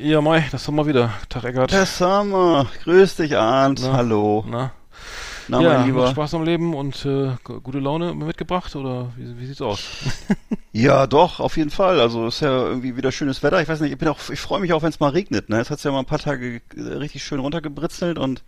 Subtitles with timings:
[0.00, 1.12] Ja, Mai, das haben wir wieder.
[1.28, 1.72] Tag, Eckart.
[1.72, 3.80] Herr Sommer, grüß dich, Arndt.
[3.82, 3.94] Na?
[3.94, 4.44] Hallo.
[4.48, 4.70] Na,
[5.48, 6.08] Na, ja, mein Lieber.
[6.12, 9.82] Spaß am Leben und äh, gute Laune mitgebracht oder wie, wie sieht's aus?
[10.70, 11.98] Ja, doch, auf jeden Fall.
[11.98, 13.60] Also ist ja irgendwie wieder schönes Wetter.
[13.60, 15.48] Ich weiß nicht, ich bin auch, ich freue mich auch, wenn es mal regnet.
[15.48, 18.44] Ne, jetzt hat's ja mal ein paar Tage richtig schön runtergebritzelt und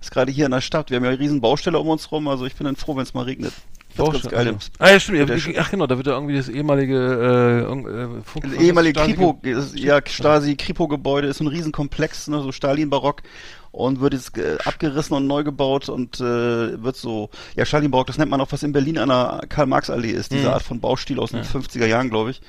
[0.00, 0.90] ist gerade hier in der Stadt.
[0.90, 2.28] Wir haben ja eine riesen Baustelle um uns rum.
[2.28, 3.54] Also ich bin dann froh, wenn es mal regnet.
[3.96, 4.46] Ist geil.
[4.48, 4.58] also.
[4.78, 5.28] Ah ja, stimmt.
[5.30, 8.44] Ja, ach genau, da wird ja irgendwie das ehemalige äh, äh, Funk.
[8.44, 9.06] Das ist ehemalige das?
[9.06, 13.22] Kripo, ist- ja, Stasi-Kripo-Gebäude ist so ein Riesenkomplex, ne, so Stalin-Barock
[13.70, 18.18] und wird jetzt äh, abgerissen und neu gebaut und äh, wird so, ja, Stalin-Barock, das
[18.18, 20.54] nennt man auch, was in Berlin an der Karl-Marx-Allee ist, diese Mhm.
[20.54, 22.40] Art von Baustil aus den 50er Jahren, glaube ich.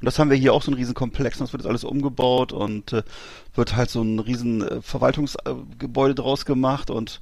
[0.00, 2.52] Und das haben wir hier auch so ein Riesenkomplex und das wird jetzt alles umgebaut
[2.52, 3.02] und äh,
[3.56, 7.20] wird halt so ein riesen äh, Verwaltungsgebäude draus gemacht und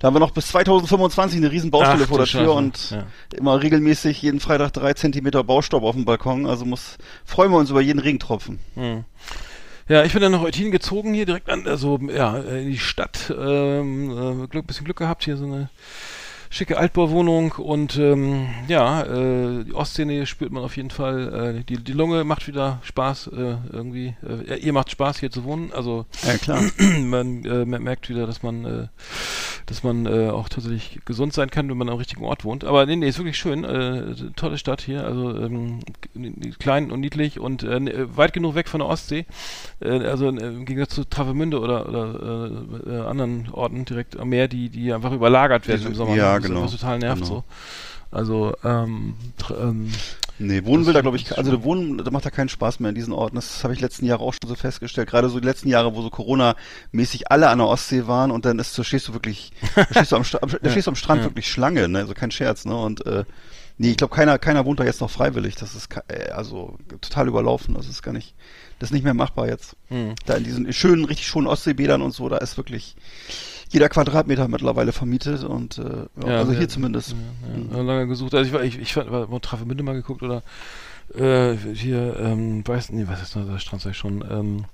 [0.00, 2.50] da haben wir noch bis 2025 eine riesen Baustelle Ach, vor der Tür Scheiße.
[2.52, 3.04] und Ja.
[3.36, 6.46] immer regelmäßig jeden Freitag drei Zentimeter Baustaub auf dem Balkon.
[6.46, 8.58] Also muss freuen wir uns über jeden Regentropfen.
[8.74, 9.04] Hm.
[9.88, 13.32] Ja, ich bin dann nach Eutin gezogen hier direkt an, also ja, in die Stadt.
[13.36, 15.68] Ähm, äh, Glück, bisschen Glück gehabt, hier so eine
[16.52, 21.54] schicke Altbauwohnung und ähm, ja, äh, die Ostszene spürt man auf jeden Fall.
[21.60, 24.16] Äh, die, die Lunge macht wieder Spaß äh, irgendwie.
[24.48, 25.70] Äh, ihr macht Spaß hier zu wohnen.
[25.72, 26.60] Also Ja, klar.
[27.00, 28.86] man äh, mer- merkt wieder, dass man, äh,
[29.66, 32.64] dass man äh, auch tatsächlich gesund sein kann, wenn man am richtigen Ort wohnt.
[32.64, 33.62] Aber nee, nee, ist wirklich schön.
[33.62, 35.78] Äh, tolle Stadt hier, also ähm,
[36.58, 39.24] klein und niedlich und äh, ne- weit genug weg von der Ostsee.
[39.80, 42.50] Äh, also äh, im Gegensatz zu Travemünde oder, oder
[42.88, 46.16] äh, äh, anderen Orten direkt am Meer, die, die einfach überlagert werden im Sommer.
[46.16, 46.62] ja, was- genau.
[46.64, 47.34] Was total nervt Genau.
[47.36, 47.44] so.
[48.12, 49.14] Also, ähm,
[49.50, 49.90] ähm,
[50.42, 52.88] Nee, wohnen Das will da, glaube ich, also Wohnen, da macht da keinen Spaß mehr
[52.88, 53.36] in diesen Orten.
[53.36, 55.10] Das habe ich letzten Jahre auch schon so festgestellt.
[55.10, 58.58] Gerade so die letzten Jahre, wo so Corona-mäßig alle an der Ostsee waren und dann
[58.58, 61.20] ist so, stehst du wirklich, da stehst du am, am, da stehst du am Strand
[61.20, 61.26] ja.
[61.28, 61.98] wirklich Schlange, ne?
[61.98, 62.74] Also kein Scherz, ne?
[62.74, 63.24] Und äh,
[63.76, 65.56] nee, ich glaube, keiner, keiner wohnt da jetzt noch freiwillig.
[65.56, 67.74] Das ist äh, also total überlaufen.
[67.74, 68.34] Das ist gar nicht,
[68.78, 69.76] das ist nicht mehr machbar jetzt.
[69.88, 70.14] hm.
[70.24, 72.96] Da in diesen schönen, richtig schönen Ostseebädern und so, da ist wirklich
[73.70, 77.14] jeder Quadratmeter mittlerweile vermietet und äh, ja, also ja, hier zumindest.
[77.70, 78.34] Ja, ja, lange gesucht.
[78.34, 80.42] Also ich war, ich, ich fand, war, war Travemünde mal geguckt oder
[81.14, 84.64] äh, hier, ähm, weiß nicht, was ist noch der Strand, sag ich schon, ähm,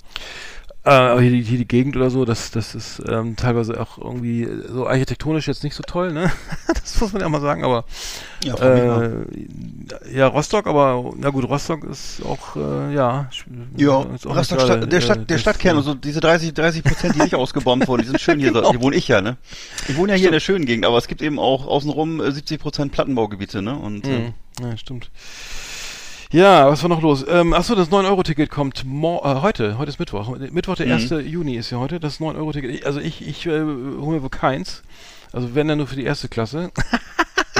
[0.86, 3.98] äh, aber hier die, hier die Gegend oder so, das, das ist ähm, teilweise auch
[3.98, 6.30] irgendwie so architektonisch jetzt nicht so toll, ne?
[6.68, 7.84] das muss man ja mal sagen, aber
[8.44, 9.10] Ja, äh,
[10.14, 13.28] ja, Rostock, aber na gut, Rostock ist auch, äh, ja,
[13.76, 16.20] Ja, ist auch Rostock Stadt, gerade, der, äh, Stadt, der das, Stadtkern, äh, also diese
[16.20, 18.70] 30, 30 Prozent, die nicht ausgebombt wurden, die sind schön hier, Genau.
[18.70, 19.36] hier wohne ich ja, ne?
[19.88, 22.30] Ich wohne ja hier in der schönen Gegend, aber es gibt eben auch außenrum äh,
[22.30, 23.76] 70 Prozent Plattenbaugebiete, ne?
[23.76, 24.32] Und äh, Mhm.
[24.60, 25.10] Ja, stimmt.
[26.36, 27.24] Ja, was war noch los?
[27.26, 29.78] Ähm, achso, das 9-Euro-Ticket kommt mor äh, heute.
[29.78, 30.36] Heute ist Mittwoch.
[30.36, 30.92] Mittwoch, der Mhm.
[30.92, 31.10] 1.
[31.26, 31.98] Juni ist ja heute.
[31.98, 32.70] Das 9-Euro-Ticket.
[32.72, 34.82] Ich- Also ich, ich äh, hole mir wohl keins.
[35.32, 36.70] Also wenn dann nur für die erste Klasse.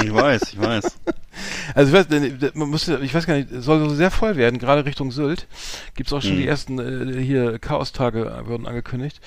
[0.03, 0.95] ich weiß, ich weiß.
[1.75, 4.59] Also ich weiß, äh, man müsste, ich weiß gar nicht, soll so sehr voll werden,
[4.59, 5.47] gerade Richtung Sylt.
[5.95, 6.37] Gibt's auch schon Mhm.
[6.37, 9.19] die ersten äh, hier Chaostage äh, wurden angekündigt.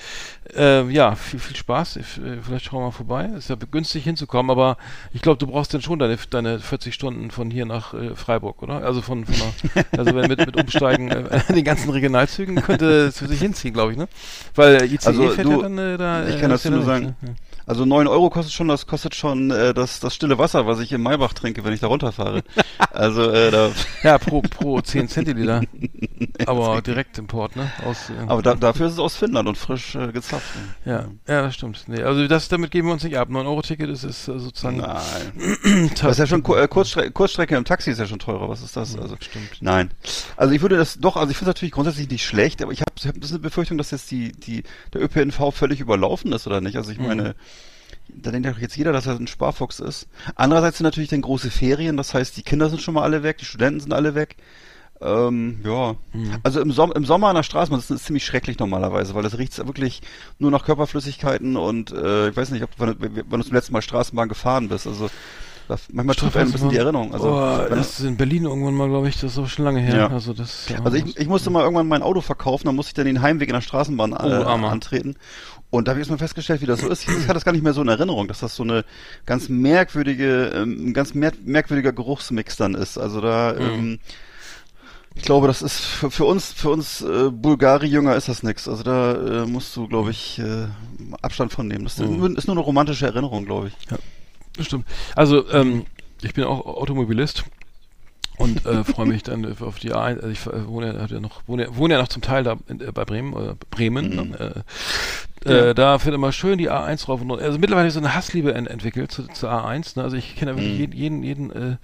[0.55, 1.97] Äh, ja, viel, viel Spaß.
[1.97, 3.25] Ich, äh, vielleicht schauen wir mal vorbei.
[3.37, 4.77] Ist ja günstig hinzukommen, aber
[5.13, 8.61] ich glaube, du brauchst dann schon deine, deine 40 Stunden von hier nach äh, Freiburg,
[8.61, 8.83] oder?
[8.83, 9.35] Also von, von
[9.75, 13.73] der, also wenn mit, mit Umsteigen äh, den ganzen Regionalzügen könnte es für sich hinziehen,
[13.73, 14.07] glaube ich, ne?
[14.55, 16.27] Weil ICE Also fährt du, ja dann äh, da.
[16.27, 17.05] ich äh, kann das ist ja nur sagen.
[17.07, 17.35] nicht, ne?
[17.71, 20.91] Also 9 Euro kostet schon, das kostet schon äh, das, das stille Wasser, was ich
[20.91, 22.43] im Maybach trinke, wenn ich da runterfahre.
[22.91, 23.71] also äh, da,
[24.03, 25.61] Ja, pro, pro 10 Zentiliter.
[26.47, 27.71] aber direkt Import, ne?
[27.85, 30.53] Aus, äh, aber da, dafür ist es aus Finnland und frisch äh, gezapft.
[30.83, 30.91] ne?
[30.91, 31.85] Ja, ja, das stimmt.
[31.87, 33.29] Nee, also das, damit geben wir uns nicht ab.
[33.29, 34.75] 9-Euro-Ticket ist, ist äh, sozusagen.
[34.75, 35.91] Nein.
[36.01, 38.49] Das ist ja schon äh, Kurzstre Kurzstrecke im Taxi ist ja schon teurer.
[38.49, 38.97] Was ist das?
[38.97, 39.61] Also stimmt.
[39.61, 39.91] Nein.
[40.35, 42.81] Also ich würde das doch, also ich finde es natürlich grundsätzlich nicht schlecht, aber ich
[42.81, 44.63] habe hab ein bisschen eine Befürchtung, dass jetzt die, die,
[44.93, 46.75] der ÖPNV völlig überlaufen ist oder nicht.
[46.75, 47.33] Also ich Mhm.
[48.15, 50.07] Da denkt doch jetzt jeder, dass er ein Sparfuchs ist.
[50.35, 53.37] Andererseits sind natürlich dann große Ferien, das heißt, die Kinder sind schon mal alle weg,
[53.37, 54.37] die Studenten sind alle weg.
[55.01, 55.95] Ähm, ja.
[56.13, 56.37] Mhm.
[56.43, 59.37] Also im, Som im Sommer an der Straßenbahn das ist ziemlich schrecklich normalerweise, weil das
[59.37, 60.01] riecht wirklich
[60.37, 63.81] nur nach Körperflüssigkeiten und äh, ich weiß nicht, ob wann, wann du zum letzten Mal
[63.81, 64.85] Straßenbahn gefahren bist.
[64.85, 65.09] Also
[65.71, 67.13] da, manchmal trifft einen ein bisschen die Erinnerung.
[67.13, 69.79] Also, oh, das ist in Berlin irgendwann mal, glaube ich, das ist auch schon lange
[69.79, 69.95] her.
[69.95, 70.07] Ja.
[70.09, 70.67] Also das.
[70.69, 73.21] ja, Also ich, ich musste mal irgendwann mein Auto verkaufen, dann musste ich dann den
[73.21, 74.69] Heimweg in der Straßenbahn äh, Oh, Armer.
[74.69, 75.15] antreten.
[75.69, 77.07] Und da habe ich erstmal festgestellt, wie das so ist.
[77.07, 78.83] Ich hatte das gar nicht mehr so in Erinnerung, dass das so eine
[79.25, 82.97] ganz merkwürdige, ähm, ein ganz mer merkwürdiger Geruchsmix dann ist.
[82.97, 83.61] Also da, Mhm.
[83.61, 83.99] ähm,
[85.15, 88.67] ich glaube, das ist für, für uns, für uns äh, Bulgari-Jünger ist das nix.
[88.67, 90.67] Also da äh, musst du, glaube ich, äh,
[91.21, 91.83] Abstand von nehmen.
[91.83, 92.17] Das ist, Mhm.
[92.17, 93.87] nur, ist nur eine romantische Erinnerung, glaube ich.
[93.87, 93.99] Das
[94.65, 94.85] stimmt.
[95.15, 95.85] Also, ähm,
[96.21, 97.43] ich bin auch Automobilist
[98.37, 100.15] und äh, freue mich dann auf die A1.
[100.21, 102.91] Also ich äh, wohne, ja- noch, wohne, wohne ja noch zum Teil da in, äh,
[102.91, 104.09] bei Bremen, äh, Bremen.
[104.09, 104.15] Mhm.
[104.31, 104.63] Ne?
[105.45, 105.65] Äh, Ja.
[105.69, 107.43] äh, da fährt immer schön die A1 rauf und runter.
[107.45, 109.97] Also mittlerweile so eine Hassliebe ent entwickelt zu, zur A1.
[109.97, 110.03] Ne?
[110.03, 110.93] Also ich kenne ja wirklich Mhm.
[110.93, 111.77] jeden, jeden, äh,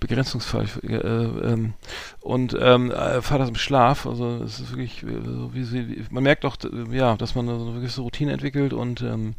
[0.00, 0.66] Begrenzungsfall.
[0.82, 1.74] Äh, ähm,
[2.20, 4.06] und ähm, äh, fahre das im Schlaf.
[4.06, 6.56] Also es ist wirklich äh, so wie, sie- wie man merkt auch,
[6.90, 9.34] ja, dass man so eine gewisse Routine entwickelt und ähm,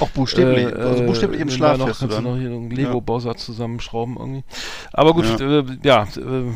[0.00, 2.24] Auch buchstäblich, äh, also buchstäblich im äh, Schlaf noch, kannst du dann.
[2.24, 4.44] noch hier einen Lego-Bausatz zusammenschrauben irgendwie.
[4.92, 5.58] Aber gut, Ja.
[5.60, 6.52] äh, ja, äh,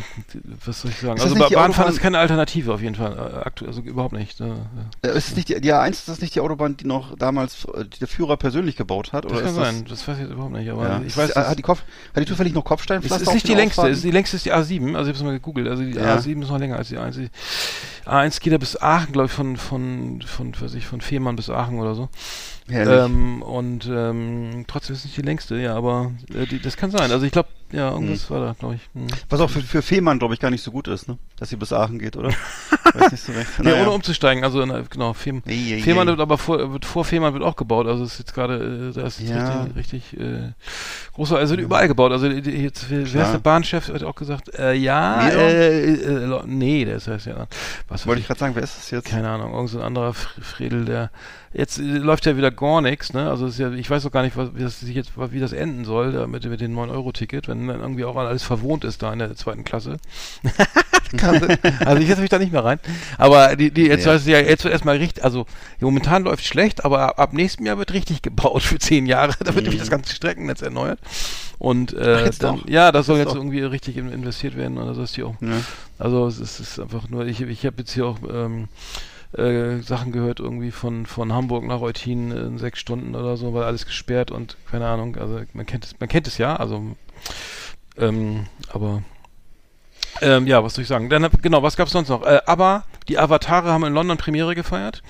[0.65, 1.17] was soll ich sagen?
[1.17, 3.45] Ist Also Bahnfahren ist keine Alternative auf jeden Fall.
[3.61, 4.41] Äh, also überhaupt nicht.
[4.41, 4.45] Äh,
[5.03, 7.65] Äh, Ist es nicht die, die A1, ist das nicht die Autobahn, die noch damals
[7.75, 9.25] äh, die der Führer persönlich gebaut hat?
[9.25, 9.85] das Oder kann ist sein.
[9.89, 10.71] Das weiß ich jetzt überhaupt nicht.
[10.71, 11.01] Aber Ja.
[11.07, 11.83] ich weiß, Ist- hat die, Kopf,
[12.15, 13.89] hat die zufällig noch Kopfsteinpflaster ist auf nicht die längste.
[13.89, 14.95] Ist die längste ist die A7.
[14.97, 15.69] Also ich habe es mal gegoogelt.
[15.69, 16.17] Also die Ja.
[16.17, 17.13] A7 ist noch länger als die A1.
[17.19, 17.31] Die
[18.09, 21.51] A1 geht ja bis Aachen, glaube ich, von von von, weiß ich, von Fehmarn bis
[21.51, 22.09] Aachen oder so.
[22.69, 23.05] Herrlich.
[23.05, 26.91] Ähm, und ähm, trotzdem ist es nicht die längste, ja, aber äh, die, das kann
[26.91, 27.11] sein.
[27.11, 28.81] Also ich glaube, ja, irgendwas war da, glaube ich.
[28.95, 29.07] Hm.
[29.29, 31.19] Was auch für, für Fehmarn, glaube ich, gar nicht so gut ist, ne?
[31.39, 32.31] Dass sie bis Aachen geht, oder?
[32.95, 33.49] Weiß nicht so recht.
[33.59, 33.83] Ja, Naja.
[33.83, 36.13] ohne umzusteigen, also na, genau, Fehm, Ei, ei, Fehmarn ei.
[36.13, 38.93] wird aber vor, wird vor Fehmarn wird auch gebaut, also es ist jetzt gerade, äh,
[38.95, 39.63] da ist jetzt Ja.
[39.65, 39.77] richtig,
[40.13, 40.53] richtig äh,
[41.15, 44.75] großer, also wird überall gebaut, also jetzt, wer, ist der Bahnchef, hat auch gesagt, äh,
[44.75, 47.47] ja, äh, äh, nee, das heißt ja,
[47.89, 49.07] was Wollte ich, gerade sagen, wer ist das jetzt?
[49.09, 51.11] keine Ahnung, irgend so ein anderer Fr- Fredel, der,
[51.55, 54.37] jetzt äh, läuft ja wieder gar nichts, ne, also ja, ich weiß auch gar nicht,
[54.37, 57.67] was, wie das sich jetzt, wie das enden soll, da mit, mit dem 9-Euro-Ticket, wenn
[57.69, 59.97] dann irgendwie auch alles verwohnt ist da in der zweiten Klasse.
[61.85, 62.81] Also ich setze mich da nicht mehr rein.
[63.19, 64.13] Aber die, die jetzt Ja.
[64.13, 65.47] heißt es ja jetzt wird erstmal richtig, also
[65.79, 69.33] momentan läuft schlecht, aber ab, ab nächstem Jahr wird richtig gebaut für zehn Jahre.
[69.45, 70.99] Da wird nämlich das ganze Streckennetz erneuert.
[71.59, 72.31] Und äh, Mhm.
[72.41, 74.77] Dann, ja, das soll Jetzt jetzt irgendwie richtig in, investiert werden.
[74.79, 75.37] Also das ist hier auch.
[75.41, 75.61] Ja.
[75.99, 78.67] Also es ist, es ist einfach nur, ich, ich habe jetzt hier auch ähm,
[79.37, 83.65] äh, Sachen gehört irgendwie von, von Hamburg nach Eutin in sechs Stunden oder so, weil
[83.65, 86.97] alles gesperrt und keine Ahnung, also man kennt es, man kennt es ja, also
[87.99, 89.03] ähm, aber
[90.21, 91.11] ähm, ja, was soll ich sagen?
[91.11, 92.25] Dann, genau, was gab's sonst noch?
[92.25, 95.03] Äh, aber die Avatare haben in London Premiere gefeiert.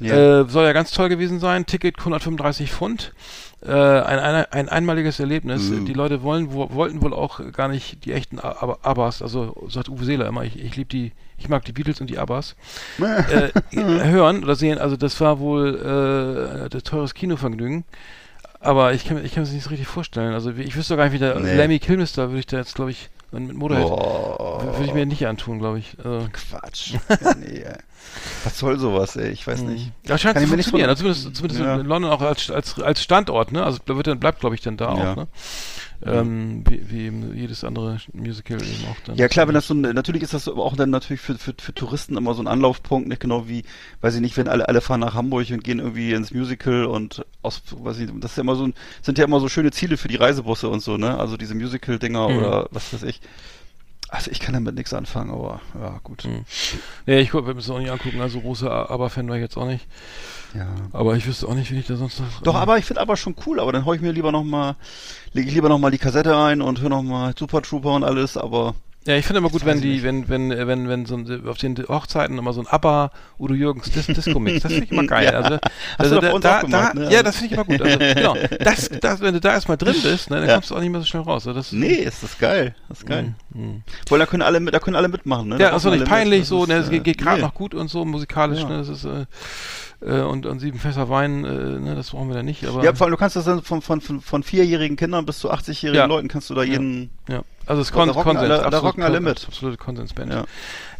[0.00, 0.40] Ja.
[0.42, 1.66] Äh, soll ja ganz toll gewesen sein.
[1.66, 3.12] Ticket 135 Pfund.
[3.64, 5.70] Äh, ein, ein, ein einmaliges Erlebnis.
[5.70, 5.84] Uh.
[5.84, 10.04] Die Leute wollen, wo, wollten wohl auch gar nicht die echten Abbas, also sagt Uwe
[10.04, 12.54] Seeler immer, ich, ich liebe die, ich mag die Beatles und die Abbas,
[13.00, 14.78] äh, hören oder sehen.
[14.78, 17.84] Also das war wohl äh, das teures Kinovergnügen.
[18.60, 20.32] Aber ich kann, mir- ich kann mir das nicht so richtig vorstellen.
[20.34, 21.54] Also ich wüsste gar nicht, wie der Nee.
[21.56, 25.58] Lemmy Kilmister würde ich da jetzt, glaube ich, mit Motorhead, würde ich mir nicht antun,
[25.58, 25.96] glaube ich.
[26.02, 26.92] Also, Quatsch.
[27.08, 27.76] Ja, nee, ey.
[28.44, 29.30] Was soll sowas, ey?
[29.30, 29.90] Ich weiß nicht.
[30.06, 30.96] Ja, scheint Kann zu mir nicht funktionieren.
[30.96, 31.74] von- Also zumindest zumindest Ja.
[31.80, 33.64] in London auch als, als, als Standort, ne?
[33.64, 35.12] Also da wird dann, bleibt, glaube ich, dann da Ja.
[35.12, 35.26] auch, ne?
[36.04, 39.16] Ähm, wie, wie eben jedes andere Musical eben auch dann.
[39.16, 41.74] Ja klar, wenn das so ein, natürlich ist das auch dann natürlich für, für, für
[41.74, 43.64] Touristen immer so ein Anlaufpunkt, nicht genau wie,
[44.02, 47.24] weiß ich nicht, wenn alle, alle fahren nach Hamburg und gehen irgendwie ins Musical und
[47.42, 49.96] aus, weiß ich, das ist ja immer so ein, sind ja immer so schöne Ziele
[49.96, 51.18] für die Reisebusse und so, ne?
[51.18, 52.36] Also diese Musical-Dinger Mhm.
[52.38, 53.20] oder was weiß ich.
[54.08, 56.24] Also ich kann damit nichts anfangen, aber ja, gut.
[56.24, 56.44] Mhm.
[57.06, 59.66] Nee, ich würde mir das auch nicht angucken, also großer Aber-Fan war ich jetzt auch
[59.66, 59.84] nicht.
[60.56, 60.66] Ja.
[60.92, 62.42] Aber ich wüsste auch nicht, wie ich da sonst noch.
[62.42, 64.76] Doch, aber ich finde aber schon cool, aber dann hau ich mir lieber nochmal,
[65.32, 68.74] lege ich lieber nochmal die Kassette ein und höre nochmal Super Trooper und alles, aber
[69.06, 71.76] Ja, ich finde immer gut, wenn die, wenn, wenn, wenn, wenn so ein, auf den
[71.88, 75.26] Hochzeiten immer so ein ABBA Udo Jürgens Dis Disco-Mix, das finde ich immer geil.
[75.26, 75.30] Ja.
[75.40, 75.58] Also,
[75.96, 77.12] also da, da, auch gemacht, da, ne?
[77.12, 77.82] Ja, das finde ich immer gut.
[77.82, 78.36] Also, genau.
[78.58, 80.54] Das, das, wenn du da erstmal drin bist, ne, dann Ja.
[80.54, 81.46] kommst du auch nicht mehr so schnell raus.
[81.46, 83.34] Also das, nee, ist das geil, das ist geil.
[83.54, 83.82] Mhm.
[84.08, 85.58] Weil da können alle mit, da können alle mitmachen, ne?
[85.60, 87.18] Ja, das ist doch nicht mit, peinlich das so, ist, ne, es äh, geht, geht
[87.18, 87.46] gerade nee.
[87.46, 88.68] noch gut und so, musikalisch, Ja.
[88.68, 89.26] ne, das ist, äh,
[90.04, 91.48] äh, und, und sieben Fässer Wein, äh,
[91.78, 92.82] ne, das brauchen wir da nicht, aber.
[92.84, 95.52] Ja, vor allem, du kannst das dann von, von, von, von vierjährigen Kindern bis zu
[95.52, 96.06] 80-jährigen Ja.
[96.06, 98.38] Leuten kannst du da jeden, Ja, also es Da Kon Konsens.
[98.38, 99.44] alle- da absolut rocken alle mit.
[99.46, 100.32] Absolute Konsensband.
[100.32, 100.44] ja.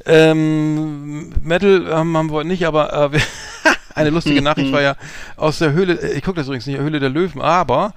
[0.05, 3.19] Ähm, Metal ähm, haben wir heute nicht, aber äh,
[3.95, 4.97] eine lustige Nachricht war ja
[5.37, 7.93] aus der Höhle, äh, ich gucke das übrigens nicht, Höhle der Löwen, aber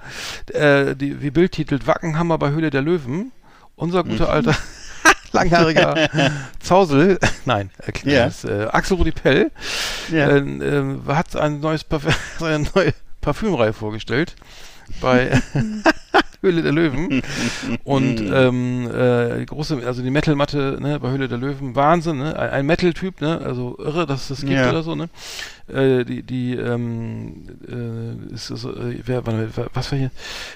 [0.52, 3.32] äh, die, wie Bild titelt Wackenhammer bei Höhle der Löwen.
[3.76, 4.30] Unser guter Mhm.
[4.30, 4.56] alter
[5.32, 6.08] langhaariger
[6.60, 8.24] Zausel, nein, äh, Ja.
[8.26, 9.50] das, äh, Axel Rudi Pell,
[10.10, 10.28] Ja.
[10.30, 14.34] äh, äh, hat ein neues Parfüm, eine neue Parfümreihe vorgestellt
[15.00, 15.40] bei
[16.40, 17.22] Höhle der Löwen.
[17.84, 22.38] und ähm, äh, große, also die Metal-Matte ne, bei Höhle der Löwen, Wahnsinn, ne?
[22.38, 23.40] Ein, ein Metal-Typ, ne?
[23.44, 24.70] Also irre, dass es das gibt Ja.
[24.70, 25.08] oder so, ne?
[25.68, 29.26] Äh, die, die, ähm, äh, ist, ist, äh, wer,
[29.74, 30.10] was war hier?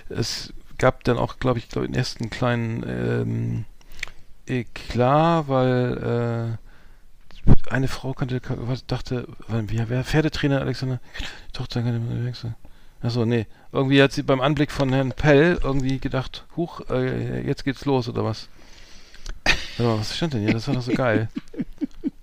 [0.09, 3.65] Es gab dann auch, glaube ich, glaub, den ersten kleinen ähm,
[4.47, 8.41] Eklat, weil äh, eine Frau kannte,
[8.87, 11.01] dachte, wie, wer Pferdetrainer Alexander,
[11.53, 12.43] Tochter kann
[13.05, 13.47] Achso, nee.
[13.71, 18.09] Irgendwie hat sie beim Anblick von Herrn Pell irgendwie gedacht, huch, äh, jetzt geht's los
[18.09, 18.49] oder was?
[19.79, 20.55] Mal, was stand denn hier?
[20.55, 21.29] Das war doch so geil.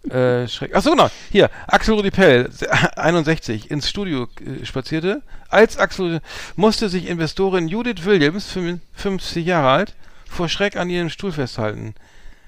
[0.10, 0.76] äh, Schreck.
[0.76, 1.12] Achso, genau.
[1.32, 2.50] Hier, Axel Rudi Pell,
[2.96, 5.22] 61, ins Studio äh, spazierte.
[5.50, 6.20] Als Axel
[6.56, 8.58] musste sich Investorin Judith Williams,
[8.94, 9.96] 50 Jahre alt,
[10.28, 11.94] vor Schreck an ihrem Stuhl festhalten.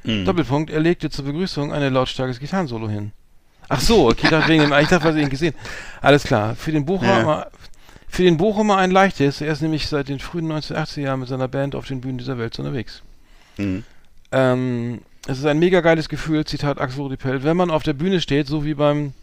[0.06, 0.26] Mhm.
[0.26, 3.12] Doppelpunkt, er legte zur Begrüßung ein lautstarkes Gitarrensolo hin.
[3.70, 5.54] Ach so, okay, ich dachte, wegen dem, ich dachte, weil sie ihn gesehen.
[6.02, 6.56] Alles klar.
[6.56, 7.48] Für den Bochumer,
[8.14, 9.42] für den Bochumer ein leichtes.
[9.42, 12.38] Er ist nämlich seit den frühen 1980er Jahren mit seiner Band auf den Bühnen dieser
[12.38, 13.02] Welt unterwegs.
[13.58, 13.84] Mhm.
[14.32, 17.94] Ähm, es ist ein mega geiles Gefühl, Zitat Axel Rudi Pell, wenn man auf der
[17.94, 19.14] Bühne steht, so wie beim,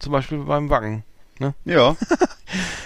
[0.00, 1.04] zum Beispiel beim Wacken.
[1.64, 1.96] Ja.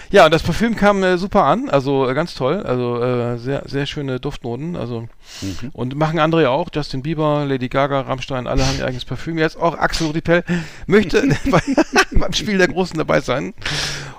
[0.09, 3.63] Ja, und das Parfüm kam äh, super an, also äh, ganz toll, also äh, sehr,
[3.65, 5.09] sehr schöne Duftnoten, also
[5.41, 5.71] Mhm.
[5.73, 9.37] und machen andere ja auch, Justin Bieber, Lady Gaga, Rammstein, alle haben ihr eigenes Parfüm.
[9.37, 10.45] Jetzt auch Axel Rudi Pell
[10.85, 11.59] möchte bei,
[12.13, 13.53] beim Spiel der Großen dabei sein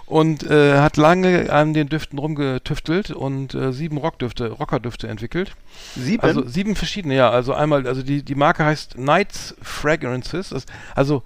[0.08, 5.52] und äh, hat lange an den Düften rumgetüftelt und äh, sieben Rockdüfte, Rockerdüfte entwickelt.
[5.96, 6.22] Sieben?
[6.22, 7.30] Also sieben verschiedene, ja.
[7.30, 10.48] Also einmal, also die, die Marke heißt Knights Fragrances.
[10.48, 11.22] Das, also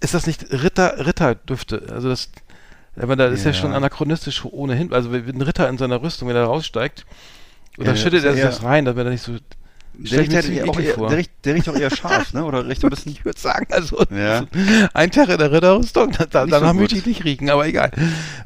[0.00, 1.86] ist das nicht Ritter, Ritterdüfte?
[1.92, 2.30] Also das,
[3.00, 3.56] aber da ist ja Ja.
[3.56, 4.92] schon anachronistisch ohnehin.
[4.92, 7.06] Also wenn ein Ritter in seiner Rüstung, wenn er raussteigt,
[7.78, 9.36] oder Ja, schüttet das er sich das rein, damit er nicht so.
[9.98, 12.44] Der riecht, ziemlich auch eher, der, riecht, der riecht auch eher scharf, ne?
[12.44, 13.12] Oder riecht ein bisschen.
[13.12, 14.44] Ich würde sagen, also Ja.
[14.94, 17.90] ein Tag in der Ritterrüstung, da, da, danach so möchte ich nicht riechen, aber egal.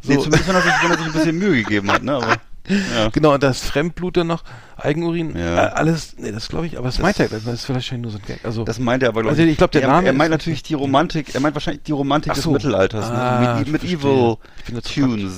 [0.03, 0.13] So.
[0.13, 2.15] Nee, zumindest wenn er, sich, wenn er sich ein bisschen Mühe gegeben hat, ne?
[2.15, 2.27] Aber,
[2.69, 3.09] ja.
[3.13, 4.45] Genau, und das Fremdblut dann noch,
[4.77, 5.67] Eigenurin, Ja.
[5.67, 8.11] äh, alles, nee, das glaube ich, aber das, Das- meint er, das ist vielleicht nur
[8.11, 8.41] so ein Gag.
[8.45, 10.39] Also, Das meint er aber, glaube Also ich glaub, der er, Name Er meint ist-
[10.39, 12.53] natürlich die Romantik, er meint wahrscheinlich die Romantik Ach des so.
[12.53, 13.71] Mittelalters, Ah, ne?
[13.71, 15.35] Mit, bin dazu Tunes,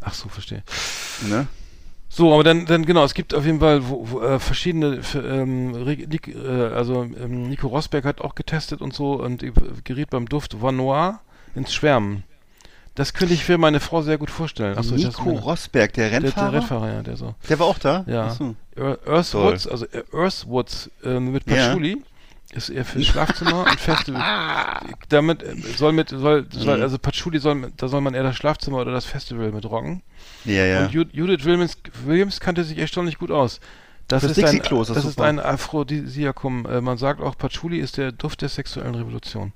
[0.00, 0.62] ach so, verstehe.
[1.28, 1.46] ne?
[2.16, 5.72] So, aber dann, dann genau, es gibt auf jeden Fall wo, wo, äh, verschiedene, ähm,
[5.84, 6.38] Nik, äh,
[6.74, 9.52] also ähm, Nico Rosberg hat auch getestet und so und äh,
[9.84, 11.20] geriet beim Duft Van Noir
[11.54, 12.24] ins Schwärmen.
[12.94, 14.78] Das könnte ich für meine Frau sehr gut vorstellen.
[14.78, 16.50] Achso, Nico meine- Rosberg, der der, Rennfahrer?
[16.52, 17.34] der Rennfahrer, ja, der so.
[17.50, 18.04] Der war auch da?
[18.06, 18.28] Ja.
[18.30, 18.54] Ach so.
[18.76, 21.66] Ear- Earthwoods, also äh, Earthwoods äh, mit Ja.
[21.66, 21.98] Patchouli
[22.52, 24.22] ist eher für Schlafzimmer und Festival.
[25.08, 26.82] Damit äh, soll mit soll, soll Mhm.
[26.82, 30.02] also Patchouli soll mit- da soll man eher das Schlafzimmer oder das Festival mit rocken.
[30.44, 30.84] Ja, ja.
[30.86, 33.60] Und Ju Judith Williams, Williams kannte sich erstaunlich gut aus.
[34.08, 36.64] Das, Das ist, ein, das das ist ein Aphrodisiakum.
[36.66, 39.52] Äh, man sagt auch, Patchouli ist der Duft der sexuellen Revolution.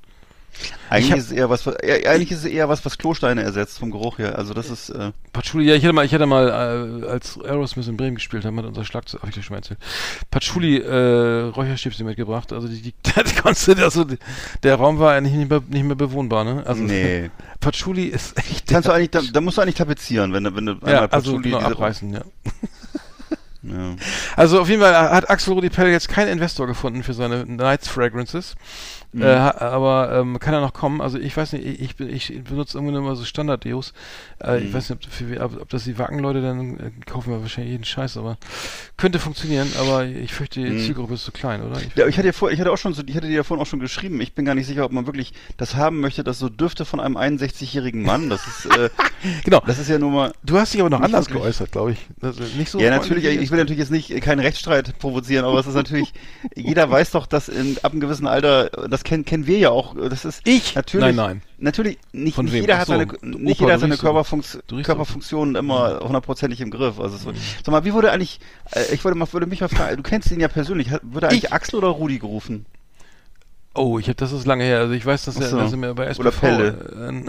[0.89, 3.91] Eigentlich hab- ist es eher was, eigentlich ist es eher was, was Klosteine ersetzt vom
[3.91, 4.37] Geruch her.
[4.37, 7.87] Also das ist, äh, Patchouli, ja, ich hatte mal, ich hatte mal, äh, als Aerosmith
[7.89, 9.79] in Bremen gespielt haben, hat unser Schlagzeug, habe ich dir schon mal erzählt,
[10.31, 12.53] Patchouli äh, Räucherstäbchen mitgebracht.
[12.53, 14.19] Also die, die, die konntest also die,
[14.63, 16.63] der Raum war eigentlich nicht mehr, nicht mehr bewohnbar, ne?
[16.67, 17.31] Also nee.
[17.61, 18.67] Patchouli ist echt.
[18.69, 21.33] Kannst du eigentlich, da, da musst du eigentlich tapezieren, wenn du, wenn du ja, also
[21.33, 22.23] Patchouli diese- abreißen, ja.
[23.63, 23.95] Ja.
[24.37, 27.89] Also auf jeden Fall hat Axel Rudi Pell jetzt keinen Investor gefunden für seine Nights
[27.89, 28.55] Fragrances.
[29.13, 29.23] Mhm.
[29.23, 31.01] Äh, aber ähm, kann er noch kommen?
[31.01, 33.93] Also ich weiß nicht, ich, ich, ich benutze irgendwie mal so Standard-Deos.
[34.43, 34.73] Äh, Ich Mhm.
[34.75, 37.85] weiß nicht, ob, für, ob, ob das die Wacken-Leute dann äh, kaufen wir wahrscheinlich jeden
[37.85, 38.37] Scheiß, aber
[38.97, 40.79] könnte funktionieren, aber ich fürchte, die Mhm.
[40.79, 41.81] Zielgruppe ist zu klein, oder?
[41.81, 43.43] Ich, Ja, ich hatte ja vor, ich hatte auch schon so, ich hatte dir ja
[43.43, 44.21] vorhin auch schon geschrieben.
[44.21, 47.01] Ich bin gar nicht sicher, ob man wirklich das haben möchte, das so dürfte von
[47.01, 48.31] einem 61-jährigen Mann.
[48.31, 48.91] Das ist, äh,
[49.45, 49.61] genau.
[49.67, 50.33] das ist ja nur mal.
[50.45, 51.43] Du hast dich aber noch anders wirklich.
[51.43, 51.99] geäußert, glaube ich.
[52.23, 53.25] Ist nicht so ja, natürlich.
[53.25, 56.13] Ich will natürlich jetzt nicht äh, keinen Rechtsstreit provozieren, aber es ist natürlich.
[56.55, 59.95] jeder weiß doch, dass in, ab einem gewissen Alter, das kennen kennen wir ja auch.
[60.09, 60.75] Das ist Ich?
[60.75, 61.05] natürlich.
[61.07, 61.43] Nein, nein.
[61.59, 62.61] Natürlich nicht, Von nicht wem?
[62.63, 64.03] jeder Ach hat so, seine, nicht Opa, jeder hat seine so.
[64.03, 64.83] Körperfunks so.
[64.83, 66.99] Körperfunktionen immer hundertprozentig im Griff.
[67.01, 68.41] Also es wird, sag mal, wie wurde eigentlich?
[68.73, 69.97] Äh, ich würde mal, würde mich mal fragen.
[69.97, 70.89] Du kennst ihn ja persönlich.
[71.03, 71.53] Würde eigentlich Ich?
[71.53, 72.67] Axel oder Rudi gerufen?
[73.73, 74.81] Oh, ich hab, das ist lange her.
[74.81, 75.59] Also ich weiß, dass Ach er, so.
[75.59, 76.21] dass er mir bei SPV...
[76.21, 77.25] Oder Pelle.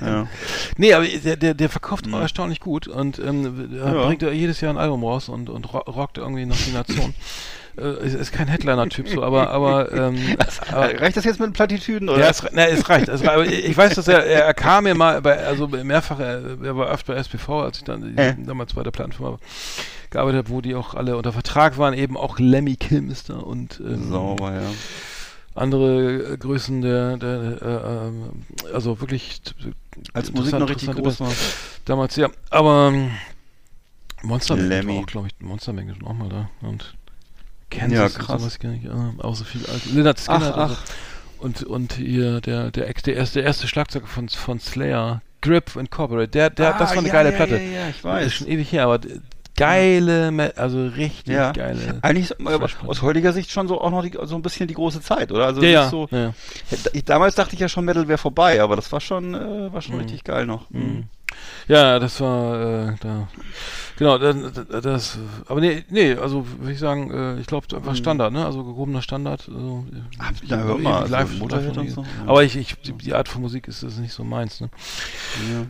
[0.00, 0.26] Äh, Ja.
[0.78, 2.14] Nee, aber der, der, der verkauft Mhm.
[2.14, 4.06] erstaunlich gut und ähm, Ja.
[4.06, 7.14] bringt jedes Jahr ein Album raus und, und ro rockt irgendwie nach die Nation.
[7.78, 10.18] äh, ist, ist kein Headliner-Typ so, aber, aber, ähm,
[10.70, 12.08] aber Äh, Reicht das jetzt mit den Plattitüden?
[12.08, 12.20] Oder?
[12.20, 13.08] ja, es, na, es reicht.
[13.08, 16.90] Es, ich weiß, dass er, er, kam mir mal bei, also mehrfach, er, er war
[16.90, 18.34] oft bei SPV, als ich dann Äh.
[18.38, 19.38] damals bei der Plattenfirma
[20.10, 24.10] gearbeitet habe, wo die auch alle unter Vertrag waren, eben auch Lemmy Kilmister und ähm,
[24.10, 24.70] Sauber, ja.
[25.54, 27.30] andere äh, Größen der, der
[27.62, 28.32] äh, ähm,
[28.74, 29.40] also wirklich
[30.12, 31.32] Als Musik noch richtig groß war.
[31.86, 32.28] Damals, ja.
[32.50, 33.10] Aber ähm,
[34.22, 34.94] Monster Lemmy.
[34.94, 36.50] war auch, glaube ich, Monster Magnet war auch mal da.
[36.60, 36.94] Und
[37.78, 38.40] Kansas Ja, krass.
[38.40, 38.84] sowas gar nicht.
[38.84, 38.90] Äh,
[39.22, 39.88] auch so viel alte.
[39.90, 40.70] Lynyrd Skynyrd Ach,
[41.38, 41.64] und so.
[41.64, 45.74] Und, und hier der, der, Ex, der, erste, der erste Schlagzeuger von, von Slayer, Grip
[45.74, 47.56] Incorporated, der, der, das war eine Ah, ja, geile ja, Platte.
[47.56, 48.26] Ja, ja, ich Das weiß.
[48.26, 49.00] ist schon ewig her, aber
[49.56, 51.52] geile, also richtig Ja.
[51.52, 51.98] geile.
[52.02, 52.32] Eigentlich
[52.86, 55.46] aus heutiger Sicht schon so auch noch die, so ein bisschen die große Zeit, oder?
[55.46, 56.32] Also Ja, so, ja.
[56.92, 59.82] Ich, damals dachte ich ja schon, Metal wäre vorbei, aber das war schon, äh, war
[59.82, 60.00] schon Mhm.
[60.02, 60.70] richtig geil noch.
[60.70, 61.04] Mhm.
[61.68, 63.28] Ja, das war äh, da.
[63.96, 64.36] Genau, das,
[64.82, 68.44] das aber nee, nee, also würde ich sagen, äh, ich glaube einfach Standard, ne?
[68.44, 69.48] Also gehobener Standard.
[69.48, 69.86] Also,
[70.42, 72.04] ich- ja, hör mal, live, also live und so.
[72.26, 74.70] Aber ich, ich die, die Art von Musik ist, ist nicht so meins, ne?
[75.52, 75.66] Ja.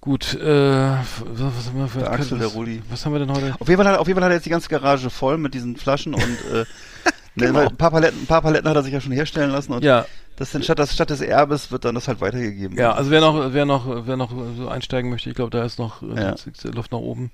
[0.00, 2.82] Gut, äh, was, was haben wir für Der Axel, was, der Rudi.
[2.88, 3.54] Was haben wir denn heute?
[3.58, 5.54] Auf jeden Fall hat, auf jeden Fall hat er jetzt die ganze Garage voll mit
[5.54, 6.22] diesen Flaschen und
[6.52, 6.64] äh,
[7.40, 9.72] ne, weil ein, paar Paletten, ein paar Paletten hat er sich ja schon herstellen lassen
[9.72, 9.94] und Genau.
[9.98, 12.76] Ja, das sind statt, das, statt des Erbes wird dann das halt weitergegeben.
[12.78, 15.78] ja, also wer noch, wer noch, wer noch so einsteigen möchte, ich glaube, da ist
[15.78, 16.34] noch äh, Ja.
[16.72, 17.30] Luft nach oben.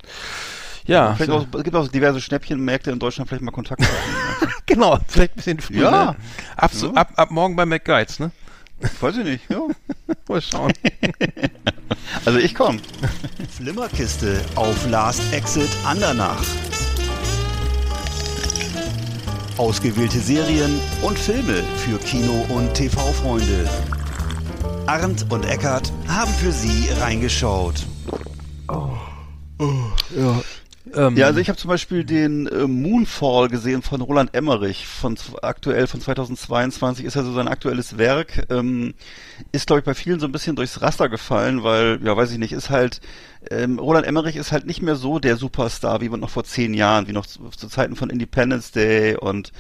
[0.87, 3.81] Ja, Vielleicht so- auch, es gibt auch diverse Schnäppchenmärkte in Deutschland, vielleicht mal Kontakt
[4.41, 4.53] machen.
[4.67, 5.91] genau, vielleicht ein bisschen früher.
[5.91, 6.05] Ja.
[6.13, 6.17] ne?
[6.57, 6.93] Ab, so, Ja.
[6.95, 8.31] ab, ab morgen bei McGuides, ne?
[9.01, 9.61] Weiß ich nicht, ja.
[10.29, 10.73] Mal schauen.
[12.27, 12.79] Also ich komme.
[13.51, 16.43] Flimmerkiste auf Last Exit Andernach.
[19.57, 23.69] Ausgewählte Serien und Filme für Kino- und TV-Freunde.
[24.87, 27.87] Arndt und Eckart haben für Sie reingeschaut.
[30.17, 30.43] ja.
[30.97, 35.17] Ähm, Ja, also ich habe zum Beispiel den äh, Moonfall gesehen von Roland Emmerich, von
[35.43, 38.95] aktuell von 2022, ist ja so sein aktuelles Werk, ähm,
[39.53, 42.39] ist glaube ich bei vielen so ein bisschen durchs Raster gefallen, weil, ja weiß ich
[42.39, 43.01] nicht, ist halt,
[43.51, 47.09] ähm, Roland Emmerich ist halt nicht mehr so der Superstar wie noch vor zehn Jahren,
[47.09, 49.53] wie noch zu, zu Zeiten von Independence Day und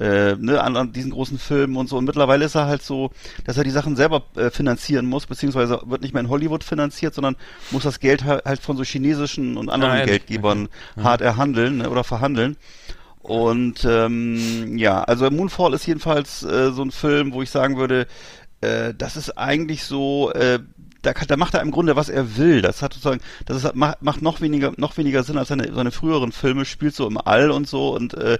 [0.00, 1.96] äh, ne, an, an diesen großen Filmen und so.
[1.96, 3.10] Und mittlerweile ist er halt so,
[3.44, 7.14] dass er die Sachen selber äh, finanzieren muss, beziehungsweise wird nicht mehr in Hollywood finanziert,
[7.14, 7.36] sondern
[7.70, 10.26] muss das Geld halt, halt von so chinesischen und anderen ehrlich?
[10.26, 10.68] Geldgebern
[11.02, 12.56] hart erhandeln ne, oder verhandeln.
[13.26, 18.06] Und ähm, ja, also Moonfall ist jedenfalls äh, so ein Film, wo ich sagen würde,
[18.60, 20.60] äh, das ist eigentlich so, äh,
[21.02, 22.62] da, kann, da macht er im Grunde, was er will.
[22.62, 25.90] Das hat sozusagen, das ist, macht, macht noch weniger, noch weniger Sinn als seine, seine
[25.90, 28.38] früheren Filme, spielt so im All und so und äh,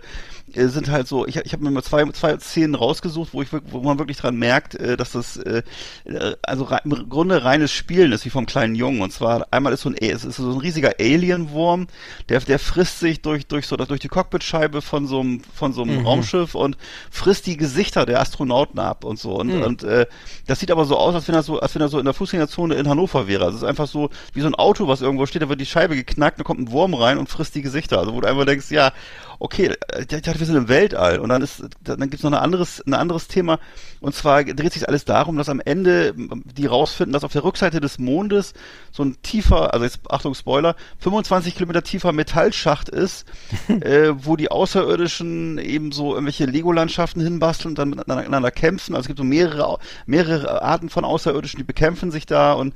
[0.55, 3.81] sind halt so, ich, ich habe mir mal zwei, zwei Szenen rausgesucht, wo ich wo
[3.81, 5.63] man wirklich dran merkt, äh, dass das äh,
[6.05, 9.01] äh, also im Grunde reines Spielen ist, wie vom kleinen Jungen.
[9.03, 11.89] Und zwar einmal ist so ein, es ist so ein riesiger Alienwurm,
[12.29, 15.83] der, der frisst sich durch, durch so durch die Cockpitscheibe von so einem, von so
[15.83, 16.77] einem Raumschiff und
[17.11, 19.39] frisst die Gesichter der Astronauten ab und so.
[19.39, 20.07] Und, und äh,
[20.47, 22.15] das sieht aber so aus, als wenn er so, als wenn er so in der
[22.15, 23.45] Fußgängerzone in Hannover wäre.
[23.45, 25.67] Also es ist einfach so wie so ein Auto, was irgendwo steht, da wird die
[25.67, 27.99] Scheibe geknackt, da kommt ein Wurm rein und frisst die Gesichter.
[27.99, 28.93] Also wo du einfach denkst, ja,
[29.39, 31.19] okay, äh, ich dachte, wir sind im Weltall.
[31.19, 33.59] Und dann ist, dann gibt's noch ein anderes, ein anderes Thema.
[34.01, 37.45] Und zwar dreht sich alles darum, dass am Ende m, die rausfinden, dass auf der
[37.45, 38.55] Rückseite des Mondes
[38.93, 43.27] so ein tiefer, also jetzt Achtung Spoiler, 25 Kilometer tiefer Metallschacht ist,
[43.69, 48.95] äh, wo die Außerirdischen eben so irgendwelche Lego-Landschaften hinbasteln und dann miteinander kämpfen.
[48.95, 52.75] Also es gibt so mehrere, mehrere Arten von Außerirdischen, die bekämpfen sich da und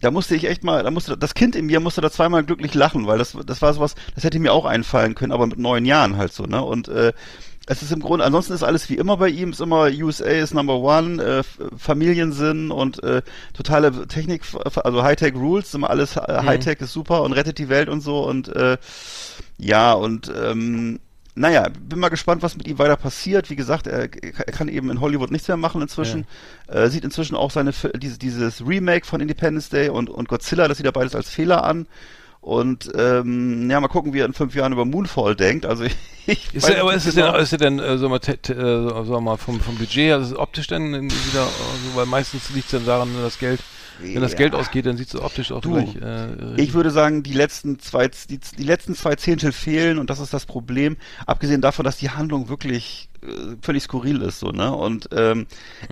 [0.00, 2.74] da musste ich echt mal, da musste das Kind in mir musste da zweimal glücklich
[2.74, 5.84] lachen, weil das das war sowas, das hätte mir auch einfallen können, aber mit neun
[5.84, 6.62] Jahren halt so, ne?
[6.62, 7.12] Und äh,
[7.70, 10.54] es ist im Grunde, ansonsten ist alles wie immer bei ihm, ist immer USA ist
[10.54, 11.42] Number One, äh,
[11.76, 13.20] Familiensinn und äh,
[13.52, 14.42] totale Technik,
[14.82, 18.26] also Hightech Rules, immer alles äh, Hightech ist super und rettet die Welt und so
[18.26, 18.78] und äh,
[19.58, 20.98] ja und ähm,
[21.38, 23.48] naja, bin mal gespannt, was mit ihm weiter passiert.
[23.48, 26.26] Wie gesagt, er, er kann eben in Hollywood nichts mehr machen inzwischen.
[26.66, 30.78] Äh, sieht inzwischen auch seine diese, dieses Remake von Independence Day und, und Godzilla, das
[30.78, 31.86] sieht er beides als Fehler an.
[32.40, 35.66] Und ähm, ja, mal gucken, wie er in fünf Jahren über Moonfall denkt.
[35.66, 35.84] Also
[36.26, 37.38] ich, Ist weiß er, aber nicht ist es denn, genau.
[37.38, 40.66] ist er denn äh, so mal, äh, sagen wir mal vom, vom Budget, also optisch
[40.66, 43.60] dann wieder, äh, so, weil meistens liegt es dann daran, wenn das Geld,
[44.00, 44.36] wenn das.
[44.36, 45.96] Geld ausgeht, dann sieht es optisch auch Du, gleich.
[45.96, 50.20] Äh, Ich würde sagen, die letzten zwei, die, die letzten zwei Zehntel fehlen und das
[50.20, 50.96] ist das Problem.
[51.26, 54.72] Abgesehen davon, dass die Handlung wirklich äh, völlig skurril ist, so, ne?
[54.72, 55.46] Und ähm,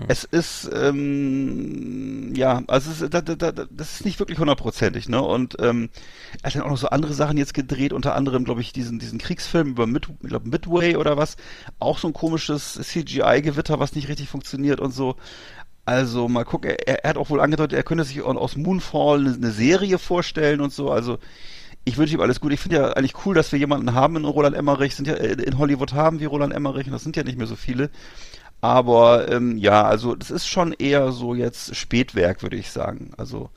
[0.07, 5.09] es ist, ähm, ja, also es ist, da, da, da, das ist nicht wirklich hundertprozentig,
[5.09, 5.21] ne?
[5.21, 5.89] Und ähm,
[6.41, 8.99] er hat dann auch noch so andere Sachen jetzt gedreht, unter anderem, glaube ich, diesen,
[8.99, 11.35] diesen Kriegsfilm über Mid, glaub, Midway oder was.
[11.79, 15.15] Auch so ein komisches CGI-Gewitter, was nicht richtig funktioniert und so.
[15.87, 19.33] Also mal gucken, er, er hat auch wohl angedeutet, er könnte sich aus Moonfall eine,
[19.33, 20.91] eine Serie vorstellen und so.
[20.91, 21.17] Also
[21.85, 22.51] ich wünsche ihm alles gut.
[22.51, 25.41] Ich finde ja eigentlich cool, dass wir jemanden haben in Roland Emmerich, sind ja äh,
[25.41, 27.89] in Hollywood haben wie Roland Emmerich und das sind ja nicht mehr so viele.
[28.59, 33.11] Aber ähm, ja, also das ist schon eher so jetzt Spätwerk, würde ich sagen.
[33.15, 33.49] Also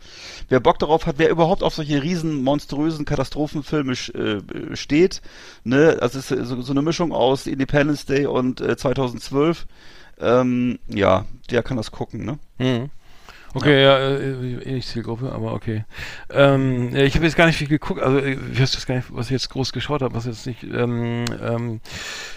[0.49, 5.21] wer Bock darauf hat, wer überhaupt auf solche riesen monströsen Katastrophenfilme äh, steht,
[5.65, 9.67] ne, also ist so, so eine Mischung aus Independence Day und äh, 2012.
[10.21, 12.39] Ähm, ja, der kann das gucken, ne?
[12.59, 12.91] Mhm.
[13.53, 15.85] Okay, ja, äh, eh Zielgruppe, aber okay.
[16.31, 18.95] Ähm, ja, ich habe jetzt gar nicht viel geguckt, also äh, ich weiß das gar
[18.95, 21.81] nicht, was ich jetzt groß geschaut habe, was jetzt nicht, ähm, ähm,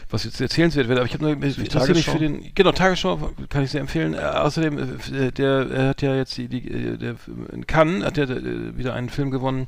[0.10, 3.32] was jetzt erzählenswert wird, aber ich habe nur ich interessiere mich für den, genau, Tagesschau
[3.50, 4.16] kann ich sehr empfehlen.
[4.16, 7.16] Äh, außerdem, äh, der er hat ja jetzt die, die äh, der
[7.52, 9.68] in Cannes hat ja äh, wieder einen Film gewonnen,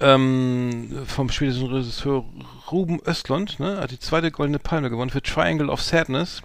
[0.00, 2.24] ähm, vom schwedischen Regisseur
[2.70, 6.42] Ruben Östlund, ne, hat die zweite Goldene Palme gewonnen für Triangle of Sadness.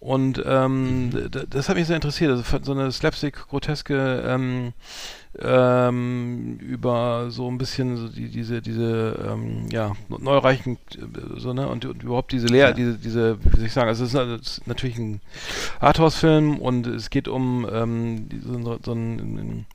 [0.00, 1.10] Und ähm,
[1.50, 2.30] das hat mich sehr interessiert.
[2.30, 4.72] Also so eine slapstick-groteske ähm,
[5.40, 11.68] ähm, über so ein bisschen so die, diese, diese ähm, ja, neureichen äh, so, ne,
[11.68, 12.72] und, und überhaupt diese Lehr, ja.
[12.72, 15.20] diese, diese, wie soll ich sagen, also es ist, ist natürlich ein
[15.80, 19.66] Arthouse-Film und es geht um ähm, so, so ein, ein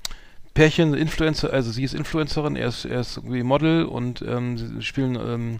[0.53, 4.81] Pärchen, Influencer, also sie ist Influencerin, er ist, er ist irgendwie Model und ähm, sie
[4.83, 5.59] spielen, ähm,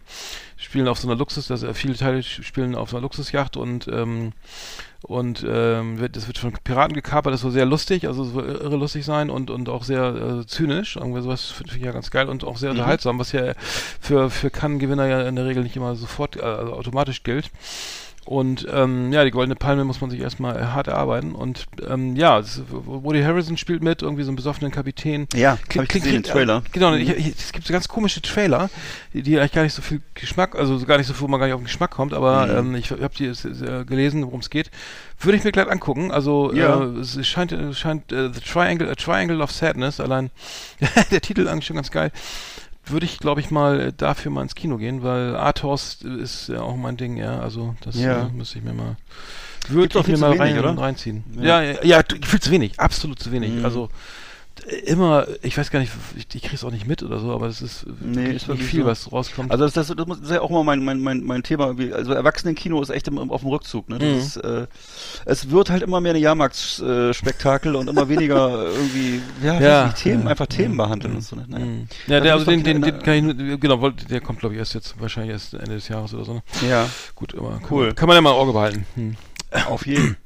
[0.73, 4.31] spielen auf so einer Luxus, also viele Teile spielen auf so einer Luxusjacht und ähm,
[5.03, 8.45] und ähm, wird, das wird von Piraten gekapert, das soll sehr lustig, also es soll
[8.45, 12.09] irre lustig sein und, und auch sehr äh, zynisch, irgendwie sowas finde ich ja ganz
[12.09, 12.79] geil und auch sehr mhm.
[12.79, 13.53] unterhaltsam, was ja
[13.99, 17.51] für, für Cannes-Gewinner ja in der Regel nicht immer sofort, äh, also automatisch gilt.
[18.25, 21.35] Und ähm, ja, die Goldene Palme muss man sich erstmal hart erarbeiten.
[21.35, 25.27] Und ähm, ja, Woody Harrison spielt mit, irgendwie so einen besoffenen Kapitän.
[25.33, 26.63] Ja, klingt, klingt, klingt, Trailer.
[26.65, 28.69] Äh, genau, ich, ich, es gibt so ganz komische Trailer,
[29.13, 31.47] die, die, eigentlich gar nicht so viel Geschmack, also gar nicht so, wo man gar
[31.47, 32.69] nicht auf den Geschmack kommt, aber mhm.
[32.69, 34.71] ähm, ich habe die äh, gelesen, worum es geht.
[35.19, 36.11] Würde ich mir gleich angucken.
[36.11, 36.81] Also ja.
[36.81, 40.31] äh, es scheint, scheint äh, The Triangle, A Triangle of Sadness, allein
[41.11, 42.11] der Titel eigentlich schon ganz geil
[42.85, 46.61] würde ich, glaube ich, mal äh, dafür mal ins Kino gehen, weil Arthos ist ja
[46.61, 47.39] auch mein Ding, ja.
[47.39, 48.27] Also das ja.
[48.27, 48.97] äh, müsste ich mir mal
[49.69, 51.23] würde ich mir mal wenig, rein, reinziehen.
[51.39, 53.51] Ja, ja, ja, ja viel zu wenig, absolut zu wenig.
[53.53, 53.65] Mhm.
[53.65, 53.89] Also
[54.85, 57.61] immer, ich weiß gar nicht, ich, ich krieg's auch nicht mit oder so, aber es
[57.61, 58.85] ist nee, ist wirklich viel, so.
[58.85, 59.51] was rauskommt.
[59.51, 61.75] Also das, das, das ist ja auch immer mein, mein, mein, mein Thema.
[61.93, 63.89] Also Erwachsenenkino ist echt im, auf dem Rückzug.
[63.89, 63.95] Ne?
[63.95, 64.19] Mhm.
[64.19, 64.67] ist, äh,
[65.25, 69.97] es wird halt immer mehr eine Jahrmarktsspektakel äh, und immer weniger irgendwie, ja, ja nicht,
[69.97, 71.35] Themen, ja, einfach Themen ja, behandeln und so.
[71.35, 71.45] Ne?
[71.47, 71.65] Naja.
[71.65, 71.87] Mhm.
[72.07, 74.75] Ja, der, also den, den, den kann ich nur, genau, der kommt glaube ich erst
[74.75, 76.33] jetzt, wahrscheinlich erst Ende des Jahres oder so.
[76.35, 76.43] Ne?
[76.69, 76.87] Ja.
[77.15, 77.59] Gut, immer.
[77.69, 77.87] Cool.
[77.87, 78.85] Kann, kann man ja mal im Auge behalten.
[78.95, 79.15] Hm.
[79.67, 80.17] Auf jeden.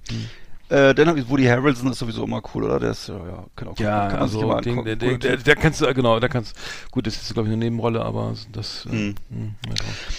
[0.69, 2.79] Äh, dann habe ich Woody Harrelson ist sowieso immer cool, oder?
[2.79, 5.55] Der ist ja, ja kann auch ja, kann also sich den, der, der, der, der,
[5.55, 6.57] kannst du genau, der kannst
[6.91, 8.85] gut, das ist glaube ich eine Nebenrolle, aber das.
[8.85, 9.15] Äh, hm.
[9.29, 9.55] Hm,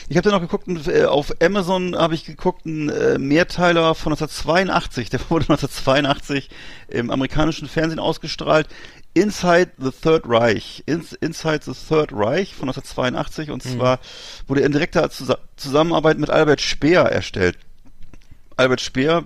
[0.09, 4.13] ich habe dann noch geguckt äh, auf Amazon habe ich geguckt einen äh, Mehrteiler von
[4.13, 6.49] 1982, der wurde 1982
[6.89, 8.69] im amerikanischen Fernsehen ausgestrahlt.
[9.13, 13.71] Inside the Third Reich, Ins, Inside the Third Reich von 1982 und mhm.
[13.77, 13.99] zwar
[14.47, 15.11] wurde in direkter
[15.57, 17.59] Zusammenarbeit mit Albert Speer erstellt.
[18.57, 19.25] Albert Speer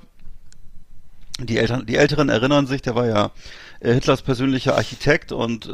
[1.46, 3.30] die, Eltern, die Älteren erinnern sich, der war ja
[3.80, 5.70] äh, Hitlers persönlicher Architekt und äh,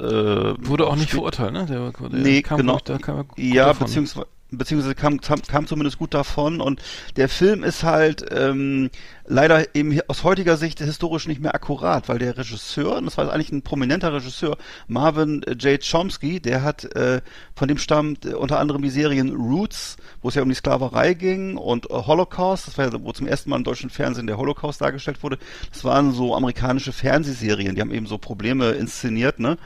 [0.67, 1.67] wurde auch nicht verurteilt, ne?
[1.67, 2.79] Der, der nee, genau.
[2.85, 6.83] Da kam ja, beziehungsweise beziehungsweise kam, kam, kam zumindest gut davon und
[7.17, 8.91] der Film ist halt ähm,
[9.27, 13.31] leider eben aus heutiger Sicht historisch nicht mehr akkurat, weil der Regisseur, und das war
[13.31, 14.57] eigentlich ein prominenter Regisseur,
[14.87, 15.81] Marvin J.
[15.83, 17.21] Chomsky, der hat, äh,
[17.55, 21.15] von dem stammt äh, unter anderem die Serien Roots, wo es ja um die Sklaverei
[21.15, 24.39] ging und äh, Holocaust, das war ja, wo zum ersten Mal im deutschen Fernsehen der
[24.39, 25.39] Holocaust dargestellt wurde,
[25.71, 29.59] das waren so amerikanische Fernsehserien, die haben eben so Probleme inszeniert, ne?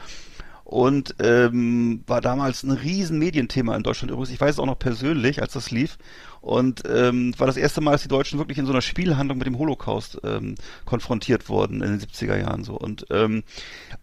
[0.73, 4.31] Und ähm, war damals ein riesen Medienthema in Deutschland übrigens.
[4.33, 5.99] Ich weiß es auch noch persönlich, als das lief.
[6.41, 9.45] Und ähm, war das erste Mal, dass die Deutschen wirklich in so einer Spielhandlung mit
[9.45, 10.55] dem Holocaust ähm,
[10.85, 12.73] konfrontiert wurden in den 70er Jahren so.
[12.73, 13.43] Und ähm,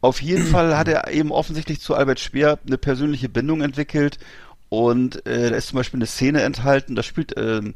[0.01, 4.21] auf jeden Fall hat er eben offensichtlich zu Albert Speer eine persönliche Bindung entwickelt.
[4.69, 7.75] Und äh, da ist zum Beispiel eine Szene enthalten, da spielt ähm,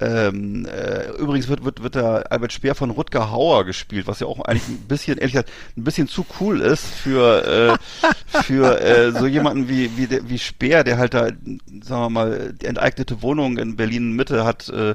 [0.00, 4.26] ähm, äh, übrigens wird, wird, wird der Albert Speer von Rutger Hauer gespielt, was ja
[4.26, 9.12] auch eigentlich ein bisschen, ehrlich gesagt, ein bisschen zu cool ist für, äh, für äh,
[9.12, 13.58] so jemanden wie, wie, wie Speer, der halt da, sagen wir mal, die enteignete Wohnung
[13.58, 14.94] in Berlin Mitte hat, äh,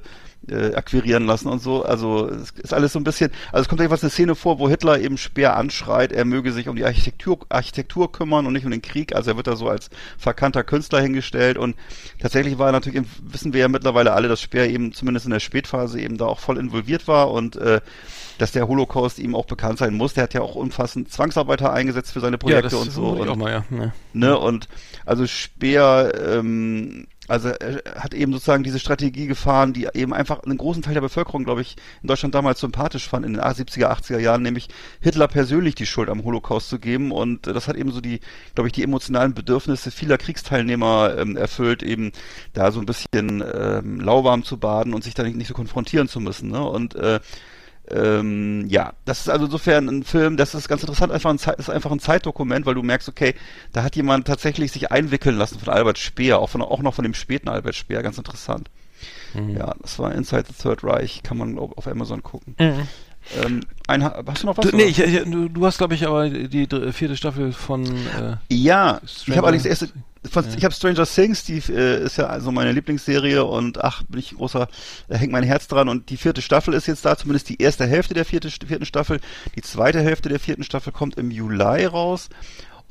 [0.50, 1.84] äh, akquirieren lassen und so.
[1.84, 4.70] Also es ist alles so ein bisschen, also es kommt jedenfalls eine Szene vor, wo
[4.70, 8.72] Hitler eben Speer anschreit, er möge sich um die Architektur, Architektur kümmern und nicht um
[8.72, 9.16] den Krieg.
[9.16, 11.76] Also er wird da so als verkannter Künstler hingestellt und
[12.20, 16.00] tatsächlich war natürlich, wissen wir ja mittlerweile alle, dass Speer eben zumindest in der Spätphase
[16.00, 17.82] eben da auch voll involviert war und äh,
[18.38, 20.14] dass der Holocaust ihm auch bekannt sein muss.
[20.14, 23.10] Der hat ja auch umfassend Zwangsarbeiter eingesetzt für seine Projekte ja, und so.
[23.10, 23.66] Und, auch mal, ja.
[23.70, 23.94] Ne.
[24.14, 24.68] ne, und
[25.06, 30.58] also Speer ähm, also er hat eben sozusagen diese Strategie gefahren, die eben einfach einen
[30.58, 34.20] großen Teil der Bevölkerung, glaube ich, in Deutschland damals sympathisch fand, in den 70er, 80er
[34.20, 34.68] Jahren, nämlich
[35.00, 37.12] Hitler persönlich die Schuld am Holocaust zu geben.
[37.12, 38.20] Und das hat eben so die,
[38.56, 42.12] glaube ich, die emotionalen Bedürfnisse vieler Kriegsteilnehmer ähm, erfüllt, eben
[42.52, 46.10] da so ein bisschen ähm, lauwarm zu baden und sich da nicht, nicht so konfrontieren
[46.10, 46.50] zu müssen.
[46.50, 46.62] Ne?
[46.62, 47.22] Und äh,
[47.92, 51.70] ähm, ja, das ist also insofern ein Film, das ist ganz interessant, einfach ein, ist
[51.70, 53.36] einfach ein Zeitdokument, weil du merkst, okay,
[53.74, 57.04] da hat jemand tatsächlich sich einwickeln lassen von Albert Speer, auch, von, auch noch von
[57.04, 58.70] dem späten Albert Speer, ganz interessant.
[59.34, 59.58] Mhm.
[59.58, 62.56] Ja, das war Inside the Third Reich, kann man auf Amazon gucken.
[62.58, 62.88] Mhm.
[63.42, 64.70] Ähm, ein, hast du noch was?
[64.70, 67.86] Du, nee, ich, ich, du, hast, glaube ich, aber die vierte Staffel von.
[67.86, 69.90] Äh, ja, Stranger ich habe allerdings erste.
[70.30, 70.52] Von, ja.
[70.58, 74.36] Ich habe Stranger Things, die äh, ist ja also meine Lieblingsserie und ach, bin ich
[74.36, 74.68] großer,
[75.10, 77.86] da hängt mein Herz dran und die vierte Staffel ist jetzt da, zumindest die erste
[77.86, 79.20] Hälfte der vierte, vierten Staffel.
[79.56, 82.30] Die zweite Hälfte der vierten Staffel kommt im Juli raus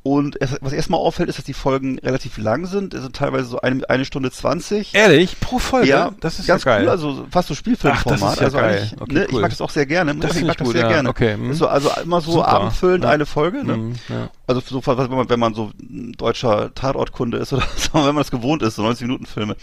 [0.04, 2.92] Und es, was erstmal auffällt, ist, dass die Folgen relativ lang sind.
[2.92, 4.94] Es sind teilweise so eine, eine Stunde zwanzig.
[4.94, 5.38] Ehrlich?
[5.38, 5.88] Pro Folge?
[5.88, 6.82] Ja, das ist ganz ja geil.
[6.84, 8.20] cool, also fast so Spielfilmformat.
[8.20, 8.90] Ach, das ist ja also geil.
[8.98, 9.26] Okay, ne, cool.
[9.36, 10.14] Ich mag das auch sehr gerne.
[10.16, 10.88] Das ich mag das gut, sehr ja.
[10.88, 11.08] gerne.
[11.08, 11.54] Okay, hm.
[11.54, 12.48] So, also immer so Super.
[12.48, 13.10] abendfüllend Ja.
[13.10, 13.64] eine Folge.
[13.64, 13.76] Ne?
[13.76, 14.28] Mhm, ja.
[14.48, 18.16] Also so wenn man, wenn man so ein deutscher Tatortkunde ist oder so, wenn man
[18.16, 19.56] das gewohnt ist, so 90 Minuten Filme.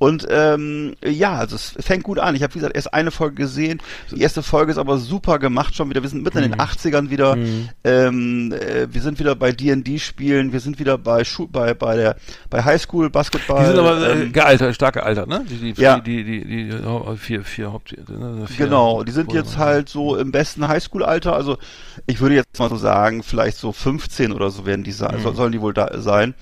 [0.00, 2.34] Und ähm, ja, also es fängt gut an.
[2.34, 3.82] Ich habe wie gesagt erst eine Folge gesehen.
[4.10, 6.00] Die erste Folge ist aber super gemacht schon wieder.
[6.02, 7.36] Wir sind mitten in den 80ern wieder.
[7.84, 10.54] Ähm, äh, wir sind wieder bei D&D Spielen.
[10.54, 12.16] Wir sind wieder bei Schu bei bei der
[12.48, 13.60] bei Highschool Basketball.
[13.60, 15.44] Die sind aber äh, ähm, gealtert, stark gealtert, ne?
[15.48, 16.00] Die, die, Ja.
[16.00, 17.92] die, die, die, die Hau- vier, vier Haupt...
[18.08, 21.34] Ne, vier Genau, die sind jetzt halt so im besten Highschool-Alter.
[21.34, 21.58] Also
[22.06, 25.22] ich würde jetzt mal so sagen, vielleicht so 15 oder so werden die sein, Mhm.
[25.24, 26.32] so, sollen die wohl da sein.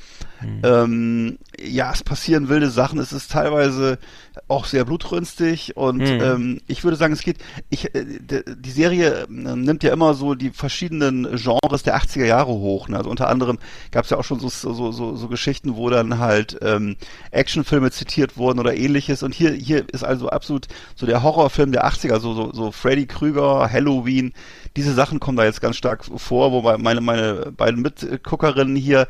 [0.63, 2.99] Ähm, ja, es passieren wilde Sachen.
[2.99, 3.99] Es ist teilweise
[4.47, 6.21] auch sehr blutrünstig und Mhm.
[6.23, 7.39] ähm, ich würde sagen, es geht.
[7.71, 12.53] Ich, äh, die Serie äh, nimmt ja immer so die verschiedenen Genres der 80er Jahre
[12.53, 12.89] hoch.
[12.89, 12.97] Ne?
[12.97, 13.59] Also unter anderem
[13.91, 16.97] gab es ja auch schon so, so, so, so Geschichten, wo dann halt ähm,
[17.33, 19.23] Actionfilme zitiert wurden oder ähnliches.
[19.25, 23.07] Und hier, hier ist also absolut so der Horrorfilm der 80er, so, so, so Freddy
[23.07, 24.33] Krüger, Halloween.
[24.77, 29.09] Diese Sachen kommen da jetzt ganz stark vor, wobei meine, meine beiden Mitguckerinnen hier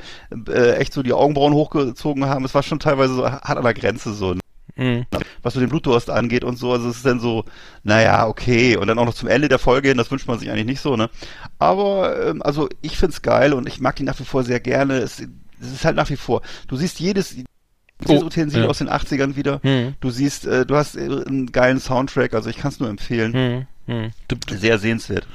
[0.49, 2.45] äh, echt so die Augenbrauen hochgezogen haben.
[2.45, 4.35] Es war schon teilweise so hart an der Grenze so.
[4.35, 4.41] ne?
[4.77, 5.07] Mhm.
[5.43, 6.73] was so den Blutdurst angeht und so.
[6.73, 7.45] Also es ist dann so,
[7.83, 8.77] naja, okay.
[8.77, 10.81] Und dann auch noch zum Ende der Folge hin, das wünscht man sich eigentlich nicht
[10.81, 11.11] so, ne?
[11.59, 14.99] Aber, ähm, also ich find's geil und ich mag die nach wie vor sehr gerne.
[14.99, 15.21] Es,
[15.61, 16.43] es ist halt nach wie vor.
[16.69, 17.47] Du siehst jedes, jedes
[18.07, 18.69] Oh, Utensil ja.
[18.69, 19.59] aus den 80ern wieder.
[19.65, 19.95] Mhm.
[20.01, 23.67] Du siehst, äh, du hast äh, einen geilen Soundtrack, also ich kann's nur empfehlen.
[23.89, 23.93] Mhm.
[23.93, 24.11] Mhm.
[24.49, 25.27] Sehr sehenswert.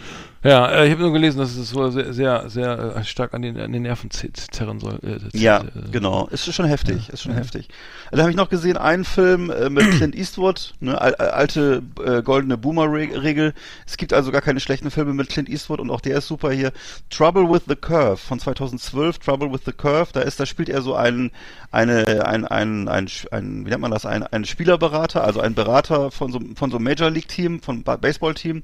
[0.44, 3.42] Ja, äh, ich habe nur gelesen, dass es so sehr, sehr, sehr äh, stark an
[3.44, 5.00] den, an den Nerven zerren soll.
[5.02, 6.28] Äh, Ja, äh, genau.
[6.28, 7.70] Ist schon heftig, ist schon heftig.
[8.12, 11.82] Da habe ich noch gesehen, einen Film äh, mit Clint Eastwood, ne, al- al- alte
[12.06, 13.54] äh, goldene Boomer-Regel.
[13.88, 16.52] Es gibt also gar keine schlechten Filme mit Clint Eastwood und auch der ist super
[16.52, 16.74] hier.
[17.10, 20.10] Trouble with the Curve von 2012, Trouble with the Curve.
[20.12, 21.32] Da ist, da spielt er so einen,
[21.72, 26.12] eine, ein, ein, ein, ein, wie nennt man das, ein, ein Spielerberater, also ein Berater
[26.12, 28.64] von so, von so einem Major League Team, von Ba- Baseball-Team.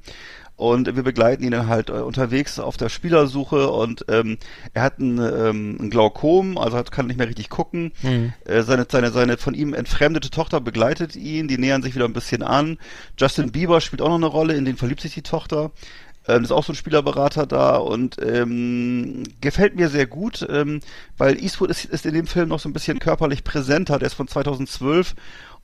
[0.60, 4.36] Und wir begleiten ihn dann halt äh, unterwegs auf der Spielersuche und ähm,
[4.74, 7.92] er hat ein, ähm, ein Glaukom, also hat, kann nicht mehr richtig gucken.
[8.02, 8.34] Mhm.
[8.44, 12.12] Äh, seine, seine, seine von ihm entfremdete Tochter begleitet ihn, die nähern sich wieder ein
[12.12, 12.76] bisschen an.
[13.18, 15.70] Justin Bieber spielt auch noch eine Rolle, in den verliebt sich die Tochter.
[16.28, 20.80] Ähm, ist auch so ein Spielerberater da und ähm, gefällt mir sehr gut, ähm,
[21.16, 23.98] weil Eastwood ist, ist in dem Film noch so ein bisschen körperlich präsenter.
[23.98, 25.14] Der ist von 2012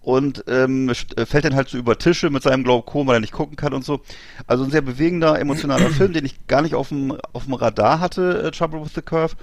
[0.06, 3.32] und ähm, äh, fällt dann halt so über Tische mit seinem Glaukom, weil er nicht
[3.32, 4.02] gucken kann und so.
[4.46, 7.98] Also ein sehr bewegender, emotionaler Film, den ich gar nicht auf dem auf dem Radar
[7.98, 9.34] hatte, äh, Trouble with the Curve.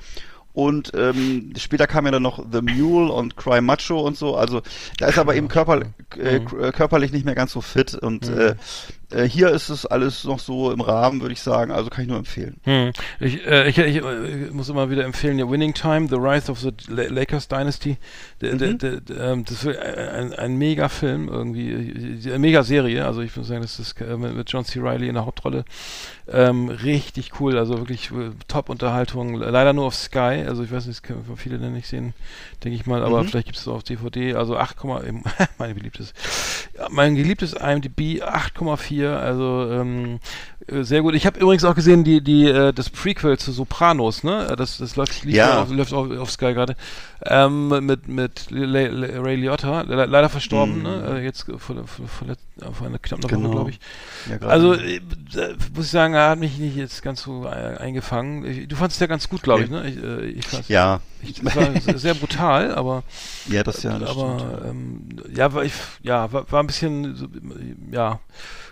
[0.54, 4.38] Und ähm, später kam ja dann noch The Mule und Cry Macho und so.
[4.38, 4.62] Also
[5.00, 5.82] da ist er aber eben körper,
[6.16, 7.96] äh, k- äh, körperlich nicht mehr ganz so fit.
[7.96, 8.56] Und äh,
[9.14, 11.72] äh, hier ist es alles noch so im Rahmen, würde ich sagen.
[11.72, 12.58] Also kann ich nur empfehlen.
[12.64, 12.92] Hm.
[13.20, 16.60] Ich, äh, ich, ich, äh, muss immer wieder empfehlen, ja, Winning Time, The Rise of
[16.60, 17.98] the La- Lakers Dynasty.
[18.42, 23.06] Der, der, der, der, ähm, das ist ein, ein Mega-Film, irgendwie, äh, eine Mega-Serie.
[23.06, 24.80] Also ich würde sagen, das ist äh, mit mit John C.
[24.80, 25.64] Reilly in der Hauptrolle.
[26.28, 29.36] Ähm, richtig cool, also wirklich äh, Top-Unterhaltung.
[29.36, 32.14] Leider nur auf Sky, also ich weiß nicht, das können viele dann nicht sehen,
[32.64, 33.28] denke ich mal, aber Mhm.
[33.28, 34.34] vielleicht gibt es es auf DVD.
[34.36, 34.78] Also 8,
[35.58, 36.14] mein beliebtes,
[36.90, 40.20] mein geliebtes IMDb 8,4, also ähm,
[40.68, 41.14] äh, sehr gut.
[41.16, 44.54] Ich habe übrigens auch gesehen, die, die, äh, das Prequel zu Sopranos, ne?
[44.58, 45.62] Das, das läuft, Ja.
[45.64, 46.76] auf, läuft auf, auf Sky gerade.
[47.26, 50.84] Ähm, mit, mit Le Le Ray Liotta, le leider verstorben, Mhm.
[50.84, 51.18] ne?
[51.20, 53.44] Äh, Jetzt vor, vor, vor, vor einer knappen Genau.
[53.44, 53.80] Woche, glaube ich.
[54.30, 55.02] Ja, Also, äh, äh,
[55.76, 58.46] muss ich sagen, er hat mich nicht jetzt ganz so äh, eingefangen.
[58.46, 59.88] Ich, du fandest ja ganz gut, glaube ich, ne?
[59.88, 63.04] Ich, äh, ich fand's- ja, Ich, das war sehr- brutal, aber,
[63.50, 63.98] ja, das ja.
[64.00, 68.20] Das aber stimmt, ähm, ja, war ich, ja, war, war ein bisschen, ja,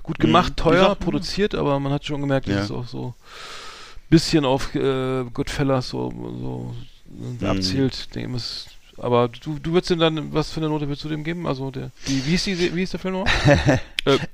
[0.04, 0.22] gut Mhm.
[0.24, 2.56] gemacht, Die teuer, Sachen- produziert, aber man hat schon gemerkt, Ja.
[2.56, 3.14] dass es auch so
[4.10, 6.76] bisschen auf äh, Goodfellas so, so
[7.10, 7.46] Mhm.
[7.48, 8.14] abzielt.
[8.16, 11.24] Dem ist, aber du, du würdest ihm dann, was für eine Note würdest du dem
[11.24, 11.48] geben?
[11.48, 13.28] Also der, wie, wie ist die, wie ist der Film noch?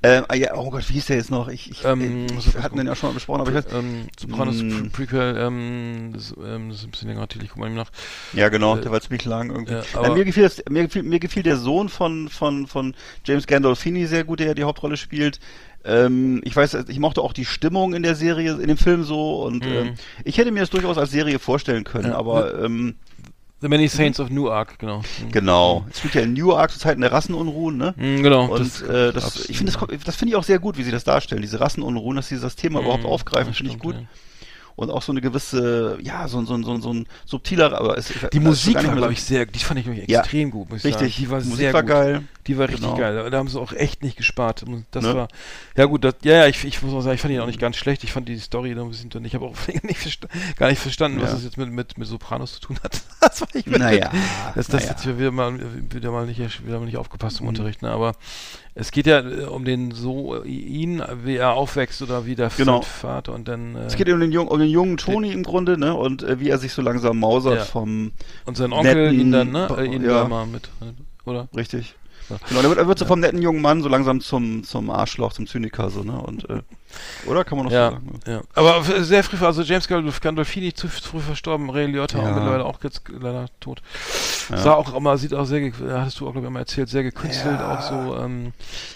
[0.02, 1.48] Ähm, ah, ja, oh Gott, wie hieß der jetzt noch?
[1.48, 3.66] Ich, ich, Ähm, ich ich wir hatten den ja schon mal besprochen, aber ich weiß,
[3.74, 4.70] ähm, Sopranos Mm.
[4.70, 7.90] Pre Prequel, ähm, das, ähm, das ist ein bisschen länger natürlich, guck mal ihm nach.
[8.32, 9.74] Ja, genau, Äh, der war ziemlich lang irgendwie.
[9.74, 12.94] ja, Äh, aber- mir, gefiel das, mir, gefiel, mir gefiel der Sohn von, von, von
[13.26, 15.38] James Gandolfini sehr gut, der ja die Hauptrolle spielt.
[15.84, 19.42] Ähm, ich weiß, ich mochte auch die Stimmung in der Serie, in dem Film so
[19.42, 19.72] und Mhm.
[19.72, 19.94] ähm,
[20.24, 22.16] ich hätte mir das durchaus als Serie vorstellen können, Ja.
[22.16, 22.94] aber ähm,
[23.60, 24.98] The Many Saints of Newark, genau.
[24.98, 25.32] Mhm.
[25.32, 25.84] genau.
[25.90, 27.92] Es spielt ja in Newark zur Zeit eine Rassenunruhen, ne?
[27.96, 28.44] Mhm, genau.
[28.46, 30.84] Und das- äh, das, ich finde das, kommt- das finde ich auch sehr gut, wie
[30.84, 33.78] sie das darstellen, diese Rassenunruhen, dass sie das Thema überhaupt Mhm, aufgreifen, das finde ich
[33.80, 33.94] gut.
[33.96, 34.02] ja.
[34.78, 38.38] Und auch so eine gewisse, ja, so, so, so, so ein subtiler, aber es, die
[38.38, 41.14] Musik war, glaube ich, sehr, die fand ich wirklich Ja, extrem gut, muss ich richtig.
[41.16, 41.24] sagen.
[41.24, 41.90] Die war Musik sehr war gut.
[41.90, 42.22] geil.
[42.46, 42.96] Die war richtig Genau.
[42.96, 43.28] geil.
[43.30, 44.64] Da haben sie auch echt nicht gespart.
[44.92, 45.14] Das Ne?
[45.14, 45.28] war,
[45.76, 47.58] ja gut, das, ja, ja, ich, ich muss auch sagen, ich fand ihn auch nicht
[47.60, 48.04] ganz schlecht.
[48.04, 49.24] Ich fand die Story da ein bisschen, dünn.
[49.24, 50.18] ich habe auch nicht
[50.56, 51.34] gar nicht verstanden, was Ja.
[51.34, 53.00] das jetzt mit, mit, mit Sopranos zu tun hat.
[53.20, 54.12] Das war ich mit, Naja,
[54.54, 54.90] das, das naja.
[54.92, 55.58] jetzt wieder mal,
[55.90, 57.48] wieder mal nicht, wieder mal nicht aufgepasst im Mhm.
[57.48, 57.90] Unterricht, ne?
[57.90, 58.14] Aber
[58.80, 62.48] es geht ja äh, um den so, äh, ihn, wie er aufwächst oder wie der
[62.56, 62.82] Genau.
[62.82, 65.76] Vater und dann, äh, Es geht um den, jungen, um den jungen Tony im Grunde,
[65.76, 65.94] ne?
[65.94, 67.64] Und äh, wie er sich so langsam mausert Ja.
[67.64, 68.12] vom
[68.46, 69.68] und sein Onkel netten- ihn dann, ne?
[69.76, 70.22] Äh, ihn ja.
[70.22, 71.48] da mal mit, äh, oder?
[71.56, 71.94] Richtig.
[72.30, 72.36] Ja.
[72.48, 75.32] Genau, der wird, er wird so vom netten jungen Mann so langsam zum, zum Arschloch,
[75.32, 76.20] zum Zyniker, so, ne?
[76.20, 76.60] Und, äh,
[77.26, 78.20] oder kann man noch so Ja, sagen?
[78.26, 78.40] ja.
[78.54, 82.24] Aber sehr früh, also James Gandolf- Gandolfini zu, früh verstorben, Ray Liotta Ja.
[82.24, 83.82] auch mittlerweile auch jetzt leider tot.
[84.50, 84.56] Ja.
[84.58, 87.60] Sah auch immer, sieht auch sehr, hattest du auch, glaube ich, immer erzählt, sehr gekünstelt,
[87.60, 87.74] Ja.
[87.78, 88.52] auch so, ähm,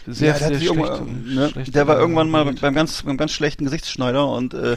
[0.07, 1.07] sehr, sehr schlecht.
[1.27, 2.61] ne, schlecht der war irgendwann mal operiert.
[2.63, 4.77] beim ganz, beim ganz schlechten Gesichtsschneider und äh,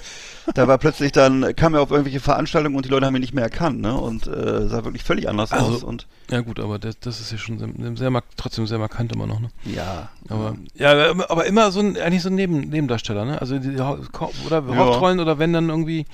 [0.54, 3.34] da war plötzlich dann, kam er auf irgendwelche Veranstaltungen und die Leute haben ihn nicht
[3.34, 3.96] mehr erkannt, ne?
[3.96, 5.84] Und äh, sah wirklich völlig anders Also, aus.
[5.84, 7.70] Und Ja gut, aber das, das ist ja schon sehr,
[8.12, 9.50] sehr trotzdem sehr markant immer noch, ne?
[9.64, 10.10] ja.
[10.30, 13.40] Aber ja, aber- aber immer so ein eigentlich so ein Neben, Nebendarsteller, ne?
[13.40, 14.76] Also die oder Ja.
[14.76, 16.06] Hauptrollen oder wenn dann irgendwie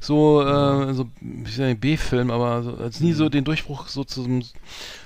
[0.00, 1.06] so äh, so
[1.44, 4.24] ich sag nicht B-Film, aber so, als nie so den Durchbruch so zu,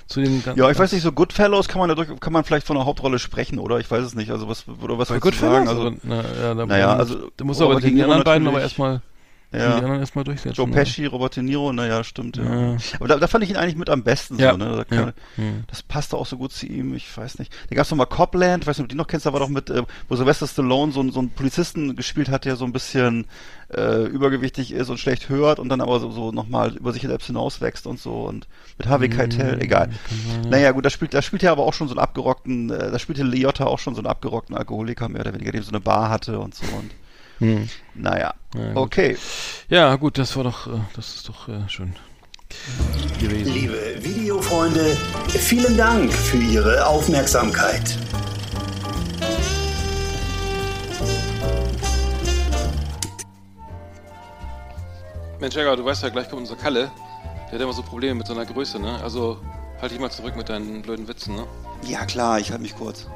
[0.07, 0.61] zu dem gan- Mhm.
[0.61, 3.19] Ja, ich weiß nicht, so Goodfellows kann man dadurch, kann man vielleicht von einer Hauptrolle
[3.19, 3.79] sprechen, oder?
[3.79, 4.31] Ich weiß es nicht.
[4.31, 5.67] Also was, oder was Bei du sagen?
[5.67, 8.59] Also, oder, na, ja, da, Naja, also da muss aber gegen die anderen beiden aber
[8.61, 9.01] natürlich.
[9.51, 9.83] Erstmal die ja.
[9.83, 10.55] anderen erstmal durchsetzen.
[10.55, 10.73] Joe ne?
[10.75, 12.43] Pesci, Robert De Niro, naja, stimmt, ja.
[12.43, 12.77] Ja.
[12.99, 14.51] Aber da, da fand ich ihn eigentlich mit am besten Ja.
[14.51, 14.75] so, ne?
[14.75, 15.13] Da kann, Ja.
[15.43, 15.63] Hm.
[15.67, 17.53] Das passte auch so gut zu ihm, ich weiß nicht.
[17.69, 19.39] Da gab's noch mal Copland, ich weiß nicht, ob du die noch kennst, da war
[19.39, 22.65] doch mit, äh, wo Sylvester Stallone so, einen- so einen Polizisten gespielt hat, der so
[22.65, 23.25] ein bisschen
[23.75, 27.25] äh, übergewichtig ist und schlecht hört und dann aber so, so nochmal über sich selbst
[27.27, 29.89] hinauswächst und so und mit Harvey Hm, Keitel, egal.
[30.49, 32.97] Naja, gut, da spielt, da spielt er aber auch schon so einen abgerockten, äh, da
[32.97, 36.09] spielte Liotta auch schon so einen abgerockten Alkoholiker mehr oder weniger, der so eine Bar
[36.09, 36.91] hatte und so und
[37.39, 37.69] Hm.
[37.93, 38.33] naja.
[38.55, 38.77] Ja, gut.
[38.77, 39.17] okay.
[39.69, 41.95] Ja, gut, das war doch, äh, das ist doch äh, schön
[43.19, 43.53] gewesen.
[43.53, 44.95] Liebe Videofreunde,
[45.27, 47.97] vielen Dank für Ihre Aufmerksamkeit.
[55.39, 56.89] Mensch, Jäger, du weißt ja, gleich kommt unser Kalle.
[57.47, 58.99] Der hat immer so Probleme mit seiner Größe, ne?
[59.03, 59.39] Also
[59.81, 61.45] halt dich mal zurück mit deinen blöden Witzen, ne?
[61.83, 63.07] Ja klar, ich halte mich kurz.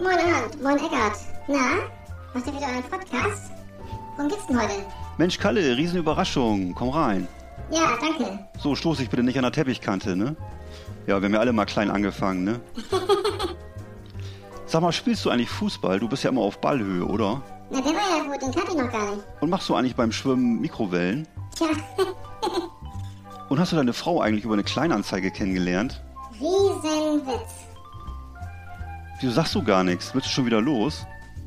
[0.00, 1.18] Moin Arndt, moin Eckart.
[1.46, 1.58] Na,
[2.34, 3.50] macht ihr wieder einen Podcast?
[4.16, 4.72] Worum geht's denn heute?
[5.18, 7.28] Mensch Kalle, Riesenüberraschung, komm rein.
[7.70, 8.38] Ja, danke.
[8.58, 10.36] So, stoß ich bitte nicht an der Teppichkante, ne?
[11.06, 12.60] Ja, wir haben ja alle mal klein angefangen, ne?
[14.66, 16.00] Sag mal, spielst du eigentlich Fußball?
[16.00, 17.42] Du bist ja immer auf Ballhöhe, oder?
[17.70, 19.24] Na, der war ja gut, den kannte ich noch gar nicht.
[19.40, 21.28] Und machst du eigentlich beim Schwimmen Mikrowellen?
[21.56, 21.68] Tja,
[23.48, 26.02] Und hast du deine Frau eigentlich über eine Kleinanzeige kennengelernt?
[26.40, 27.63] Riesenwitz.
[29.24, 30.14] Wieso sagst du gar nichts?
[30.14, 31.06] Willst du schon wieder los?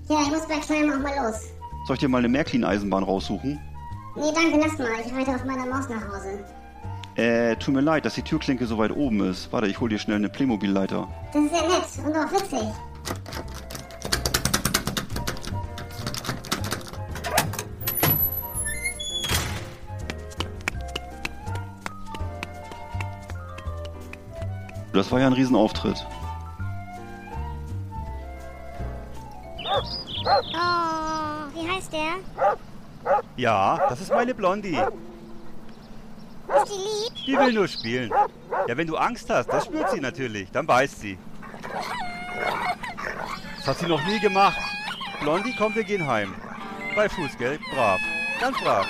[0.10, 1.44] Ja, ich muss bei Kleinem auch mal los.
[1.86, 3.60] Soll ich dir mal eine Märklin-Eisenbahn raussuchen?
[4.16, 4.88] Nee, danke, lass mal.
[5.06, 6.44] Ich reite auf meiner Maus nach Hause.
[7.18, 9.54] Äh, tut mir leid, dass die Türklinke so weit oben ist.
[9.54, 11.08] Warte, ich hol dir schnell eine Playmobil-Leiter.
[11.32, 12.68] Das ist ja nett und auch witzig.
[24.94, 26.08] Das war ja ein Riesenauftritt.
[30.28, 32.18] Oh, wie heißt der?
[33.38, 34.76] Ja, das ist meine Blondie.
[34.76, 37.26] Ist die lieb?
[37.26, 38.12] Die will nur spielen.
[38.68, 40.52] Ja, wenn du Angst hast, das spürt sie natürlich.
[40.52, 41.18] Dann beißt sie.
[43.58, 44.60] Das hat sie noch nie gemacht.
[45.22, 46.34] Blondie, komm, wir gehen heim.
[46.96, 47.60] Bei Fuß, gell?
[47.74, 48.00] Brav.
[48.40, 48.86] Ganz brav.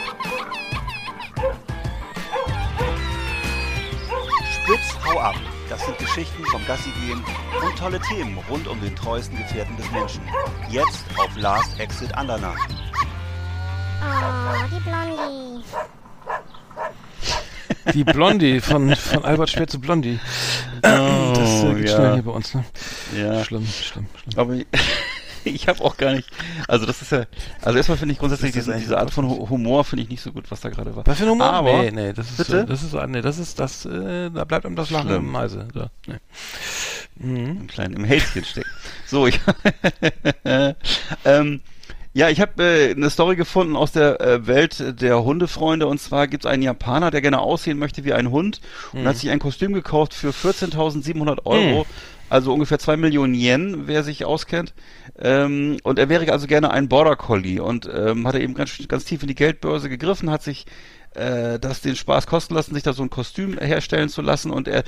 [4.51, 5.35] Spitz, hau ab.
[5.69, 7.23] Das sind Geschichten vom Gassi-Gehen
[7.61, 10.21] und tolle Themen rund um den treuesten Gefährten des Menschen.
[10.69, 12.67] Jetzt auf Last Exit Andernach.
[14.01, 15.63] Oh, die Blondie.
[17.93, 20.19] Die Blondie von, von Albert Schwer zu Blondie.
[20.81, 21.95] das äh, geht ja.
[21.95, 22.63] schnell hier bei uns, ne?
[23.17, 23.43] Ja.
[23.43, 24.37] Schlimm, schlimm, schlimm.
[24.37, 24.53] Aber
[25.55, 26.29] ich, habe auch gar nicht.
[26.67, 27.25] Also das ist ja.
[27.61, 30.31] Also erstmal finde ich grundsätzlich diesen, diese Art von Hu- Humor finde ich nicht so
[30.31, 31.05] gut, was da gerade war.
[31.05, 31.45] Was für ein Humor?
[31.51, 32.65] Aber nee, nee, das ist, Bitte?
[32.65, 35.27] das ist, nee, das ist, das, äh, da bleibt einem das Lachen Schlimm.
[35.27, 35.67] im Halse.
[35.73, 35.89] Da.
[36.07, 36.15] Nee.
[37.19, 37.61] Mhm.
[37.61, 38.67] im kleinen im Hälschen steckt.
[39.07, 39.39] So, ich
[41.25, 41.61] ähm,
[42.13, 46.27] ja, ich habe äh, eine Story gefunden aus der äh, Welt der Hundefreunde und zwar
[46.27, 48.59] gibt es einen Japaner, der gerne aussehen möchte wie ein Hund
[48.93, 49.07] und Mhm.
[49.07, 51.85] hat sich ein Kostüm gekauft für 14.700 Euro.
[52.29, 54.73] Also ungefähr zwei Millionen Yen, wer sich auskennt.
[55.19, 58.77] Ähm, und er wäre also gerne ein Border Collie und ähm, hat er eben ganz,
[58.87, 60.65] ganz tief in die Geldbörse gegriffen, hat sich
[61.15, 64.67] äh, das den Spaß kosten lassen, sich da so ein Kostüm herstellen zu lassen und
[64.67, 64.83] er,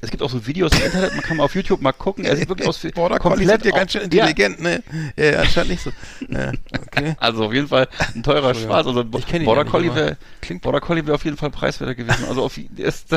[0.00, 2.36] es gibt auch so Videos im Internet, man kann mal auf YouTube mal gucken, er
[2.36, 4.82] sieht wirklich aus wie Border Collie sind ja ganz schön intelligent, ne?
[5.16, 5.90] Ja, ja anscheinend nicht so.
[6.28, 7.16] Ja, okay.
[7.20, 8.86] Also auf jeden Fall ein teurer Spaß.
[8.86, 12.24] Also Ich kenn ihn Border Collie klingt- Border Collie wäre auf jeden Fall preiswerter gewesen.
[12.28, 13.08] Also auf ist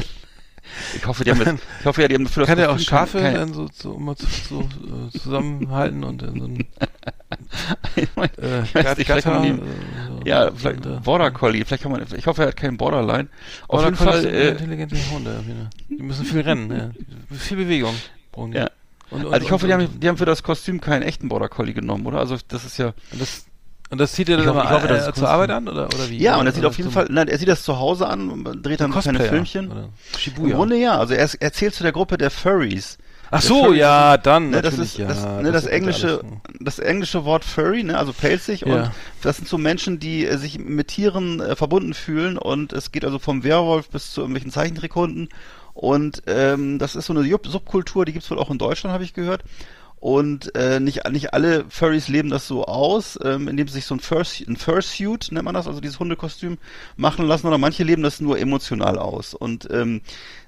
[0.96, 2.80] ich hoffe, die haben das, ich hoffe ja, die haben für das Kann der auch
[2.80, 6.58] Schafe kein- dann so, so, immer zu, so äh, zusammenhalten und in so ein
[7.96, 9.62] ich äh, ich weiß kann man Gatter, ihn,
[10.26, 13.28] äh, ja, vielleicht Border Collie, vielleicht kann man, ich hoffe, er hat keinen Borderline.
[13.68, 15.44] Auf Border jeden Fall, äh, intelligente Hunde.
[15.90, 17.38] Die müssen viel rennen, ja.
[17.38, 17.96] viel Bewegung
[18.32, 18.58] brauchen die.
[18.60, 18.70] Ja.
[19.10, 21.30] Und, und, also ich hoffe, und, die haben, die haben für das Kostüm keinen echten
[21.30, 22.20] Border Collie genommen, oder?
[22.20, 23.47] Also das ist ja, das
[23.90, 26.18] und das zieht er dann Ich hoffe- das äh, zur Arbeit an oder oder wie?
[26.18, 28.82] ja, und er sieht auf jeden Fall, nein, er sieht das zu Hause an, dreht
[28.82, 29.72] dann kleine Cosplayer, Filmchen.
[29.72, 30.56] Oder Im Shibuya.
[30.56, 32.98] Grunde ja, also er, er zählt zu der Gruppe der Furries.
[33.30, 35.08] Ach so, Furries ja, dann Ne, das ist ja.
[35.08, 36.22] das, ne, das, ist englische,
[36.62, 38.68] das englische Wort furry, ne, also pelzig Ja.
[38.84, 42.92] und das sind so Menschen, die äh, sich mit Tieren äh, verbunden fühlen und es
[42.94, 45.28] geht also vom Werwolf bis zu irgendwelchen Zeichentrickhunden
[45.74, 49.04] und ähm, das ist so eine Sub- Subkultur, die gibt's wohl auch in Deutschland, habe
[49.04, 49.44] ich gehört.
[50.00, 53.96] Und äh, nicht, nicht alle Furries leben das so aus, ähm, indem sie sich so
[53.96, 56.60] ein, Furs ein Fursuit, nennt man das, also dieses Hundekostüm,
[56.98, 59.34] machen lassen, oder manche leben das nur emotional aus.
[59.34, 60.02] Und ähm,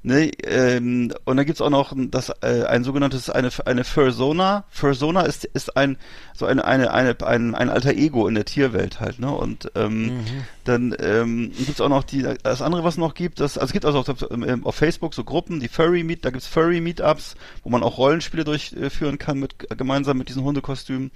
[0.03, 4.65] ne, ähm, und dann gibt's auch noch das äh, ein sogenanntes eine eine Fursona.
[4.69, 5.97] Fursona ist ist ein
[6.33, 9.31] so eine eine eine ein, ein alter Ego in der Tierwelt halt, ne?
[9.31, 10.19] Und ähm,
[10.63, 13.85] dann ähm, gibt's auch noch die das andere, was noch gibt, das also es gibt
[13.85, 17.69] also auf, ähm, auf Facebook so Gruppen, die Furry Meet, da gibt's Furry Meetups, wo
[17.69, 21.11] man auch Rollenspiele durchführen kann mit gemeinsam mit diesen Hundekostümen.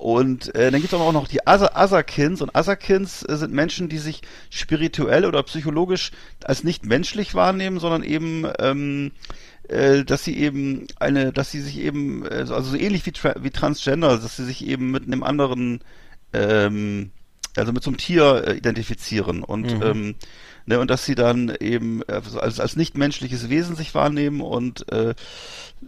[0.00, 2.40] Und äh, dann gibt es aber auch noch die Asa Asakins.
[2.40, 6.10] Und Asakins äh, sind Menschen, die sich spirituell oder psychologisch
[6.42, 9.12] als nicht menschlich wahrnehmen, sondern eben, ähm,
[9.68, 13.34] äh, dass sie eben eine, dass sie sich eben, äh, also so ähnlich wie, Tra
[13.42, 15.80] wie Transgender, dass sie sich eben mit einem anderen,
[16.32, 17.10] ähm,
[17.54, 19.42] also mit so einem Tier äh, identifizieren.
[19.42, 19.82] Und Mhm.
[19.82, 20.14] ähm,
[20.70, 25.14] Ne, und dass sie dann eben äh, als, als nicht-menschliches Wesen sich wahrnehmen und äh,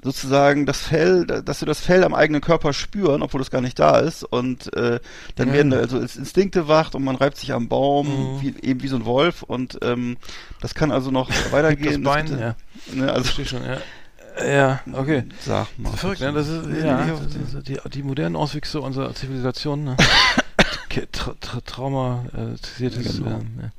[0.03, 3.79] sozusagen das Fell, dass sie das Fell am eigenen Körper spüren, obwohl es gar nicht
[3.79, 4.25] da ist.
[4.25, 4.99] Und äh,
[5.37, 5.55] dann Ja.
[5.55, 8.41] werden also ins- Instinkte wacht und man reibt sich am Baum, Mhm.
[8.43, 9.45] wie, eben wie so ein Wolf.
[9.45, 10.17] Und ähm,
[10.61, 12.03] das kann also noch weitergehen.
[12.03, 12.57] Das Bein, gibt, ja.
[12.93, 13.79] Ne, also, schon, ja.
[14.45, 15.27] Ja, okay.
[15.47, 15.93] Sag mal.
[15.93, 16.33] Verrückt, ne?
[16.33, 19.97] Das ist, ja, nee, das ist die, die modernen Auswüchse unserer Zivilisation, ne?
[21.13, 23.19] Tra tra traumatisiertes.
[23.19, 23.31] Genau.
[23.39, 23.71] ähm,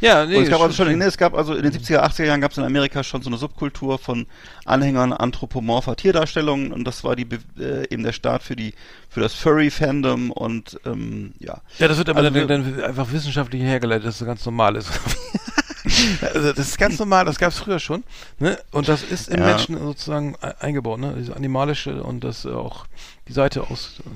[0.00, 2.24] ja, ja nee, es gab also schon- ne, es gab also in den 70er, 80er
[2.24, 4.26] Jahren gab es in Amerika schon so eine Subkultur von
[4.64, 7.26] Anhängern anthropomorpher Tierdarstellungen und das war die
[7.58, 8.74] äh, eben der Start für die
[9.08, 11.60] für das Furry-Fandom und ähm, ja.
[11.78, 14.88] Ja, das wird aber Also dann, dann einfach wissenschaftlich hergeleitet, dass das ganz normal ist.
[16.34, 18.04] also das ist ganz normal, das gab es früher schon.
[18.38, 18.58] Ne?
[18.72, 19.46] Und das ist im Ja.
[19.46, 21.14] Menschen sozusagen e- eingebaut, ne?
[21.18, 22.86] Diese animalische und das äh, auch
[23.28, 24.00] die Seite aus.
[24.00, 24.08] Äh,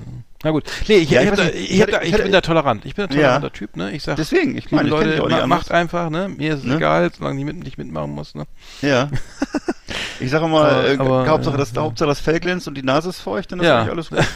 [0.43, 0.65] na gut.
[0.87, 2.85] Nee, ich, Ja, ich, ich da, ich, da, hätte- ich ich bin da tolerant.
[2.85, 3.15] Ich bin ein Ja.
[3.39, 3.91] toleranter Typ, ne?
[3.91, 5.59] Ich sag, Deswegen, ich meine, Leute, dich auch nicht ma- anders.
[5.59, 6.29] macht einfach, ne?
[6.29, 6.75] Mir ist es Ne?
[6.77, 8.45] egal, solange ich mit, nicht mitmachen muss, ne?
[8.81, 9.09] Ja.
[10.21, 11.81] Ich sage mal, Aber- äh, aber, Hauptsache, äh, das, ja.
[11.81, 13.79] Hauptsache das Fell glänzt und die Nase ist feucht, dann ist Ja.
[13.81, 14.19] eigentlich alles gut.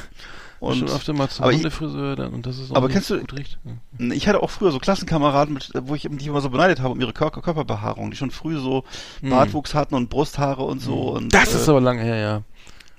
[0.59, 3.17] Und schon Und, öfter mal zum Hundefriseur dann, und das ist auch aber kennst du-.
[3.17, 4.13] Ja.
[4.13, 6.99] ich hatte auch früher so Klassenkameraden, mit, wo ich die immer so beneidet habe um
[6.99, 8.83] ihre Kör Körperbehaarung, die schon früh so
[9.21, 11.11] Bartwuchs hatten und Brusthaare und so.
[11.11, 11.29] Und, Hm.
[11.29, 12.41] Das äh, ist aber lange her, ja.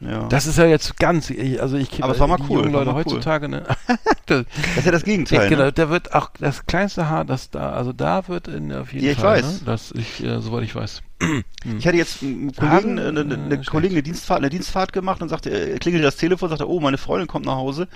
[0.01, 0.27] Ja.
[0.29, 2.73] Das ist ja jetzt ganz, ich- also ich Aber es war mal die cool, jungen
[2.73, 3.13] war Leute mal cool.
[3.13, 3.63] heutzutage, ne?
[4.27, 5.49] das, das ist ja das Gegenteil.
[5.49, 5.73] genau, ne?
[5.73, 9.13] da wird auch das kleinste Haar, das da, also da wird in, auf jeden Ja,
[9.13, 9.45] ich Fall, weiß.
[9.45, 9.59] ne?
[9.67, 11.03] Das ich, äh, soweit ich weiß.
[11.79, 13.65] Ich hatte jetzt einen Kollegen, Haben- eine, eine, äh.
[13.65, 16.97] Kollegin eine Dienstfahrt, eine Dienstfahrt gemacht und sagte, äh, klingelte das Telefon, sagte, oh, meine
[16.97, 17.87] Freundin kommt nach Hause.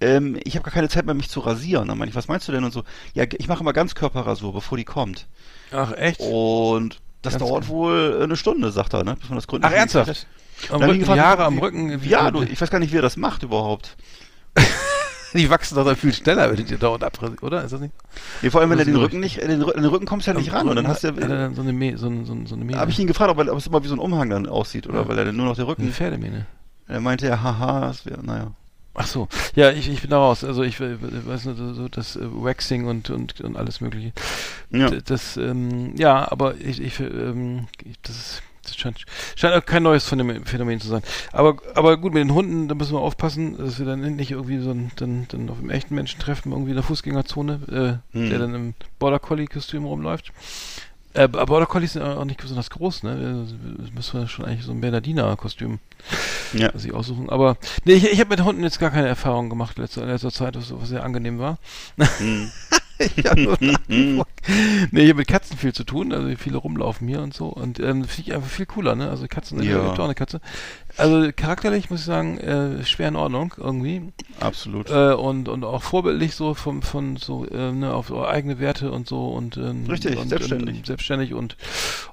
[0.00, 1.88] Ähm, ich habe gar keine Zeit mehr, mich zu rasieren.
[1.88, 2.64] Dann meine ich, was meinst du denn?
[2.64, 2.82] Und so,
[3.12, 5.26] ja, ich mache immer Ganzkörperrasur, bevor die kommt.
[5.70, 6.20] Ach, echt?
[6.20, 7.74] Und das Ganz dauert genau.
[7.74, 9.16] wohl eine Stunde, sagt er, ne?
[9.20, 10.26] Bis man das gründlich Ach, ernsthaft?
[10.70, 12.00] Am hab Rücken, ich gefragt, wie- am Rücken.
[12.04, 13.96] Ja, du, ich weiß gar nicht, wie er das macht überhaupt.
[15.34, 17.64] die wachsen doch dann viel schneller, wenn die dir dauernd abrasieren, oder?
[17.64, 17.94] Ist das nicht?
[18.42, 20.32] Nee, vor allem, wenn er den Rücken nicht, den, Rü- in den Rücken kommst du
[20.32, 20.68] ja nicht ran.
[20.68, 22.54] Und dann Rücken hast du ja, dann so eine, Mäh, so, ein- so, ein- so
[22.54, 22.78] eine Mähne.
[22.78, 24.86] habe ich ihn gefragt, ob, er, ob es immer wie so ein Umhang dann aussieht,
[24.86, 25.08] oder Ja.
[25.08, 26.46] weil er dann nur noch der eine Rücken, Pferdemähne.
[26.86, 28.52] er meinte ja, haha, das wäre, naja.
[28.94, 30.44] Ach so, ja, ich, ich bin da raus.
[30.44, 34.12] Also ich äh, weiß nicht, so das äh, Waxing und, und, und alles mögliche.
[34.68, 34.90] Ja.
[34.90, 39.04] Das, ähm, ja, aber ich, ich ähm, ich- das ist, das scheint,
[39.36, 41.02] scheint auch kein neues Phänomen, zu sein.
[41.32, 44.58] Aber, aber gut, mit den Hunden, da müssen wir aufpassen, dass wir dann nicht irgendwie
[44.58, 48.30] so einen, dann, dann auf einem echten Menschen treffen, irgendwie in der Fußgängerzone, äh, Hm.
[48.30, 50.32] der dann im Border Collie Kostüm rumläuft.
[51.14, 53.46] Äh, Border Collies sind auch nicht besonders groß, ne?
[53.78, 55.78] Da müssen wir schon eigentlich so ein Bernardiner Kostüm
[56.54, 56.70] Ja.
[56.78, 57.28] sich aussuchen.
[57.28, 60.08] Aber nee, ich, ich habe mit Hunden jetzt gar keine Erfahrung gemacht in letzter, in
[60.08, 61.58] letzter Zeit, was, was sehr angenehm war.
[62.18, 62.50] Hm.
[63.16, 67.20] ich hab nur nee, ich habe mit Katzen viel zu tun, also viele rumlaufen hier
[67.22, 67.46] und so.
[67.46, 69.10] Und ähm, finde ich einfach viel cooler, ne?
[69.10, 69.76] Also Katzen, Ja.
[69.78, 70.40] ich hab auch eine Katze.
[70.96, 74.12] Also charakterlich muss ich sagen, äh, schwer in Ordnung irgendwie.
[74.40, 74.90] Absolut.
[74.90, 78.90] Äh, und, und auch vorbildlich so vom, von so, äh, ne, auf so eigene Werte
[78.92, 80.76] und so und ähm, Richtig, und, selbstständig.
[80.78, 81.56] Und, selbstständig und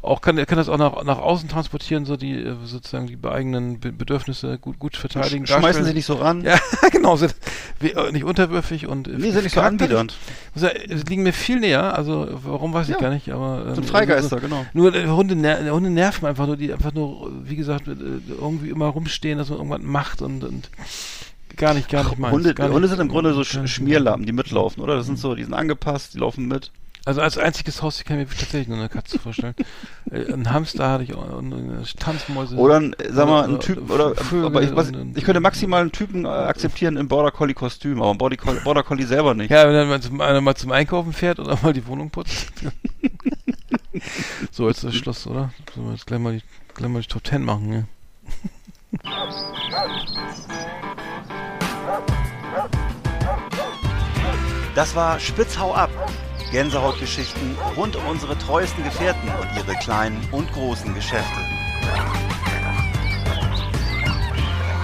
[0.02, 3.18] auch kann, er kann das auch nach, nach außen transportieren, so die äh, sozusagen die
[3.28, 5.46] eigenen Be Bedürfnisse gut, gut verteidigen.
[5.46, 5.86] Schmeißen darstellen.
[5.88, 6.42] sie nicht so ran.
[6.44, 6.58] Ja,
[6.92, 7.36] genau, sind
[7.82, 10.16] äh, nicht unterwürfig und äh, Nee, sind nicht so anbiedernd.
[11.10, 13.02] liegen mir viel näher, also warum weiß ich Ja.
[13.02, 14.66] gar nicht, aber ähm, Sind Freigeister, also, genau.
[14.74, 17.94] Nur Hunde, ner Hunde nerven einfach nur, die einfach nur, wie gesagt, äh,
[18.70, 20.70] irgendwie immer rumstehen, dass man irgendwas macht und, und
[21.58, 22.34] gar nicht, gar nicht meins.
[22.34, 24.96] Hunde, gar nicht, Hunde sind im Grunde so Sch nicht- Schmierlappen, die mitlaufen, oder?
[24.96, 26.72] Das sind so, die sind angepasst, die laufen mit.
[27.06, 29.56] Also als einziges Haus kann ich mir tatsächlich nur eine Katze vorstellen.
[30.12, 31.54] Äh, ein Hamster hatte ich auch und
[32.00, 32.56] Tanzmäuse.
[32.56, 35.82] Oder, ein, sag mal, ein Typ, oder Vögel aber ich, was, und- ich könnte maximal
[35.82, 39.36] einen Typen äh, akzeptieren im Border Collie Kostüm, aber ein Border Collie, Border Collie selber
[39.36, 39.52] nicht.
[39.52, 42.52] Ja, wenn dann mal zum, einer mal zum Einkaufen fährt oder mal die Wohnung putzt.
[44.52, 45.52] so, jetzt ist Schluss, oder?
[45.76, 46.44] Sollen wir jetzt gleich mal die,
[46.74, 47.88] gleich mal die Top Ten machen, ne?
[54.76, 55.92] Das war Spitzhau ab.
[56.52, 61.40] Gänsehautgeschichten rund um unsere treuesten Gefährten und ihre kleinen und großen Geschäfte.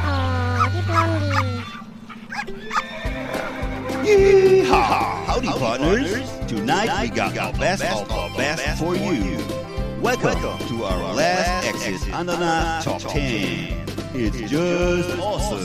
[0.06, 1.64] Oh, die Blondie.
[4.04, 5.26] Yeehaw!
[5.28, 6.30] Howdy, partners.
[6.48, 9.40] Tonight we got the best of the best for you.
[10.00, 10.38] Welcome
[10.68, 13.95] to our last exit Ananas Top 10.
[14.18, 15.60] It's just awesome.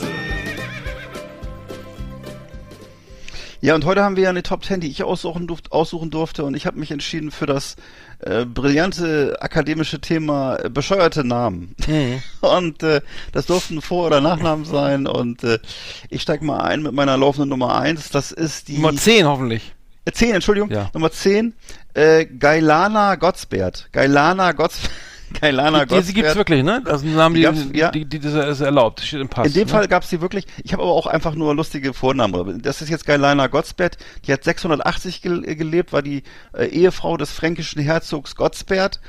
[3.61, 6.43] Ja, und heute haben wir ja eine Top 10, die ich aussuchen, durft, aussuchen durfte
[6.45, 7.77] und ich habe mich entschieden für das
[8.19, 11.77] äh, brillante akademische Thema äh, bescheuerte Namen.
[12.41, 15.59] Und äh, das durften Vor- oder Nachnamen sein und äh,
[16.09, 18.11] ich steig mal ein mit meiner laufenden Nummer 1.
[18.11, 18.79] Das ist die...
[18.79, 19.75] Nummer 10 hoffentlich.
[20.07, 20.71] Äh, 10, Entschuldigung.
[20.71, 20.91] Ja.
[20.93, 21.55] Nummer 10,
[21.95, 23.91] äh, Gailana Gottsbert.
[23.93, 24.91] Gailana Gottsbert.
[25.39, 26.83] Gailana Die, die gibt's wirklich, ne?
[26.85, 27.91] Das sind Namen, die, Die gab's, ja.
[27.91, 29.01] die, die, das ist erlaubt.
[29.01, 29.47] Das steht im Pass.
[29.47, 29.73] In dem ne?
[29.73, 30.47] Fall gab es die wirklich.
[30.63, 32.63] Ich habe aber auch einfach nur lustige Vornamen.
[32.63, 33.99] Das ist jetzt Gailana Gottsbert.
[34.27, 36.23] Die hat 680 gel äh, gelebt, war die
[36.53, 39.01] äh, Ehefrau des fränkischen Herzogs Gottsbert.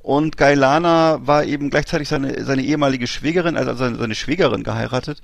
[0.00, 5.22] Und Gailana war eben gleichzeitig seine, seine ehemalige Schwägerin, also seine, seine Schwägerin geheiratet.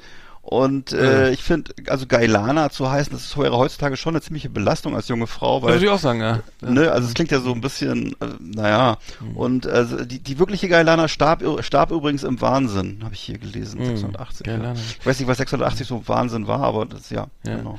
[0.50, 1.28] Und äh, Ja.
[1.30, 5.28] ich finde, also Gailana zu heißen, das ist heutzutage schon eine ziemliche Belastung als junge
[5.28, 6.40] Frau, weil würde ich auch sagen, ja.
[6.60, 6.70] ja.
[6.70, 8.98] Ne, also es klingt ja so ein bisschen, äh, naja.
[9.20, 9.36] Mhm.
[9.36, 13.78] Und also die, die wirkliche Gailana starb, starb übrigens im Wahnsinn, habe ich hier gelesen,
[13.80, 14.46] Mhm, 680.
[14.48, 14.72] Ja.
[14.98, 17.54] Ich weiß nicht, was 680 so Wahnsinn war, aber das ja, Ja.
[17.58, 17.78] genau.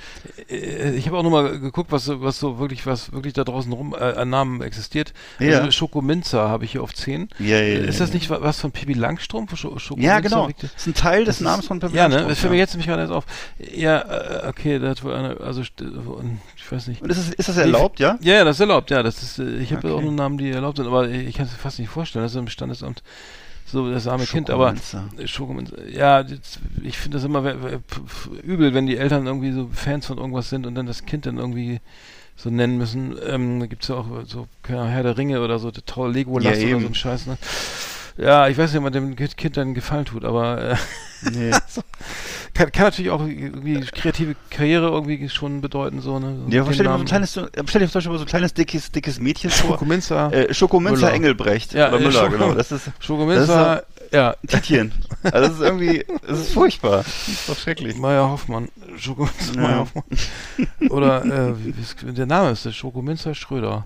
[0.49, 3.93] Äh, Ich habe auch nochmal geguckt, was, was so wirklich, was wirklich da draußen rum
[3.99, 5.13] äh, an Namen existiert.
[5.39, 5.59] Ja.
[5.59, 7.27] Also Schokominzer habe ich hier auf 10.
[7.37, 8.15] Ja, ja, Äh, ja, ist das ja.
[8.15, 9.57] nicht wa- was von Pippi Langstrumpf?
[9.57, 10.47] Schokominzer Ja, genau.
[10.61, 12.21] Das ist ein Teil des Das Namens von Pippi Ja, ne?
[12.21, 12.60] Langstrumpf, ja.
[12.61, 13.25] Jetzt nämlich gerade erst auf.
[13.59, 15.91] Ja, äh, okay, da hat wohl einer, also st-
[16.55, 17.01] ich weiß nicht.
[17.01, 18.17] Und ist, es, ist das erlaubt, ja?
[18.21, 19.03] Ja, ja, das ist erlaubt, ja.
[19.03, 19.95] Das ist, äh, ich habe Okay.
[19.97, 22.37] auch nur Namen, die erlaubt sind, aber ich kann es fast nicht vorstellen, das ist
[22.39, 23.03] im Standesamt
[23.65, 24.73] so das arme Kind, aber
[25.93, 27.43] ja, das, ich finde das immer
[28.43, 31.37] übel, wenn die Eltern irgendwie so Fans von irgendwas sind und dann das Kind dann
[31.37, 31.79] irgendwie
[32.35, 33.15] so nennen müssen.
[33.25, 36.57] Ähm, da gibt's ja auch so keine Ahnung, Herr der Ringe oder so, toll Legolas
[36.59, 37.37] Ja, oder so ein Scheiß, ne?
[38.17, 40.75] Ja, ich weiß nicht, ob man dem Kind dann Gefallen tut, aber äh,
[41.31, 41.51] Nee.
[42.55, 46.35] kann, kann natürlich auch irgendwie kreative Karriere irgendwie schon bedeuten, so, ne?
[46.49, 48.23] Ja, Den stell dir mal so ein kleines, so- stell dir zum Beispiel mal so
[48.23, 49.71] ein kleines, dickes, dickes Mädchen vor.
[49.71, 50.33] Schokominzer.
[50.33, 51.13] Äh, Schokominzer Müller.
[51.13, 51.73] Engelbrecht.
[51.73, 52.53] Ja, oder äh, Müller, Schoko- genau.
[52.55, 54.35] Das ist Schokominzer, ja.
[54.47, 54.91] Titchen.
[55.23, 56.97] Also das ist irgendwie, das ist furchtbar.
[57.03, 57.95] Das ist doch schrecklich.
[57.97, 58.69] Meier Hoffmann.
[58.97, 59.61] Schokominzer Ja.
[59.61, 60.03] Meier Hoffmann.
[60.89, 63.85] Oder, äh, wie, wie ist, der Name ist der Schokominzer Schröder.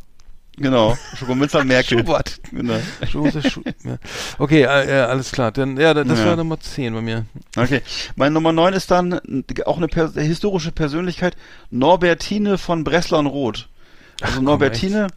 [0.57, 0.97] Genau.
[1.17, 1.99] Schokominzer Merkel.
[1.99, 2.39] Schubert.
[2.51, 2.75] Genau.
[3.09, 3.97] Schokominzer Schu ja.
[4.39, 4.65] Okay, äh,
[4.99, 5.51] äh, alles klar.
[5.51, 6.25] Dann, ja, das Ja.
[6.25, 7.25] war Nummer 10 bei mir.
[7.57, 7.81] Okay.
[8.15, 9.19] Mein Nummer 9 ist dann
[9.65, 11.35] auch eine pers historische Persönlichkeit,
[11.71, 13.67] Norbertine von Breslau und Roth.
[14.21, 15.07] Also komm, Norbertine,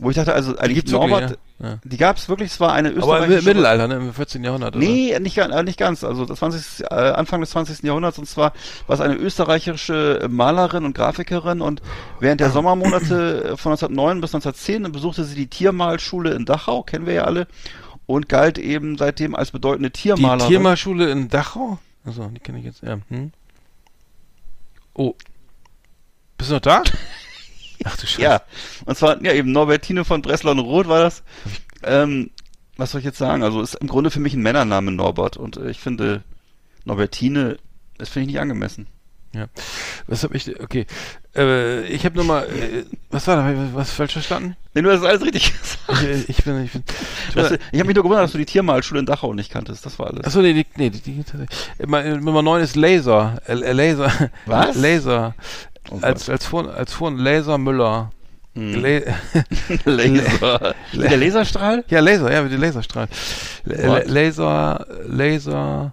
[0.00, 1.78] wo ich dachte, also eigentlich gibt's Norbert, wirklich, ja?
[1.84, 3.48] die gab es wirklich, es war eine Aber im österreichische...
[3.48, 3.94] Mittelalter, ne?
[3.96, 4.44] Im 14.
[4.44, 4.84] Jahrhundert, oder?
[4.84, 6.04] Nee, nicht, ga- äh, nicht ganz.
[6.04, 7.82] Also das 20, äh, Anfang des 20.
[7.82, 8.52] Jahrhunderts und zwar
[8.86, 11.80] war es eine österreichische äh, Malerin und Grafikerin und
[12.20, 17.06] während der Sommermonate äh, von 1909 bis 1910 besuchte sie die Tiermalschule in Dachau, kennen
[17.06, 17.46] wir ja alle,
[18.06, 20.48] und galt eben seitdem als bedeutende Die Tiermalerin.
[20.48, 21.78] Tiermalschule in Dachau?
[22.04, 22.82] Also, die kenne ich jetzt.
[22.82, 22.98] Ja.
[23.08, 23.32] Hm?
[24.94, 25.14] Oh.
[26.38, 26.82] Bist du noch da?
[27.86, 28.22] Ach du Scheiße.
[28.22, 28.42] Ja,
[28.84, 31.22] und zwar, ja eben Norbertine von Breslau und Roth war das.
[31.84, 32.30] Ähm,
[32.76, 33.42] was soll ich jetzt sagen?
[33.42, 36.22] Also ist im Grunde für mich ein Männername Norbert und äh, ich finde
[36.84, 37.58] Norbertine,
[37.96, 38.88] das finde ich nicht angemessen.
[39.34, 39.48] Ja.
[40.06, 40.86] Was habe ich, okay.
[41.34, 43.50] Äh, ich habe nochmal, äh, was war da?
[43.50, 44.56] Ich Was falsch verstanden?
[44.72, 46.26] Nee, du hast alles richtig gesagt.
[46.28, 46.82] Ich, ich bin, ich bin.
[47.34, 49.84] Das, ich habe mich nur gewundert, dass du die Tiermalschule in Dachau nicht kanntest.
[49.84, 50.24] Das war alles.
[50.24, 53.40] Achso, nee, die, nee, die, die, die Nummer 9 ist Laser.
[53.46, 54.30] Äh, äh, Laser.
[54.46, 54.76] Was?
[54.76, 55.34] Laser.
[55.90, 58.10] Oh als, als, vor, als vor Laser Müller.
[58.54, 59.00] La
[59.84, 60.74] Laser.
[60.94, 61.84] der Laserstrahl?
[61.88, 63.06] ja, Laser, ja, mit dem Laserstrahl.
[63.64, 63.98] La?
[64.06, 65.92] Laser, Laser,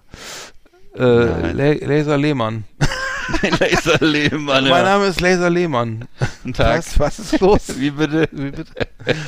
[0.96, 1.52] äh.
[1.52, 2.64] La Laser Lehmann.
[3.60, 4.68] Laserlehmann.
[4.68, 6.06] Mein Name ist Laser Lehmann.
[6.42, 6.78] Guten Tag.
[6.78, 7.78] Was, was ist los?
[7.78, 8.28] Wie bitte?
[8.32, 8.72] Wie bitte?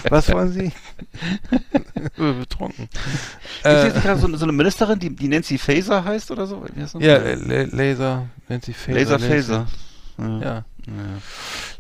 [0.09, 0.73] Was wollen Sie?
[2.17, 2.89] Betrunken.
[2.89, 6.31] Gibt es Äh, jetzt nicht gerade so, so eine Ministerin, die, die Nancy Faser heißt
[6.31, 6.65] oder so?
[6.99, 8.93] Ja, La Laser, Nancy Faser.
[8.99, 9.67] Laser Faser.
[10.19, 10.65] Ja.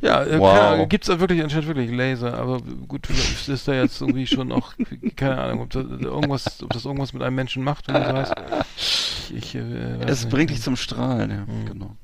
[0.00, 0.54] Ja, äh, Wow.
[0.58, 3.08] keine- gibt's da wirklich anscheinend wirklich Laser, aber gut,
[3.48, 4.74] ist da jetzt irgendwie schon auch,
[5.14, 8.12] keine Ahnung, ob das irgendwas, ob das irgendwas mit einem Menschen macht, wenn du so
[8.12, 8.34] heißt.
[8.76, 10.30] Ich, ich, äh, weiß Es nicht.
[10.32, 11.66] bringt dich zum Strahlen, ja, Mhm.
[11.66, 11.96] genau.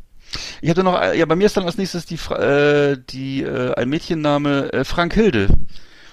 [0.63, 3.75] Ich hatte noch, äh, ja, bei mir ist dann als nächstes die, äh, die äh,
[3.75, 5.49] ein Mädchenname äh, Frank Hilde.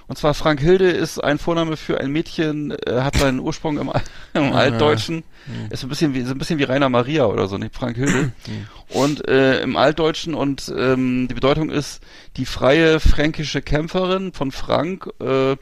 [0.09, 3.91] Und zwar Frank Hilde ist ein Vorname für ein Mädchen, äh, hat seinen Ursprung im,
[4.33, 5.17] im Altdeutschen.
[5.45, 5.67] Mhm.
[5.69, 7.75] Ist ein bisschen wie, so ein bisschen wie Rainer Maria oder so, nicht?
[7.75, 8.31] Frank Hilde.
[8.47, 8.67] Mhm.
[8.89, 12.01] Und äh, im Altdeutschen und ähm, die Bedeutung ist
[12.37, 15.11] die freie fränkische Kämpferin von Frank.
[15.21, 15.57] Äh,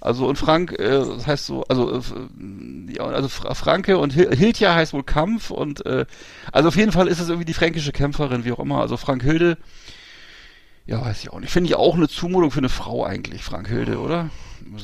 [0.00, 2.02] also und Frank, äh, das heißt so, also äh,
[2.96, 6.06] ja, also Fra Franke und Hil Hildja heißt wohl Kampf und äh,
[6.52, 8.80] also auf jeden Fall ist es irgendwie die fränkische Kämpferin, wie auch immer.
[8.80, 9.58] Also Frank Hilde,
[10.88, 11.52] ja, weiß ich auch nicht.
[11.52, 14.30] Finde ich auch eine Zumutung für eine Frau eigentlich, Frank Hilde, oder?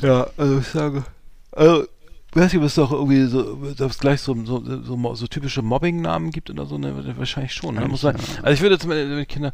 [0.02, 1.04] Ja, also ich sage,
[1.50, 1.84] also,
[2.32, 5.62] weiß ich, ob es doch irgendwie so, ob es gleich so, so, so, so typische
[5.62, 7.16] Mobbing-Namen gibt oder so, ne?
[7.16, 7.76] Wahrscheinlich schon.
[7.76, 7.88] Ne?
[7.88, 9.52] Muss man, Also ich würde zum Beispiel, wenn ich Kinder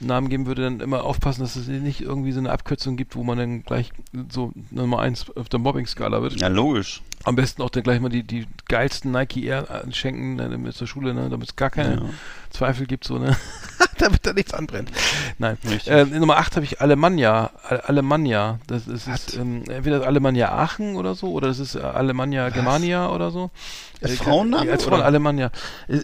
[0.00, 3.22] Namen geben würde, dann immer aufpassen, dass es nicht irgendwie so eine Abkürzung gibt, wo
[3.22, 3.92] man dann gleich
[4.28, 6.40] so Nummer eins auf der Mobbing-Skala wird.
[6.40, 7.00] Ja, logisch.
[7.24, 10.86] Am besten auch dann gleich mal die, die geilsten Nike Air schenken ne, mit zur
[10.88, 12.02] Schule, ne, damit es gar keine Ja.
[12.50, 13.36] Zweifel gibt, so, ne?
[13.98, 14.90] damit da nichts anbrennt.
[15.38, 15.56] Nein.
[15.86, 17.50] Äh, Nummer 8 habe ich Alemannia.
[17.62, 18.58] Ale- Alemannia.
[18.66, 23.08] Das ist, ist ähm, entweder Alemannia Aachen oder so, oder das ist äh, Alemannia Germania
[23.10, 23.50] oder so.
[24.02, 25.00] Als Äh, Frauenname, Als Frauen?
[25.00, 25.50] Alemannia.
[25.88, 25.94] Äh,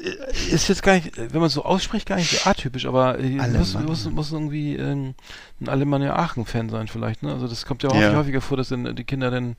[0.50, 3.74] Ist jetzt gar nicht, wenn man es so ausspricht, gar nicht so atypisch, aber muss,
[3.74, 5.14] muss, muss irgendwie ähm,
[5.60, 7.22] ein Alemannia Aachen-Fan sein vielleicht.
[7.24, 7.32] Ne?
[7.32, 7.96] Also das kommt ja, Ja.
[7.96, 9.56] häufig, häufiger vor, dass dann die Kinder dann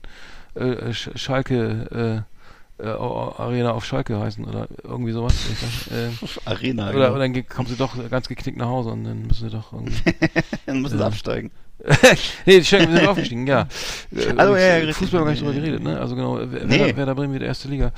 [0.54, 2.24] äh, Sch Schalke
[2.78, 5.34] äh, äh, Arena auf Schalke heißen oder irgendwie sowas.
[5.34, 6.10] Weiß, äh,
[6.50, 6.84] Arena.
[6.90, 7.10] oder, genau.
[7.10, 10.02] oder dann kommen sie doch ganz geknickt nach Hause und dann müssen sie doch irgendwie.
[10.66, 11.50] Dann müssen sie absteigen.
[12.46, 13.66] nee, die Schalke sind aufgestiegen, ja.
[14.14, 14.92] Äh, Also, ja, ja.
[14.92, 15.98] Fußball haben wir gar nicht drüber geredet, ne?
[15.98, 16.94] Also genau, Wer- Nee.
[16.94, 17.92] Werder, Bremen wieder erste Liga.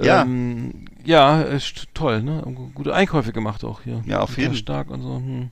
[0.00, 0.22] Ja.
[0.22, 2.42] Ähm, ja, ist toll, ne?
[2.74, 4.02] Gute Einkäufe gemacht auch hier.
[4.06, 4.54] Ja, auf jeden.
[4.54, 5.16] stark und so.
[5.16, 5.50] Hm.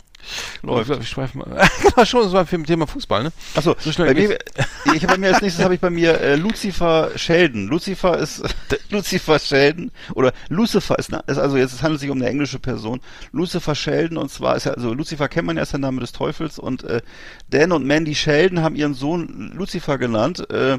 [0.63, 0.91] Läuft.
[0.91, 1.69] Wir schweifen mal.
[1.83, 3.33] genau, schon, war für Thema Fußball, ne?
[3.55, 4.39] Achso, So schnell bei mir,
[4.95, 7.69] ich habe bei mir als nächstes habe ich bei mir äh, Lucifer Sheldon.
[7.69, 8.43] Lucifer ist
[8.91, 13.01] Lucifer Sheldon oder Lucifer ist, ist also jetzt es handelt sich um eine englische Person.
[13.33, 16.13] Lucifer Sheldon und zwar ist ja also Lucifer kennt man ja ist der Name des
[16.13, 17.01] Teufels und äh,
[17.51, 20.51] Dan und Mandy Sheldon haben ihren Sohn Lucifer genannt.
[20.51, 20.79] Äh,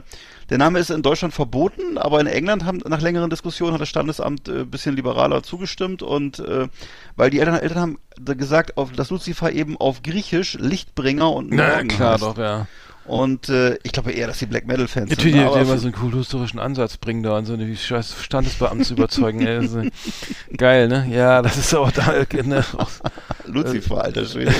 [0.50, 3.90] der Name ist in Deutschland verboten, aber in England haben nach längeren Diskussionen hat das
[3.90, 6.68] Standesamt äh, bisschen liberaler zugestimmt und äh,
[7.16, 7.98] weil die Eltern, Eltern haben
[8.38, 12.24] gesagt, auf, dass Lucifer eben auf Griechisch Lichtbringer und Na Morgen klar, heißt.
[12.24, 12.68] doch, ja.
[13.10, 15.44] Und äh, ich glaube eher, dass die Black Metal Fans Natürlich, sind.
[15.44, 18.94] die aber immer so einen kulturhistorischen Ansatz bringen da und so eine scheiß Standesbeamten zu
[18.94, 19.42] überzeugen.
[19.46, 19.90] Ey, ist, äh,
[20.56, 21.08] geil, ne?
[21.12, 22.64] Ja, das ist auch da, ne?
[23.46, 24.54] Lucifer, alter Schwede.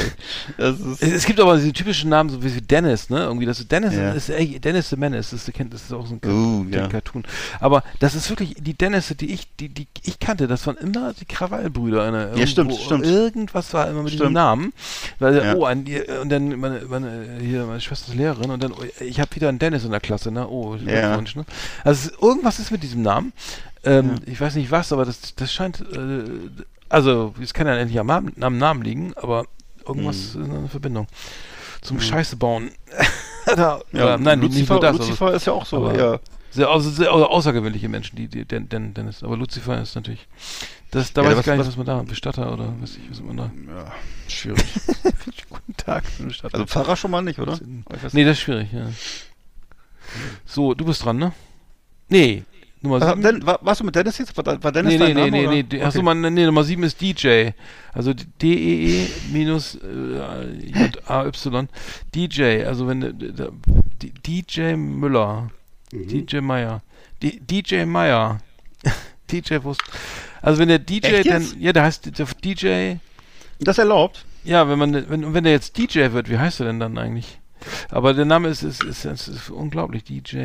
[0.58, 3.20] Das ist, Es, es gibt aber diese typischen Namen, so wie Dennis, ne?
[3.20, 4.12] Irgendwie, das ist Dennis Ja.
[4.14, 6.88] ist ey, Dennis the Menace, das das ist auch so ein, Uh, ja.
[6.88, 7.24] Cartoon.
[7.60, 11.14] Aber das ist wirklich die Dennis, die ich, die, die ich kannte, das waren immer
[11.14, 12.04] die Krawallbrüder.
[12.04, 13.06] Eine, Ja, stimmt, stimmt.
[13.06, 14.34] Irgendwas war immer mit diesem Stimmt.
[14.34, 14.74] Namen.
[15.20, 15.56] Weil, Ja.
[15.56, 15.86] oh, ein,
[16.22, 19.50] und dann meine, meine, hier, meine Schwester ist Lehrerin und dann, oh, ich habe wieder
[19.50, 20.48] einen Dennis in der Klasse, ne?
[20.48, 21.08] Oh, Ja.
[21.08, 21.46] Glückwunsch, ne?
[21.84, 23.34] Also irgendwas ist mit diesem Namen.
[23.84, 26.24] Ähm, Ich weiß nicht was, aber das, das scheint, äh,
[26.90, 29.46] also es kann ja endlich am Namen, am Namen liegen, aber
[29.88, 30.44] irgendwas Hm.
[30.44, 31.08] ist eine Verbindung.
[31.82, 32.72] Zum Scheiße bauen.
[33.46, 34.98] da, ja, oder, nein, nicht Lucifer, nur das.
[34.98, 36.20] Lucifer also, ist ja auch so aber- eher.
[36.52, 39.24] sehr, also sehr au- außergewöhnliche Menschen, die, die Den, Den, Dennis.
[39.24, 40.28] Aber Lucifer ist natürlich.
[40.92, 42.02] Das, da Ja, weiß was- ich gar nicht, was- was man da.
[42.04, 43.52] Bestatter oder was ich, was man da.
[43.68, 43.92] Ja,
[44.28, 44.64] schwierig.
[45.50, 46.56] Guten Tag, Bestatter.
[46.56, 47.60] Also Pfarrer schon mal nicht, oder?
[47.86, 48.88] Weiß nee, das ist schwierig, ja.
[50.46, 51.32] So, du bist dran, ne?
[52.10, 52.44] Nee,
[52.82, 53.22] Nummer Ah, 7.
[53.22, 54.36] Den, war, warst du mit Dennis jetzt?
[54.38, 55.32] War, war Dennis nee, dein nee, Name?
[55.32, 55.56] nee, oder?
[55.56, 55.82] nee, nee.
[55.84, 56.06] Achso, Okay.
[56.06, 57.50] man, nee, Nummer 7 ist DJ.
[57.94, 61.68] Also D-E-E minus äh, J-A-Y.
[62.16, 63.50] DJ, also wenn äh, da-
[64.02, 65.52] D- DJ Müller.
[65.92, 66.08] Mhm.
[66.08, 66.82] DJ Meier.
[67.22, 68.40] D DJ Meier.
[69.30, 69.82] DJ Wurst.
[70.42, 71.56] Also wenn der DJ Echt dann, jetzt?
[71.60, 72.96] ja, der heißt der DJ,
[73.60, 74.26] Das erlaubt?
[74.44, 77.40] ja, wenn man, wenn, wenn der jetzt DJ wird, wie heißt er denn dann eigentlich?
[77.90, 80.38] Aber der Name ist, ist, ist, ist, ist unglaublich, DJ.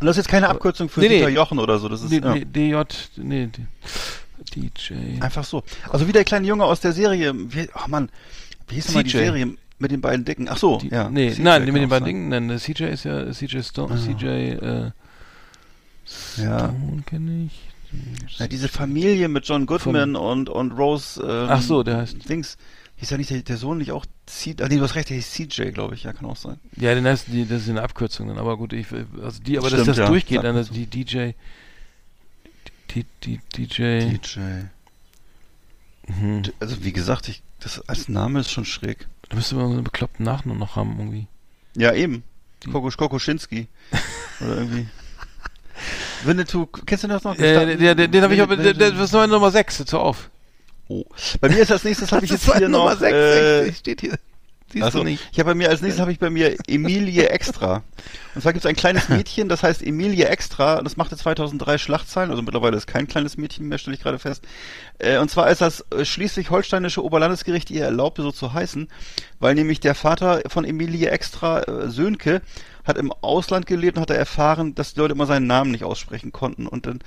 [0.00, 1.16] Und das ist jetzt keine Abkürzung für Nee, nee.
[1.18, 1.88] Dieter Jochen oder so.
[1.88, 2.16] Das ist D,
[2.70, 2.82] ja.
[2.84, 3.48] DJ, nee,
[4.54, 4.94] DJ.
[5.20, 5.62] einfach so.
[5.90, 7.32] Also wie der kleine Junge aus der Serie.
[7.34, 8.08] Wie, oh Mann,
[8.68, 9.18] wie hieß nochmal die CJ.
[9.18, 10.48] Serie mit den beiden Dicken?
[10.48, 11.08] Ach so, Die, ja.
[11.10, 12.06] Nee, CJ nein, mit den beiden.
[12.06, 12.28] Dingen.
[12.30, 13.94] Nein, CJ ist ja CJ Stone.
[13.94, 13.98] Ah.
[13.98, 14.90] CJ, äh,
[16.38, 16.58] Ja.
[16.58, 17.60] Stone kenne ich.
[18.38, 21.20] Ja, diese Familie mit John Goodman und, und Rose.
[21.22, 22.56] Ähm, Ach so, der heißt- Dings.
[22.96, 25.16] Hieß ja nicht der, der Sohn nicht auch C, ah, nee, du hast recht, der
[25.16, 26.58] hieß CJ, glaube ich, ja, kann auch sein.
[26.76, 28.86] Ja, den heißt die, das ist eine Abkürzung dann, aber gut, ich,
[29.20, 30.06] also die, aber Stimmt, dass das ja.
[30.06, 31.30] durchgeht, dann man das, die DJ,
[32.94, 34.38] die, die DJ, DJ.
[36.06, 36.42] mhm.
[36.60, 39.08] Also wie gesagt, ich, das als Name ist schon schräg.
[39.28, 41.26] da müsste man so einen bekloppten Nachnamen noch haben irgendwie.
[41.76, 42.22] Ja, eben.
[42.70, 43.66] Kokoschinski.
[44.40, 44.86] Oder irgendwie.
[46.24, 47.36] Winnetou, kennst du das noch?
[47.38, 50.00] Äh, der, der, den habe ich aber, der, was ist meine Nummer 6, jetzt hör
[50.00, 50.30] auf.
[50.88, 51.04] Oh.
[51.40, 52.80] Bei mir ist als nächstes habe ich Das jetzt hier meine noch.
[52.80, 54.18] Nummer sechs, äh, echt, steht hier.
[54.74, 55.22] Siehst also, du nicht.
[55.30, 57.84] ich habe bei mir als nächstes habe ich bei mir Emilie Extra.
[58.34, 60.78] Und zwar gibt es ein kleines Mädchen, das heißt Emilie Extra.
[60.78, 62.32] Und das machte 2003 Schlachtzeilen.
[62.32, 64.42] Also mittlerweile ist kein kleines Mädchen mehr, stelle ich gerade fest.
[64.98, 68.88] Äh, und zwar ist das äh, schleswig-holsteinische Oberlandesgericht ihr erlaubte, so zu heißen,
[69.38, 72.42] weil nämlich der Vater von Emilie Extra, äh, Sönke,
[72.82, 75.84] hat im Ausland gelebt und hat er erfahren, dass die Leute immer seinen Namen nicht
[75.84, 76.66] aussprechen konnten.
[76.66, 76.98] Und dann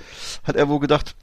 [0.45, 1.17] hat er wohl gedacht,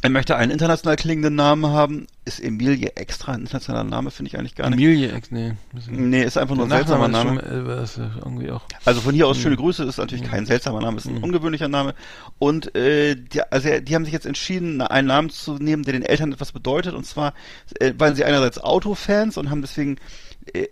[0.00, 2.06] er möchte einen international klingenden Namen haben.
[2.24, 4.10] Ist Emilie extra ein internationaler Name?
[4.10, 4.78] Finde ich eigentlich gar nicht.
[4.78, 5.52] Emilie, nee.
[5.90, 7.40] Nee, ist einfach nur ein seltsamer Name.
[7.40, 8.62] schon, äh, irgendwie auch.
[8.84, 11.24] Also von hier aus schöne Grüße, ist natürlich kein seltsamer Name, ist ein Mhm.
[11.24, 11.94] ungewöhnlicher Name.
[12.38, 16.02] Und äh, die, also die haben sich jetzt entschieden, einen Namen zu nehmen, der den
[16.02, 16.94] Eltern etwas bedeutet.
[16.94, 17.34] Und zwar
[17.80, 19.96] äh, waren sie einerseits Autofans und haben deswegen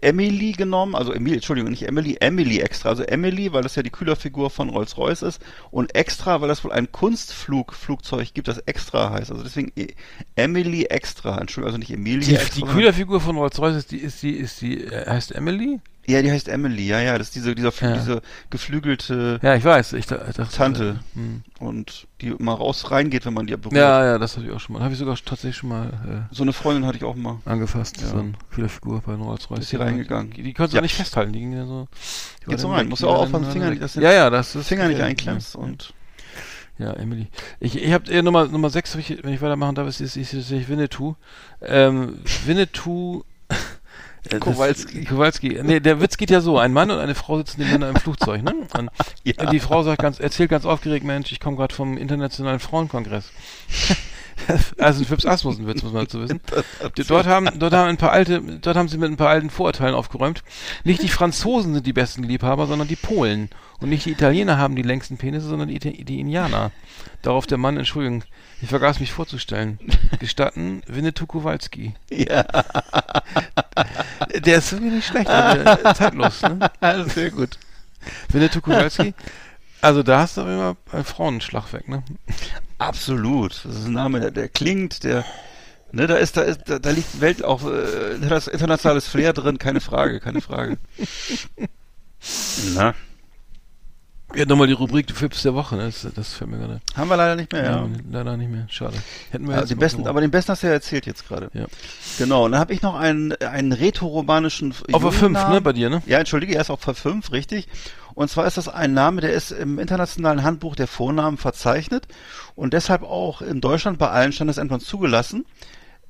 [0.00, 2.90] Emily genommen, also Emily, Entschuldigung, nicht Emily, Emily extra.
[2.90, 5.42] Also Emily, weil das ja die Kühlerfigur von Rolls-Royce ist.
[5.70, 9.30] Und extra, weil das wohl ein Kunstflugflugzeug gibt, das extra heißt.
[9.30, 9.88] Also deswegen äh,
[10.34, 11.38] Emily extra.
[11.38, 12.66] Entschuldigung, also nicht Emilie Die, extra.
[12.66, 15.80] die Kühlerfigur von Rolls-Royce ist die, ist die, ist die, äh, heißt Emily?
[16.08, 17.18] Ja, die heißt Emily, ja, ja.
[17.18, 17.94] Das ist diese, dieser, Ja.
[17.94, 19.92] diese geflügelte Ja, ich weiß.
[19.94, 21.00] Ich da- dachte, Tante.
[21.14, 21.42] Äh, hm.
[21.58, 23.74] und die immer raus reingeht, wenn man die berührt.
[23.76, 24.82] ja, ja, das hatte ich auch schon mal.
[24.82, 27.38] Habe ich sogar tatsächlich schon mal So eine Freundin hatte ich auch mal.
[27.44, 28.00] äh, angefasst.
[28.00, 28.08] Ja.
[28.08, 29.60] So eine Kühlerfigur bei Rolls-Royce.
[29.60, 30.30] Ist hier Die reingegangen.
[30.32, 30.80] Die, die konntest du Ja.
[30.80, 31.32] auch nicht festhalten.
[31.32, 31.88] Die ging ja so.
[32.46, 32.88] Geht so rein.
[32.88, 34.68] Musst du auch aufpassen, Finger nicht- dass Ja, ja, das ist.
[34.68, 35.60] Finger nicht einklemmst ja.
[35.60, 35.92] und
[36.78, 37.28] Ja, Emily.
[37.58, 40.16] Ich, ich habe äh, Nummer Nummer 6, hab ich, wenn ich weitermachen darf, ist, ist,
[40.16, 41.14] ist, ist, ist Winnetou.
[41.62, 43.24] Ähm, Winnetou.
[44.26, 45.04] Äh, das- Kowalski.
[45.04, 45.60] Kowalski.
[45.62, 48.42] Nee, der Witz geht ja so: Ein Mann und eine Frau sitzen nebeneinander im Flugzeug,
[48.42, 48.54] ne?
[48.78, 48.90] Und
[49.24, 49.46] Ja.
[49.46, 53.30] Die Frau sagt ganz, erzählt ganz aufgeregt: Mensch, ich komme gerade vom Internationalen Frauenkongress.
[54.78, 56.40] also ein Fips Asmussen Witz, muss man dazu wissen.
[57.08, 59.94] Dort haben, dort haben ein paar alte, dort haben sie mit ein paar alten Vorurteilen
[59.94, 60.42] aufgeräumt.
[60.84, 63.50] Nicht die Franzosen sind die besten Liebhaber, sondern die Polen.
[63.80, 66.70] Und nicht die Italiener haben die längsten Penisse, sondern die, die Indianer.
[67.22, 68.24] Darauf der Mann, Entschuldigung,
[68.62, 69.78] ich vergaß mich vorzustellen.
[70.18, 71.94] Gestatten, Winnetou Kowalski.
[72.10, 72.44] Ja.
[74.34, 76.70] Der ist irgendwie nicht schlecht, äh, zeitlos, ne?
[77.08, 77.58] Sehr gut.
[78.30, 79.14] Winnetou Kowalski.
[79.82, 82.02] Also da hast du aber immer ein Frauenschlag weg, ne?
[82.78, 83.64] Absolut.
[83.64, 85.24] Das ist ein Name, der, der klingt, der
[85.92, 89.32] ne, da ist, da ist, da, da liegt Welt auch, äh, da ist internationales Flair
[89.32, 90.78] drin, keine Frage, keine Frage.
[92.74, 92.94] Na,
[94.34, 95.84] Ja, nochmal die Rubrik Fips der Woche, ne?
[95.84, 96.80] Das, das fällt mir gerade.
[96.96, 97.70] haben wir leider nicht mehr, ja.
[97.70, 98.66] Ja, leider nicht mehr.
[98.68, 98.96] Schade.
[99.30, 101.48] Hätten wir jetzt den besten, aber den besten hast du ja erzählt jetzt gerade.
[101.54, 101.66] Ja.
[102.18, 105.52] Genau, und dann habe ich noch einen, einen rätoromanischen Auf der 5, Jungennamen.
[105.54, 106.02] ne, bei dir, ne?
[106.06, 107.68] Ja, entschuldige, er ist auf Fall 5, richtig.
[108.16, 112.08] Und zwar ist das ein Name, der ist im internationalen Handbuch der Vornamen verzeichnet
[112.56, 115.44] und deshalb auch in Deutschland bei allen Standesämtern zugelassen.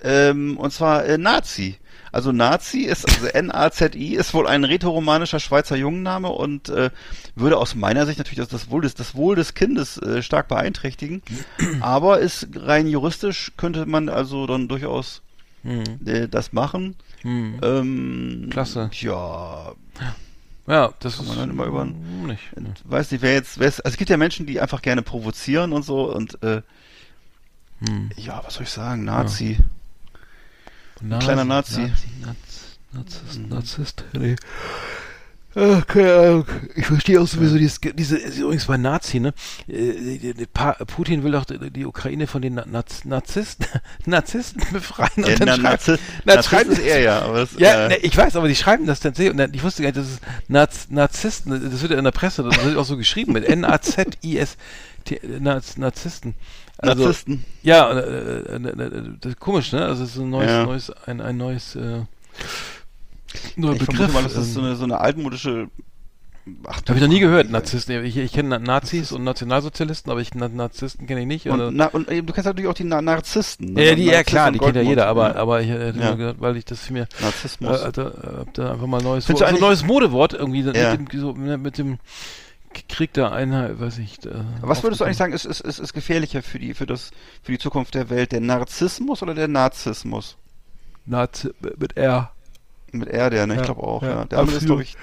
[0.00, 1.76] Ähm, und zwar äh, Nazi.
[2.12, 6.90] Also Nazi ist, also N-A-Z-I, ist wohl ein rätoromanischer Schweizer Jungenname und äh,
[7.34, 10.48] würde aus meiner Sicht natürlich das, das, Wohl, des, das Wohl des Kindes äh, stark
[10.48, 11.22] beeinträchtigen.
[11.80, 15.22] Aber ist rein juristisch könnte man also dann durchaus
[15.66, 15.82] Hm.
[16.06, 16.94] äh, das machen.
[17.22, 17.58] Hm.
[17.60, 18.88] Ähm, Klasse.
[18.92, 19.72] Ja,
[20.66, 22.56] Ja, das Kann ist man dann immer über- hm, nicht.
[22.60, 22.74] Ne.
[22.84, 25.72] weiß nicht, wer jetzt, wer ist, also es gibt ja Menschen, die einfach gerne provozieren
[25.72, 26.62] und so und äh,
[27.86, 28.10] Hm.
[28.16, 29.58] ja, was soll ich sagen, Nazi.
[31.02, 31.82] Nazi, kleiner Nazi.
[31.82, 32.34] Nazi, Naz,
[32.92, 34.04] Narzisst, Narzisst.
[34.14, 34.36] Nee.
[35.86, 36.44] Keine Ahnung.
[36.74, 39.32] Ich verstehe auch sowieso dieses, diese, übrigens bei Nazi, ne?
[39.68, 40.34] Äh,
[40.86, 43.66] Putin will doch die Ukraine von den Na- Naz, Narzissten,
[44.04, 45.08] Narzissten befreien.
[45.16, 47.88] Und Ja, dann na, schreibt- Nazi, na, Narzisst schreiben- ist er ja, das, Ja, äh,
[47.88, 49.32] ne, ich weiß, aber die schreiben das tatsächlich.
[49.38, 52.42] Und ich wusste gar nicht, dass es Naz, Narzissten, das wird ja in der Presse,
[52.42, 54.58] das wird auch so geschrieben mit N-A-Z-I-S,
[55.40, 56.34] Naz, Narzissten.
[56.76, 57.44] Also, Narzissten.
[57.62, 59.86] Ja, äh, äh, äh, äh, das ist komisch, ne?
[59.86, 60.64] Also es ist ein neues, Ja.
[60.64, 62.00] neues, ein, ein neues, äh,
[63.56, 63.96] neuer ich Begriff.
[63.96, 65.68] vermute mal, das ist so eine, so eine altmodische
[66.66, 68.04] Habe ich noch nie gehört, Narzissten.
[68.04, 71.48] Ich, ich kenne Nazis und Nationalsozialisten, aber ich Na- Narzissten kenne ich nicht.
[71.48, 73.72] Und, na, und äh, du kennst natürlich auch die Na Narzissten.
[73.72, 73.84] ne?
[73.84, 75.36] ja, die, ja Narziss klar, die kennt ja jeder, aber, ja.
[75.36, 76.06] aber ich hätte Ja.
[76.08, 77.80] nur gedacht, weil ich das für mir Narzissmus.
[77.80, 78.04] äh, da,
[78.38, 80.94] hab da einfach mal ein neues, Findest so ein neues Modewort irgendwie Ja.
[80.96, 81.98] mit, dem, so, ne, mit dem
[82.90, 84.24] Krieg der Einheit, weiß ich.
[84.26, 84.30] Äh,
[84.60, 87.10] Was würdest du eigentlich sagen, ist, ist, ist, ist gefährlicher für die, für das,
[87.42, 88.30] für die Zukunft der Welt?
[88.32, 90.36] Der Narzissmus oder der Narzissmus?
[91.06, 92.30] Nazi mit R.
[92.98, 93.56] Mit R, der, ne?
[93.56, 94.24] Ich glaube auch, ja.
[94.24, 94.94] Der andere ist, glaube ich.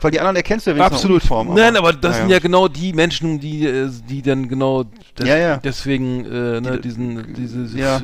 [0.00, 1.22] Weil die anderen erkennst du ja wenigstens Absolut.
[1.22, 4.84] Uniform, Nein, aber das sind ja genau die Menschen, die, äh, die dann genau
[5.18, 5.56] des, Ja, ja.
[5.58, 8.00] deswegen äh, ne, Die- diesen, diese, ja.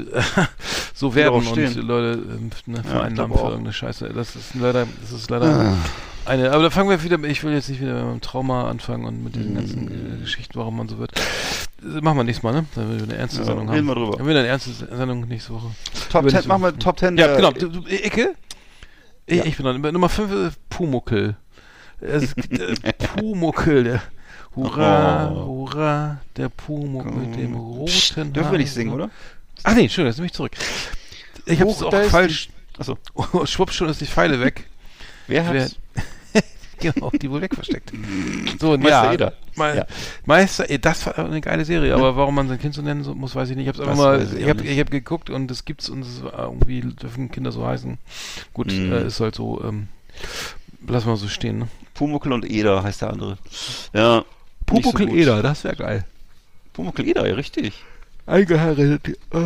[0.94, 1.76] so werden und.
[1.76, 4.08] Leute ähm, ne, vereinnahmen für irgendeine Scheiße.
[4.14, 5.76] Das ist leider, das ist leider Ah.
[6.30, 6.50] eine.
[6.52, 7.18] Aber da fangen wir wieder.
[7.24, 9.56] Ich will jetzt nicht wieder mit dem Trauma anfangen und mit diesen Mm.
[9.56, 11.12] ganzen äh, Geschichten, warum man so wird.
[11.82, 12.64] Das machen wir nächstes Mal, ne?
[12.76, 13.96] Wenn wir eine ernste Ja, Sendung reden haben.
[13.98, 14.18] wir drüber.
[14.18, 15.66] Wenn wir eine ernste Sendung nächste Woche.
[16.10, 16.78] Top Über 10, nächste machen wir.
[16.78, 17.50] Top 10 Ja, genau.
[17.52, 18.34] Du, du, Icke?
[19.26, 19.44] Ich, Ja.
[19.44, 19.80] ich bin dran.
[19.92, 21.36] Nummer 5 ist Pumuckel.
[22.00, 24.02] Es gibt, äh, Pumuckel, der
[24.56, 25.46] Hurra, Oh.
[25.46, 29.10] Hurra, der Pumuckel mit dem roten Psst, Dürfen wir nicht singen, oder?
[29.62, 30.52] Ach nee, schön, jetzt nehme ich zurück.
[31.46, 32.48] Ich hab's Huch, auch falsch.
[32.78, 32.98] Achso.
[33.46, 34.68] Schwupp, schon ist die Pfeile weg.
[35.26, 35.70] Wer Wer-
[36.76, 36.94] hat's?
[36.94, 37.92] genau, die wohl weg versteckt.
[38.60, 39.32] So, und Meister ja, Eder.
[39.56, 39.86] Me Ja.
[40.26, 43.14] Meister, eh, das war eine geile Serie, aber warum man sein Kind so nennen so,
[43.14, 43.64] muss, weiß ich nicht.
[43.64, 46.38] Ich hab's einfach mal, ich hab, ich hab geguckt und es gibt's und es war
[46.44, 47.98] irgendwie dürfen Kinder so heißen.
[48.52, 48.92] Gut, Mhm.
[48.92, 49.88] äh, ist halt so, ähm,
[50.86, 51.68] lassen wir so stehen, ne?
[51.94, 53.38] Pumuckel und Eder heißt der andere.
[53.92, 54.18] Ja.
[54.18, 54.24] so
[54.66, 55.16] Pumuckel gut.
[55.16, 56.04] Eder, das wäre geil.
[56.72, 57.84] Pumuckel Eder, ja, richtig.
[58.26, 59.18] Eingeheiratet.
[59.32, 59.42] Oh.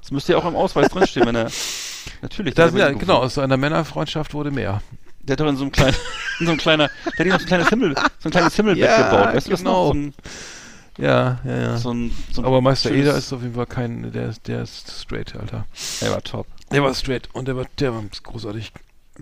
[0.00, 1.50] Das müsste ja auch im Ausweis drinstehen, wenn er.
[2.22, 2.54] Natürlich.
[2.54, 4.82] Das, ja, genau, aus einer Männerfreundschaft wurde mehr.
[5.22, 5.96] Der hat doch in so einem kleinen,
[6.40, 8.84] in so einem kleiner, der hat noch so ein kleines Himmel, so ein kleines Himmelbett
[8.84, 9.34] Ja, gebaut.
[9.34, 9.92] Weißt du das genau.
[9.92, 11.76] So Ja, ja, ja.
[11.76, 14.62] so ein, so ein aber Meister Eder ist auf jeden Fall kein, der ist, der
[14.62, 15.66] ist straight, Alter.
[16.00, 16.46] Der war top.
[16.72, 18.72] Der war straight und der war, der war großartig.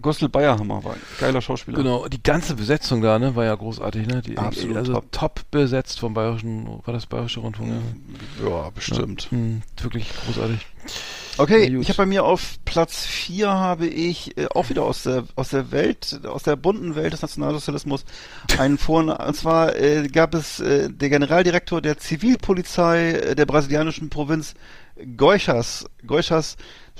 [0.00, 1.78] Gustl Bayerhammer war ein geiler Schauspieler.
[1.78, 4.22] Genau, die ganze Besetzung da, ne, war ja großartig, ne?
[4.22, 5.12] Die, Absolut also top.
[5.12, 5.40] top.
[5.50, 7.72] besetzt vom Bayerischen, war das Bayerische Rundfunk,
[8.40, 8.48] ja?
[8.48, 9.28] Ja, bestimmt.
[9.30, 10.66] Hm, wirklich großartig.
[11.38, 15.22] Okay, ich habe bei mir auf Platz 4 habe ich äh, auch wieder aus der
[15.36, 18.04] aus der Welt, aus der bunten Welt des Nationalsozialismus
[18.58, 24.10] einen Vorn und zwar äh, gab es äh, der Generaldirektor der Zivilpolizei äh, der brasilianischen
[24.10, 24.54] Provinz
[25.16, 26.56] Goiás, Goiás,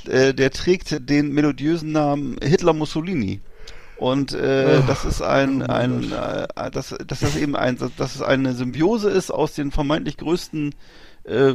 [0.06, 3.40] äh, der trägt den melodiösen Namen Hitler Mussolini.
[3.96, 8.14] Und äh, Oh, das ist ein, oh ein äh, dass, dass das eben ein, dass
[8.14, 10.72] es eine Symbiose ist aus den vermeintlich größten
[11.24, 11.54] äh,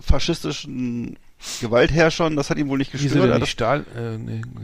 [0.00, 1.18] faschistischen
[1.60, 2.36] Gewaltherrschern.
[2.36, 3.30] Das hat ihm wohl nicht gestört.
[3.30, 4.62] Er die Stahl, äh, nee, das,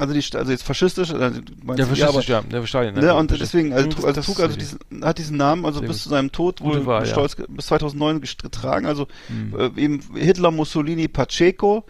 [0.00, 1.42] also, die, also jetzt faschistisch, äh, die,
[1.76, 2.94] ja, faschistisch, ja, der Stalin.
[2.96, 5.80] Ne, und deswegen, also, trug- also das- trug also das- diesen, hat diesen Namen also
[5.82, 7.06] bis zu seinem Tod wohl ja.
[7.06, 9.54] stolz ge- bis 2009 gest- getragen, also Hm.
[9.56, 11.84] äh, eben Hitler, Mussolini, Pacheco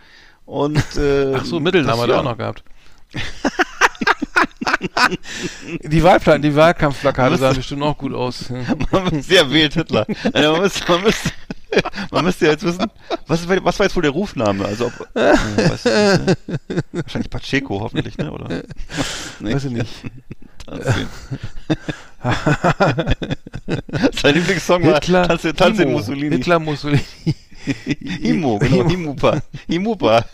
[0.44, 2.20] und äh, Ach so, Mittelnamen das- hat er ja.
[2.20, 2.62] auch noch gehabt.
[5.82, 8.50] die Wahlplan, die Wahlkampfplakate sahen bestimmt auch gut aus.
[8.90, 10.06] man müsste ja wählt Hitler.
[10.32, 11.30] Also man, müsste, man, müsste,
[12.10, 12.90] man müsste ja jetzt wissen,
[13.26, 14.64] was, was war jetzt wohl der Rufname?
[14.64, 16.80] Also ob, äh, weiß ich nicht, ne?
[16.92, 18.30] wahrscheinlich Pacheco hoffentlich, ne?
[18.30, 18.48] Oder?
[19.40, 19.54] Nee.
[19.54, 19.90] Weiß ich nicht.
[24.12, 25.98] Sein Lieblingssong war Hitler, Tanze, Tanze in Imo.
[25.98, 26.36] Mussolini.
[26.36, 27.04] Hitler, Mussolini.
[28.22, 29.42] Himo, genau, Himupa.
[29.66, 30.24] Himupa.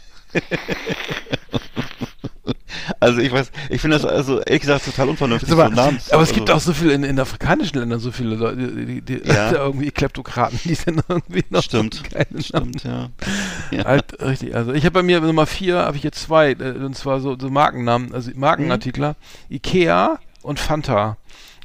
[3.01, 5.51] Also ich weiß, ich finde das also ehrlich gesagt total unvernünftig.
[5.53, 7.99] aber, so Namen zu- aber es gibt also, auch so viele in, in afrikanischen Ländern
[8.01, 9.53] so viele Leute, die, die, die Ja.
[9.53, 12.43] irgendwie Kleptokraten, die sind irgendwie noch Stimmt, so geile Namen.
[12.43, 13.09] stimmt, ja.
[13.71, 13.85] ja.
[13.85, 14.55] Halt, richtig.
[14.55, 17.37] Also ich habe bei mir Nummer vier, habe ich jetzt zwei, äh, und zwar so,
[17.39, 19.17] so Markennamen, also Markenartikler,
[19.49, 19.57] Mhm.
[19.57, 21.17] Ikea und Fanta.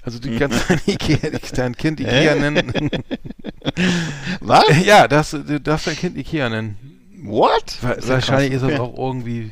[0.02, 2.72] Also die ganzen Ikea, dein Kind Ikea nennen.
[4.42, 4.64] Was?
[4.84, 6.78] ja, das, du darfst dein Kind Ikea nennen.
[7.24, 7.78] What?
[7.82, 9.52] Wahrscheinlich ist das auch irgendwie,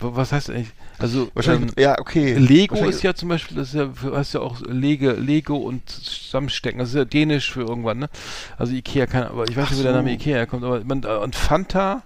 [0.00, 2.34] was heißt eigentlich, also Wahrscheinlich, ähm, ja, okay.
[2.34, 6.78] Lego ist ja zum Beispiel, das ist ja, heißt ja auch Lege, Lego und Zusammenstecken.
[6.80, 8.10] Das ist ja dänisch für irgendwann, ne?
[8.56, 9.98] Also Ikea kann, aber ich weiß Ach nicht, wo der so.
[9.98, 12.02] Name Ikea herkommt, aber man, äh, und Fanta,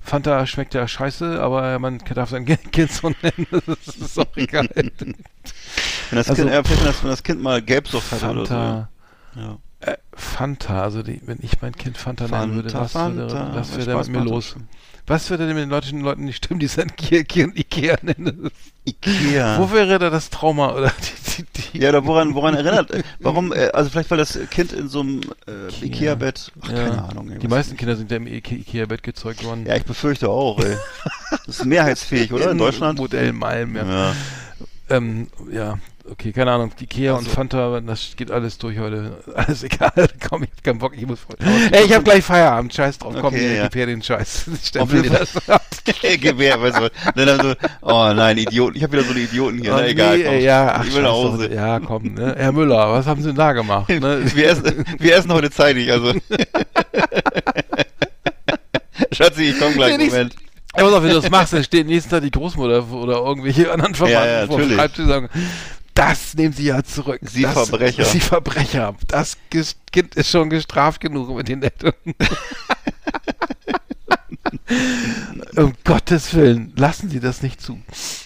[0.00, 4.68] Fanta schmeckt ja scheiße, aber man darf sein Kind so nennen, das ist auch egal.
[4.74, 5.14] Wenn
[6.10, 8.46] das, Also- kind, vielleicht, wenn, das, wenn das Kind mal Gelbsucht hat oder so.
[8.46, 8.88] Fanta,
[9.36, 9.58] Ja.
[9.82, 13.54] Äh, Fanta, also die, wenn ich mein Kind Fanta, nennen würde, was würde, Fanta.
[13.54, 14.46] was würde Spaß mit mir los?
[14.48, 14.68] schon.
[15.08, 18.50] Was würde denn mit den Leuten, Leuten nicht stimmen, die sein Kind Ikea nennen?
[18.84, 19.58] Ikea.
[19.58, 20.92] Wo wäre da das Trauma oder
[21.36, 22.88] die, die, die Ja, oder woran, woran erinnert?
[23.18, 25.86] Warum, äh, also vielleicht weil das Kind in so einem äh, Ikea.
[25.86, 26.74] Ikea-Bett, ach, Ja.
[26.88, 27.38] keine Ahnung.
[27.40, 29.66] Die meisten Kinder sind ja im Ike- Ikea-Bett gezeugt worden.
[29.66, 30.76] Ja, ich befürchte auch, ey.
[31.46, 32.52] Das ist mehrheitsfähig, oder?
[32.52, 32.98] In Deutschland?
[33.00, 33.84] Modell Malm, ja.
[34.10, 34.16] Ja.
[34.90, 35.78] Ähm, ja,
[36.12, 36.70] okay, keine Ahnung.
[36.80, 39.18] Ikea und Also- Fanta, das geht alles durch heute.
[39.34, 39.90] Alles egal.
[40.28, 41.36] Komm, ich hab keinen Bock, ich muss voll.
[41.72, 42.72] Ey, ich hab gleich Feierabend.
[42.74, 43.14] Scheiß drauf.
[43.14, 43.62] Komm, Okay, ja.
[43.64, 44.46] gib her den Scheiß.
[44.62, 45.62] Ich stempel dir das ab.
[46.20, 47.24] Gewehr, weißt du.
[47.24, 48.76] Dann, so, oh nein, Idioten.
[48.76, 49.72] Ich habe wieder so eine Idioten hier.
[49.74, 50.32] Oh, Na egal, nee, komm.
[50.34, 51.48] ey, ja, ach, ich will nach Hause.
[51.48, 51.56] drauf.
[51.56, 52.34] Ja, komm, ne?
[52.38, 53.88] Herr Müller, was haben Sie denn da gemacht?
[53.88, 54.22] Ne?
[54.34, 56.12] Wir, essen, wir essen heute zeitig, also.
[59.12, 60.34] Schatzi, ich komm gleich, Moment.
[60.76, 63.70] Ja, pass auf, wenn du das machst, dann steht nächsten Tag die Großmutter oder irgendwelche
[63.70, 64.72] anderen Verwandten Ja, ja, vor dem.
[64.72, 65.28] Schreibtisch und sagen,
[66.02, 67.20] das nehmen Sie ja zurück.
[67.22, 68.04] Sie das, Verbrecher.
[68.04, 68.94] Sie Verbrecher.
[69.06, 69.36] Das
[69.92, 71.94] Kind ist schon gestraft genug mit den Eltern.
[75.56, 77.80] um Gottes Willen, lassen Sie das nicht zu.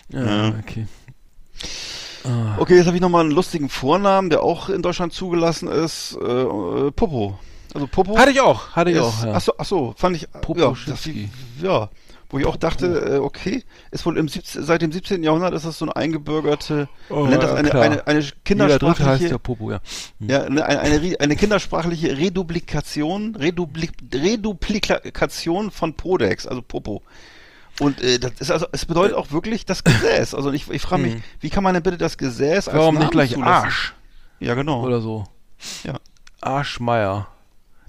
[0.09, 0.55] Ja, Ja.
[0.59, 0.87] okay.
[2.24, 2.57] Ah.
[2.59, 6.16] Okay, jetzt habe ich nochmal einen lustigen Vornamen, der auch in Deutschland zugelassen ist.
[6.20, 7.39] Äh, äh, Popo.
[7.74, 8.18] Also Popo.
[8.18, 9.24] Hatte ich auch, hatte ich ist, auch.
[9.24, 9.33] Ja.
[9.35, 10.31] Ach so, ach so, fand ich.
[10.33, 11.09] Popo ja, das,
[11.62, 11.91] ja,
[12.37, 15.22] wo ich auch dachte, äh, okay, ist wohl im 17, seit dem 17.
[15.22, 19.70] Jahrhundert ist das so eine eingebürgerte, man nennt das eine, eine, eine kindersprachliche, ja Popo,
[19.72, 19.80] ja.
[20.20, 27.03] ja, eine, eine, eine, kindersprachliche Reduplikation, Reduplik, Reduplikation von Podex, also Popo.
[27.80, 30.34] Und äh, das ist also, es bedeutet auch wirklich das Gesäß.
[30.34, 31.22] Also ich, ich frage mich, Mhm.
[31.41, 33.64] wie kann man denn bitte das Gesäß als Warum Namen nicht gleich zulassen?
[33.66, 33.95] Arsch
[34.41, 34.82] Ja, genau.
[34.82, 35.24] oder so?
[35.84, 35.99] Ja.
[36.41, 37.28] Arschmeier.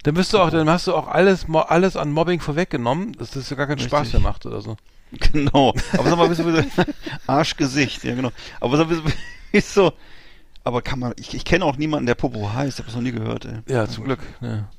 [0.04, 3.50] Dann bist du auch, dann hast du auch alles, alles an Mobbing vorweggenommen, dass das
[3.50, 4.22] ja gar keinen Spaß Richtig.
[4.22, 4.78] mehr macht oder so.
[5.12, 5.74] Genau.
[5.94, 6.64] Aber sag mal, wieso, wieso
[7.28, 8.32] Arschgesicht, ja genau.
[8.60, 9.16] Aber sag mal, wieso,
[9.52, 9.94] wieso,
[10.64, 13.04] aber kann man, ich, ich kenne auch niemanden, der Popo heißt, ich habe das noch
[13.04, 13.60] nie gehört, ey.
[13.68, 14.20] Ja, zum Glück.
[14.42, 14.70] Ja,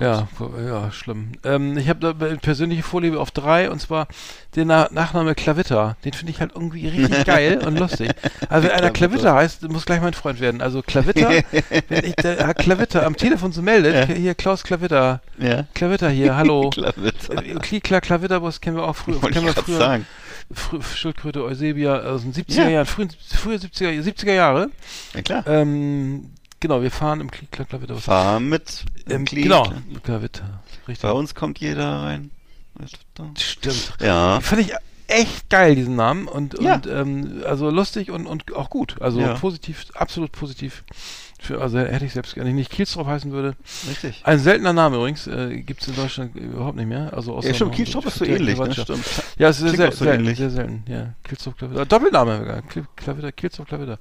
[0.00, 0.28] ja,
[0.66, 1.32] ja schlimm.
[1.44, 4.08] Ähm, ich habe da persönliche Vorliebe auf drei und zwar
[4.56, 5.96] den Na Nachname Klavitter.
[6.04, 8.10] Den finde ich halt irgendwie richtig geil und lustig.
[8.48, 10.60] Also wenn einer Klavitter heißt, muss gleich mein Freund werden.
[10.62, 11.28] Also Klavitter,
[11.88, 14.14] wenn ich der Klavitter am Telefon so meldet, Ja.
[14.14, 15.64] hier Klaus Klavitter, Ja.
[15.74, 16.70] Klavitter hier, hallo.
[16.74, 17.44] Klavitter.
[17.44, 19.20] Äh, Klikla Klavitterbus kennen wir auch früher.
[19.22, 19.78] Wollte ich früher.
[19.78, 20.06] sagen.
[20.50, 22.68] Frü Schildkröte Eusebia aus den 70er Ja.
[22.70, 24.70] Jahren, frühen, frühe 70er, 70er Jahre.
[25.14, 25.46] Ja klar.
[25.46, 26.30] Ähm,
[26.60, 28.04] genau, wir fahren im Klikla Klavitterbus.
[28.04, 29.44] Fahr mit Ähm, Glied.
[29.44, 30.62] genau, Klavitter.
[30.86, 31.02] Richtig.
[31.02, 32.30] Bei uns kommt jeder rein.
[33.36, 33.94] Stimmt.
[34.00, 34.40] Ja.
[34.40, 34.72] Fand ich
[35.08, 36.28] echt geil, diesen Namen.
[36.28, 36.74] Und, Ja.
[36.74, 39.00] und ähm, also lustig und, und auch gut.
[39.00, 39.34] Also Ja.
[39.34, 40.84] positiv, absolut positiv.
[41.40, 43.54] Für, also hätte ich selbst gerne nicht Kielstrop heißen würde.
[43.88, 44.22] Richtig.
[44.24, 47.12] Ein seltener Name übrigens, äh, gibt es in Deutschland überhaupt nicht mehr.
[47.14, 48.72] Also außer Ja, stimmt, Kielstrop ist so ähnlich, ne?
[48.72, 49.04] Stimmt.
[49.38, 50.82] Ja, es ist sehr, auch so selten, sehr selten.
[50.88, 51.86] Ja, Kielstrop, Klavitter.
[51.86, 52.58] Doppelname sogar.
[52.62, 53.98] Kl- Klavitter, Kielstrop, Klavitter.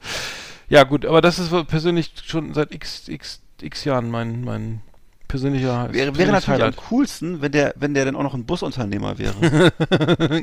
[0.70, 4.82] Ja, gut, aber das ist persönlich schon seit x, x, x Jahren mein, mein
[5.28, 6.78] persönlicher Wäre, wäre natürlich am Highlight.
[6.90, 9.72] coolsten, wenn der, wenn der dann auch noch ein Busunternehmer wäre.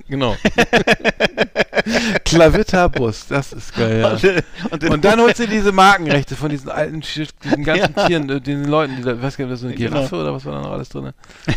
[0.09, 0.37] genau.
[2.25, 4.11] Klavitterbus, das ist geil, ja.
[4.71, 8.41] und, den- Und dann holst du diese Markenrechte von diesen alten, diesen ganzen Tieren, äh,
[8.41, 9.91] den Leuten, die da, weiß gar nicht, so eine Genau.
[9.97, 11.11] Giraffe oder was war da noch alles drin?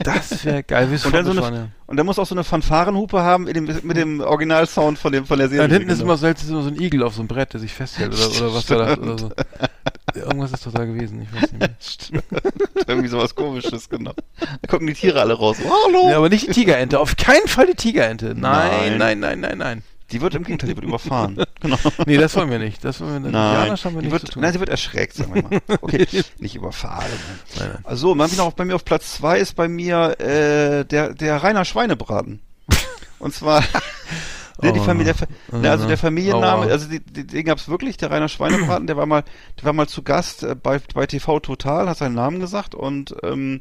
[0.00, 3.44] Das wäre geil, und dann so eine, und dann muss auch so eine Fanfarenhupe haben
[3.44, 5.50] mit dem, mit dem Originalsound von dem, von der ja.
[5.50, 5.64] Serie.
[5.64, 6.10] Und hinten ist genau.
[6.12, 8.70] immer selten so ein Igel auf so einem Brett, der sich festhält oder, oder was
[8.70, 9.30] war das oder so.
[10.18, 11.70] Irgendwas ist doch da gewesen, ich weiß nicht mehr.
[11.80, 12.24] Stimmt.
[12.86, 14.12] Irgendwie sowas komisches, genau.
[14.38, 15.56] Da gucken die Tiere alle raus.
[15.64, 16.10] Oh, hallo!
[16.10, 18.34] Ja, aber nicht die Tigerente, auf keinen Fall die Tigerente.
[18.36, 18.98] Nein, Nein.
[18.98, 19.82] nein, nein, nein, nein.
[20.10, 21.36] Die wird im Gegenteil, die wird überfahren.
[21.60, 21.76] Genau.
[22.06, 22.84] Nee, das wollen wir nicht.
[22.84, 23.32] Das wollen wir nicht.
[23.32, 25.60] Nein, Indianer haben wir die wird, nein, sie wird erschreckt, sagen wir mal.
[25.80, 26.06] Okay,
[26.38, 27.10] nicht überfahren.
[27.58, 27.78] Nein, nein.
[27.84, 31.64] Also, man noch bei mir auf Platz zwei ist bei mir äh, der der Rainer
[31.64, 32.40] Schweinebraten.
[33.18, 33.64] Und zwar
[34.62, 34.82] der, die Oh.
[34.84, 36.70] Familie, der, Fa- ne, also der Familienname, Aua.
[36.72, 39.22] also die, die, den gab's wirklich, der Rainer Schweinebraten, der war mal,
[39.58, 43.14] der war mal zu Gast äh, bei, bei TV Total, hat seinen Namen gesagt und
[43.22, 43.60] ähm,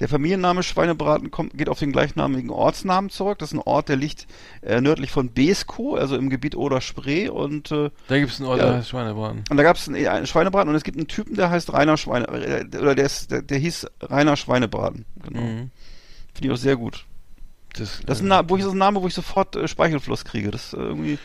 [0.00, 3.38] der Familienname Schweinebraten kommt, geht auf den gleichnamigen Ortsnamen zurück.
[3.38, 4.26] Das ist ein Ort, der liegt
[4.62, 8.60] äh, nördlich von Beeskow, also im Gebiet Oder-Spree und äh, Da gibt es einen Ort,
[8.60, 9.44] der heißt Schweinebraten.
[9.50, 11.96] und da gab es einen, einen Schweinebraten und es gibt einen Typen, der heißt Rainer
[11.96, 15.04] Schweine, äh, oder der, ist, der, der hieß Rainer Schweinebraten.
[15.22, 15.40] Genau.
[15.40, 15.70] Mhm.
[16.34, 17.06] Finde ich auch sehr gut.
[17.78, 20.24] Das, Das ist ein, äh, wo ich, das ein Name, wo ich sofort äh, Speichelfluss
[20.24, 20.50] kriege.
[20.50, 21.18] Das ist äh, irgendwie,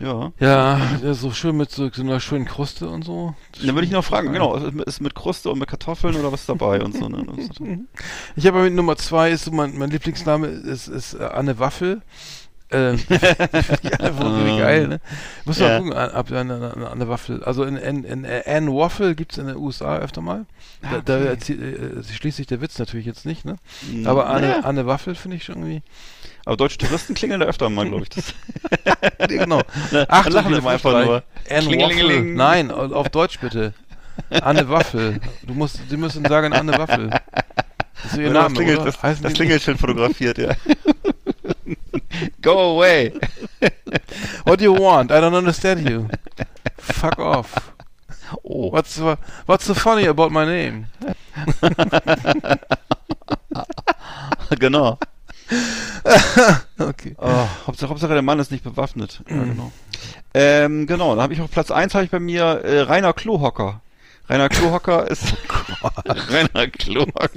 [0.00, 0.32] ja.
[0.38, 0.80] ja,
[1.14, 3.34] so schön mit so, so einer schönen Kruste und so.
[3.64, 6.80] Dann würde ich noch fragen, genau, ist mit- Kruste und mit Kartoffeln oder was dabei
[6.82, 7.08] und so.
[7.08, 7.24] Ne?
[8.36, 12.02] Ich habe mit Nummer zwei ist so mein, mein Lieblingsname ist, ist äh, Anne Waffel.
[12.70, 15.00] Ähm, einfach irgendwie geil, ne?
[15.46, 15.78] Muss mal Ja.
[15.78, 17.42] gucken, ab Anne, Anne, Anne Waffel.
[17.44, 20.44] Also in, in, in äh, Anne Waffle gibt es in den USA öfter mal.
[20.82, 21.28] Da, da okay.
[21.28, 21.54] erzie-
[22.00, 23.56] äh, schließt sich der Witz natürlich jetzt nicht, ne?
[24.04, 24.60] Aber Anne, Naja.
[24.64, 25.82] Anne Waffel finde ich schon irgendwie.
[26.44, 28.10] Aber deutsche Touristen klingeln da öfter mal, glaube ich.
[28.10, 28.34] Das.
[29.28, 29.62] genau.
[30.08, 31.22] Ach, lachen immer einfach nur.
[31.50, 32.22] Anne Waffel.
[32.34, 33.72] Nein, au- auf Deutsch bitte.
[34.30, 35.20] Anne Waffel.
[35.46, 37.10] Du musst, Sie müssen sagen Anne Waffel.
[38.02, 38.84] Das ist ihr Name, das, Klingel, oder?
[38.86, 40.54] das, das die- Klingelschild fotografiert, ja.
[42.40, 43.12] Go away.
[44.44, 45.10] What do you want?
[45.12, 46.08] I don't understand you.
[46.78, 47.72] Fuck off.
[48.44, 48.70] Oh.
[48.70, 49.16] What's so,
[49.46, 50.86] what's so funny about my name?
[54.58, 54.98] genau.
[56.78, 57.14] Okay.
[57.18, 59.20] Oh, Hauptsache, Hauptsache, der Mann ist nicht bewaffnet.
[59.28, 59.48] Ja, Mhm.
[59.50, 59.72] genau.
[60.34, 63.80] Ähm, genau, dann habe ich auf Platz 1 habe ich bei mir äh, Rainer Klohocker.
[64.28, 65.22] Rainer Klohocker ist
[66.30, 67.30] Rainer Klohocker.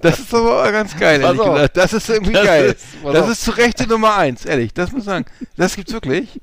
[0.00, 1.54] Das ist aber ganz geil, ehrlich auf.
[1.54, 1.76] gesagt.
[1.76, 2.64] Das ist irgendwie Das geil.
[2.66, 3.30] ist- das auf.
[3.30, 4.72] ist zu Recht die Nummer eins, ehrlich.
[4.72, 5.26] Das muss ich sagen.
[5.56, 6.40] Das gibt's wirklich.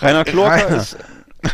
[0.00, 0.76] Rainer Klohocker Rainer.
[0.76, 0.96] ist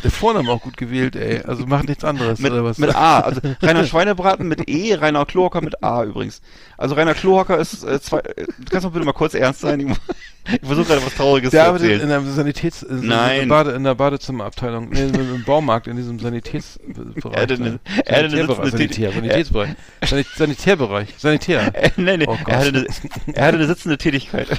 [0.05, 1.41] Der Vorname auch gut gewählt, ey.
[1.43, 2.79] Also macht nichts anderes, mit, oder was?
[2.79, 6.43] mit A, also Rainer Schweinebraten mit E, Rainer Klohocker mit A übrigens.
[6.77, 9.81] Also Rainer Klohocker ist äh, zwei, äh, kannst du bitte mal kurz ernst sein?
[9.81, 9.87] Ich,
[10.61, 12.25] ich versuche gerade was Trauriges Der zu arbeitet in erzählen.
[12.25, 12.83] der Sanitäts...
[12.83, 13.43] In Nein.
[13.45, 14.91] In, Bade, in der Badezimmerabteilung.
[14.91, 17.35] Nee, im Baumarkt, in diesem Sanitätsbereich.
[17.35, 17.81] Er hat eine- ne?
[18.05, 19.71] er hat eine Sanitär, Sanitätsbereich.
[20.05, 21.15] Sanit Sanitärbereich.
[21.17, 21.73] Sanitär.
[21.75, 22.87] Äh, nee, nee, Oh er, hatte eine,
[23.35, 24.49] er hatte eine sitzende Tätigkeit.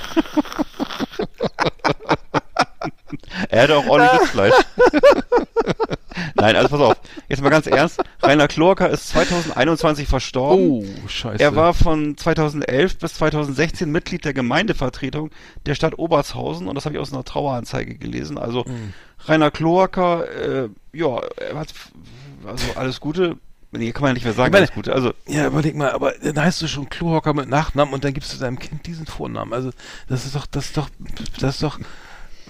[3.50, 4.54] er hatte auch ordentlich Sitzfleisch.
[6.36, 6.96] Nein, also pass auf.
[7.28, 8.02] Jetzt mal ganz ernst.
[8.22, 10.70] Rainer Klorka ist 2021 verstorben.
[10.70, 11.42] Oh, scheiße.
[11.42, 15.30] Er war von 2011 bis 2016 Mitglied der Gemeindevertretung
[15.66, 18.38] der Stadt Obertshausen und das habe ich aus einer Traueranzeige gelesen.
[18.38, 18.94] Also Hm.
[19.28, 21.74] Rainer Kloaker, äh, ja, er hat
[22.46, 23.38] also alles Gute.
[23.72, 24.94] Nee, kann man ja nicht mehr sagen, meine- alles Gute.
[24.94, 28.34] Also Ja, überleg mal, aber dann heißt du schon Klohocker mit Nachnamen und dann gibst
[28.34, 29.54] du deinem Kind diesen Vornamen.
[29.54, 29.70] Also
[30.08, 30.90] das ist doch, das ist doch,
[31.40, 31.80] das ist doch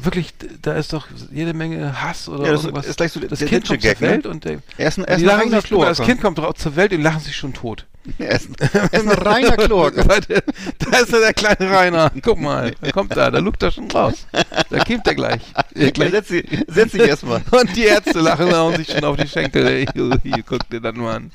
[0.02, 2.86] wirklich, da ist doch jede Menge Hass oder Ja, das irgendwas.
[2.88, 4.08] ist gleich so das der Kind kommt zur Ditsche-Gag, ne?
[4.10, 6.02] Welt und der, er ist ein, er die lachen sich, das.
[6.02, 7.86] Kind kommt zur Welt und lachen sich schon tot.
[8.18, 9.56] Er ist, er ist ein reiner.
[9.60, 10.42] Warte,
[10.80, 12.10] da ist ja der kleine Rainer.
[12.24, 14.26] Guck mal, der kommt da, da lugt er schon raus.
[14.70, 15.42] Da kommt er gleich.
[15.76, 16.12] Äh, gleich.
[16.12, 17.42] setz, dich, setz dich erstmal.
[17.52, 19.68] Und die Ärzte lachen und sich schon auf die Schenkel.
[19.68, 19.86] Ey.
[20.24, 21.32] Hier, guck dir das mal an.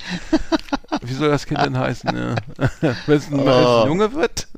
[1.03, 2.11] Wie soll das Kind denn heißen?
[2.17, 2.35] Ja.
[3.07, 3.83] Wenn es ein, Oh.
[3.83, 4.49] ein Junge wird?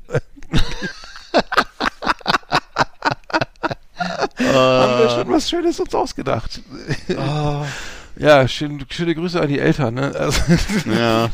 [4.57, 6.61] Haben wir schon was Schönes uns ausgedacht.
[7.09, 7.65] Oh,
[8.17, 9.93] Ja, schön, schöne Grüße an die Eltern.
[9.95, 10.13] Ne?
[10.15, 10.41] Also,
[10.89, 11.29] ja.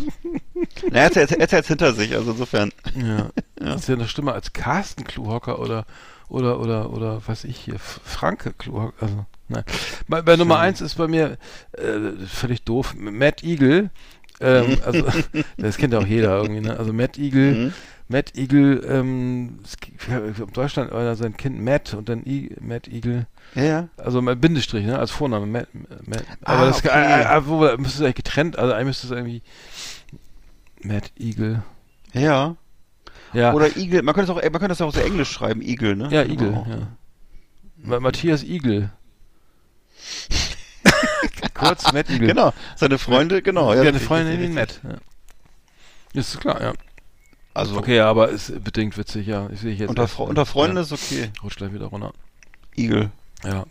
[0.91, 2.71] Na, er hat es hat's hinter sich, also insofern.
[2.95, 3.73] ja.
[3.75, 5.85] Ist ja eine Stimme als Carsten Kluhocker oder
[6.29, 8.93] oder oder oder was ich hier Franke Kluhocker.
[9.01, 9.63] Also, nein.
[10.07, 11.37] Bei, bei Nummer eins ist bei mir
[11.73, 13.89] äh, völlig doof Matt Eagle.
[14.41, 15.05] Ähm, also
[15.57, 16.61] das kennt ja auch jeder irgendwie.
[16.61, 16.77] Ne?
[16.77, 17.53] Also Matt Eagle.
[17.53, 17.73] Mhm.
[18.07, 19.59] Matt Eagle, ähm,
[20.07, 23.87] in Deutschland oder sein Kind Matt und dann I, Matt Eagle, Ja, ja.
[23.97, 25.67] also Bindestrich, ne, als Vorname, Matt,
[26.05, 26.23] Matt.
[26.43, 26.89] Aber Ah, das okay.
[26.89, 29.41] äh, äh, müsste es eigentlich getrennt, also eigentlich müsste es irgendwie
[30.81, 31.63] Matt Eagle.
[32.13, 32.55] Ja.
[33.33, 35.95] Ja, Oder Igel, man könnte es auch, man könnte das auch so englisch schreiben, Igel,
[35.95, 36.07] ne?
[36.11, 36.67] ja, Eagle, Genau.
[36.69, 36.87] ja.
[37.77, 38.91] Ma Matthias Eagle.
[41.53, 42.27] Kurz Matt Eagle.
[42.27, 43.73] Genau, seine Freunde, genau.
[43.73, 44.81] Ja, eine richtig, Freundin wie Matt.
[44.83, 44.97] Ja.
[46.13, 46.73] Ist klar, ja.
[47.53, 49.49] Also, Okay, ja, aber ist bedingt witzig, ja.
[49.51, 49.89] Ich sehe jetzt.
[49.89, 50.83] unter, Fre unter Freunden ja.
[50.83, 51.29] ist okay.
[51.43, 52.13] Rutscht gleich wieder runter.
[52.75, 53.11] Igel.
[53.43, 53.65] Ja.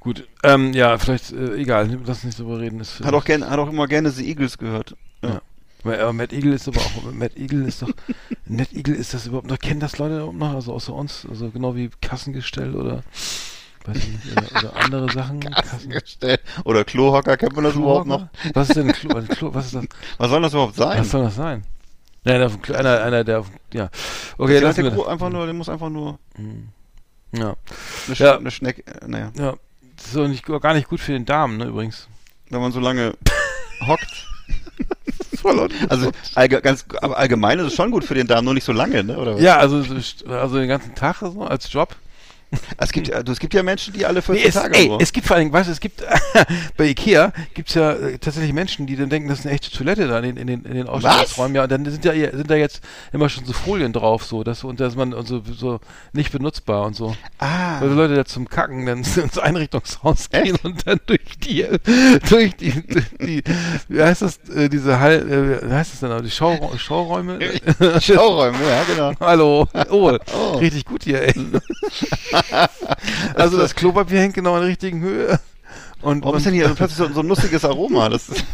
[0.00, 0.28] Gut.
[0.42, 2.80] Ähm, ja, vielleicht, äh, egal, lass uns nicht drüber reden.
[2.80, 4.94] Ist, Hat auch, gern, hat auch immer gerne The Eagles gehört.
[5.22, 5.40] Ja.
[5.82, 7.90] Aber, aber Matt Eagle ist aber auch, Matt Eagle ist doch,
[8.46, 11.50] Matt Eagle ist das überhaupt noch, kennen das Leute überhaupt noch, also außer uns, also
[11.50, 13.02] genau wie Kassengestell oder,
[13.84, 15.40] weiß ich nicht, oder, oder andere Sachen.
[15.40, 16.40] Kassen, Gestellt.
[16.64, 18.28] Oder Klohocker, kennt man das überhaupt noch?
[18.52, 19.84] Was ist denn ein Klo, Klo, was ist das,
[20.18, 20.98] Was soll das überhaupt sein?
[20.98, 21.62] was soll das sein?
[22.26, 23.88] Der, auf einer, einer, der, auf, ja.
[24.36, 24.90] Okay, der, der.
[24.90, 26.18] Gro- einfach nur, der muss einfach nur
[27.32, 27.54] Ja,
[28.06, 28.36] eine, Sch Ja.
[28.36, 29.54] eine Schnecke, äh, naja, ja.
[29.96, 32.08] Das ist doch nicht, gar nicht gut für den Darm, ne, übrigens.
[32.50, 33.14] wenn man so lange
[33.86, 34.26] hockt.
[35.88, 38.72] Also allge ganz, aber allgemein ist es schon gut für den Darm, nur nicht so
[38.72, 39.16] lange, ne?
[39.16, 39.40] Oder was?
[39.40, 41.94] Ja, also, so- also den ganzen Tag so als Job.
[42.78, 45.12] Es gibt, ja- es gibt ja Menschen, die alle 14 Nee, es, Tage ey, es
[45.12, 46.02] gibt vor allem, weißt du, es gibt
[46.76, 50.06] bei Ikea gibt's ja äh, tatsächlich Menschen, die dann denken, das ist eine echte Toilette
[50.06, 51.56] da in, den- in den, in den Ausstellungsräumen.
[51.56, 52.82] Ja, und dann sind da sind da jetzt
[53.12, 55.80] immer schon so Folien drauf, so, dass und dass man und so, so
[56.12, 57.16] nicht benutzbar und so.
[57.38, 61.66] ah, Weil die Leute da zum Kacken dann ins Einrichtungshaus gehen und dann durch die
[62.30, 63.42] durch die, durch die
[63.88, 67.38] wie heißt das äh, diese Hall äh, wie heißt das denn die Schau, Schauräume
[68.00, 69.12] Schauräume, ja, genau.
[69.20, 69.68] Hallo.
[69.90, 70.58] Oh, Oh.
[70.58, 71.34] richtig gut hier, ey.
[73.34, 75.40] also das Klopapier hängt genau in der richtigen Höhe.
[76.02, 78.08] Und, Warum und ist denn hier plötzlich so, so ein lustiges Aroma?
[78.08, 78.44] Das ist,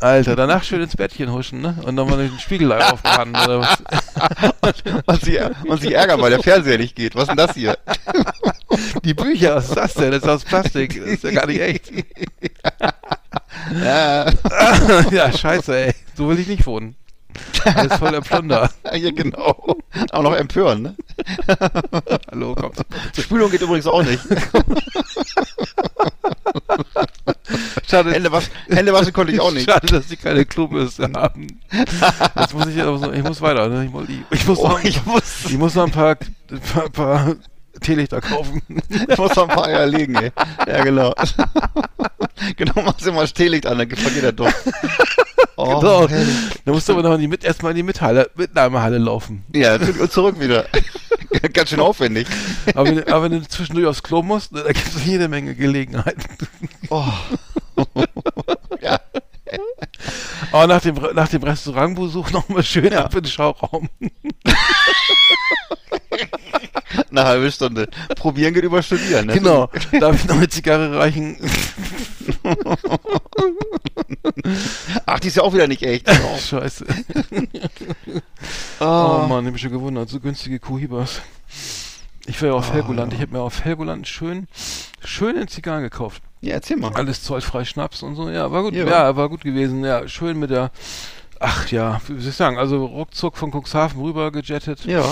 [0.00, 1.76] Alter, danach schön ins Bettchen huschen, ne?
[1.84, 3.78] Und nochmal den Spiegel aufbrennen oder was?
[5.06, 7.14] und, sie, und sie ärgern, weil der Fernseher nicht geht.
[7.14, 7.78] Was ist denn das hier?
[9.04, 10.10] Die Bücher, was ist das denn?
[10.10, 11.00] Das ist aus Plastik.
[11.00, 11.92] Das ist ja gar nicht echt.
[13.82, 14.30] Ja,
[15.10, 15.94] ja, scheiße, ey.
[16.16, 16.96] So will ich nicht wohnen.
[17.64, 18.70] Alles voller Plunder.
[18.92, 19.76] ja, genau.
[20.12, 20.94] Auch noch empören, ne?
[22.30, 22.76] Hallo, kommt.
[23.18, 24.22] Spülung geht übrigens auch nicht.
[27.88, 29.70] Schade, Hände, wasch, Hände waschen konnte ich auch nicht.
[29.70, 31.46] Schade, dass sie keine Klobürste haben.
[32.36, 33.68] Jetzt muss ich aber so, ich muss weiter.
[33.68, 33.84] Ne?
[33.84, 36.16] Ich, muss, ich, ich, muss Oh, noch, ich muss, ich muss noch ein paar,
[36.50, 37.36] ein paar, paar
[37.80, 38.62] Teelichter kaufen.
[38.88, 40.32] ich muss noch ein paar Eier legen, ey.
[40.66, 41.14] Ja, genau.
[42.56, 44.56] genau, machst du mal das Teelicht an, dann vergeht der Duft.
[45.56, 46.08] Oh, genau.
[46.08, 46.34] herrlich.
[46.64, 49.44] Da musst du aber noch in die mit, erstmal in die Mithalle, Mitnahmehalle laufen.
[49.54, 50.66] Ja, zurück- und zurück wieder.
[51.52, 52.26] Ganz schön aufwendig.
[52.74, 55.54] Aber wenn, aber wenn du zwischendurch aufs Klo musst, ne, da gibt es jede Menge
[55.54, 56.24] Gelegenheiten.
[56.90, 57.04] Oh.
[58.80, 58.98] ja.
[60.50, 63.04] Aber nach dem, nach dem Restaurantbesuch nochmal schön Ja.
[63.04, 63.88] ab in den Schauraum.
[67.14, 67.88] Eine halbe Stunde.
[68.16, 69.34] Probieren geht über Studieren, ne?
[69.34, 69.70] Genau.
[70.00, 71.36] Darf ich noch eine Zigarre reichen?
[75.06, 76.08] Ach, die ist ja auch wieder nicht echt.
[76.10, 76.84] Oh, Scheiße.
[78.80, 78.84] oh.
[78.84, 80.08] Oh Mann, ich hab mich schon gewundert.
[80.08, 81.20] So günstige Kuhibas.
[82.26, 83.12] Ich war ja auf Helgoland.
[83.12, 84.48] Ich habe mir auf Helgoland schön,
[85.04, 86.22] schöne Zigarren gekauft.
[86.40, 86.92] Ja, erzähl mal.
[86.94, 88.28] Alles zollfrei Schnaps und so.
[88.28, 88.74] Ja, war gut.
[88.74, 88.86] Ja.
[88.86, 89.84] Ja, war gut gewesen.
[89.84, 90.72] Ja, schön mit der.
[91.38, 92.58] Ach ja, wie soll ich sagen?
[92.58, 94.84] Also ruckzuck von Cuxhaven rüber gejettet.
[94.84, 95.04] Ja.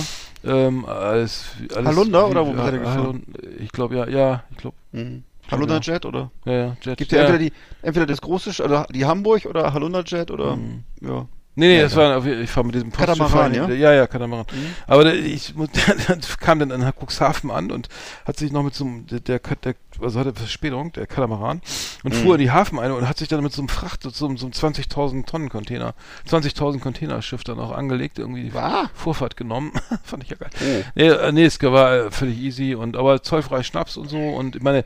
[0.45, 1.87] Ähm, alles, alles.
[1.89, 3.23] Hallunder wie- oder wo ja, ihr geflogen?
[3.35, 4.77] Hallund- Ich glaube ja, ja, ich glaube.
[4.93, 5.25] Mhm.
[5.51, 6.31] Halunda Jet oder?
[6.45, 6.99] Ja, ja, Jet.
[6.99, 7.25] Gibt ja, ja.
[7.27, 7.53] entweder die,
[7.83, 10.57] entweder das große, oder die Hamburg oder Halunda Jet oder,
[11.01, 11.27] ja.
[11.55, 13.69] Nee, nee, Ja, das war, ich fahre mit diesem Postschiff Katamaran, ja?
[13.69, 14.47] Ja, ja, Katamaran.
[14.87, 17.89] Aber der, ich der, kam dann in Cuxhaven an und
[18.25, 21.61] hat sich noch mit so einem, der, der, der also hatte Verspätung, der Katamaran,
[22.05, 24.27] und fuhr in die Hafen ein und hat sich dann mit so einem Fracht, so,
[24.27, 25.95] einem- so einem 20.000 Tonnen Container,
[26.27, 28.89] 20.000 Containerschiff dann auch angelegt, irgendwie die Wow.
[28.95, 29.73] Vorfahrt genommen.
[30.05, 30.51] Fand ich ja geil.
[30.95, 34.57] Nee, äh, nee, es war äh, völlig easy und, aber zollfrei Schnaps und so und
[34.57, 34.85] ich meine,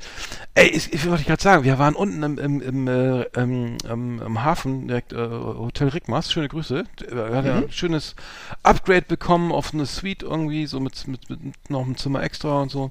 [0.54, 4.20] ey, ich, ich wollte gerade sagen, wir waren unten im, im, im, äh, im, im,
[4.20, 6.55] im Hafen, direkt, äh, Hotel Rickmars, schöne Grüße.
[6.62, 8.14] Er hat ja ein schönes
[8.62, 12.70] Upgrade bekommen auf eine Suite irgendwie, so mit, mit, mit noch einem Zimmer extra und
[12.70, 12.90] so,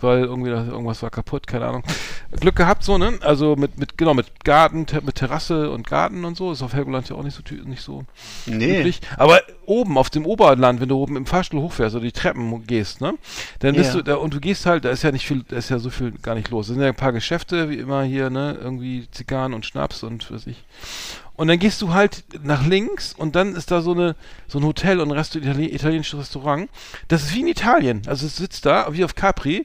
[0.00, 1.82] weil irgendwie da, irgendwas war kaputt, keine Ahnung.
[2.40, 3.18] Glück gehabt so, ne?
[3.20, 6.72] Also mit, mit, genau, mit Garten, ter, mit Terrasse und Garten und so, ist auf
[6.72, 8.04] Helgoland ja auch nicht so, nicht so
[8.46, 8.78] Nee.
[8.80, 9.00] üblich.
[9.18, 13.00] Aber oben auf dem Oberland, wenn du oben im Fahrstuhl hochfährst oder die Treppen gehst,
[13.00, 13.14] ne,
[13.60, 13.96] dann bist Ja.
[13.98, 15.90] du da und du gehst halt, da ist ja nicht viel, da ist ja so
[15.90, 16.68] viel gar nicht los.
[16.68, 20.30] Es sind ja ein paar Geschäfte, wie immer hier, ne, irgendwie Zigarren und Schnaps und
[20.30, 20.64] was weiß ich.
[21.34, 24.14] Und dann gehst du halt nach links und dann ist da so eine
[24.48, 26.68] so ein Hotel und ein Rest Itali italienisches Restaurant.
[27.08, 28.02] Das ist wie in Italien.
[28.06, 29.64] Also es sitzt da wie auf Capri.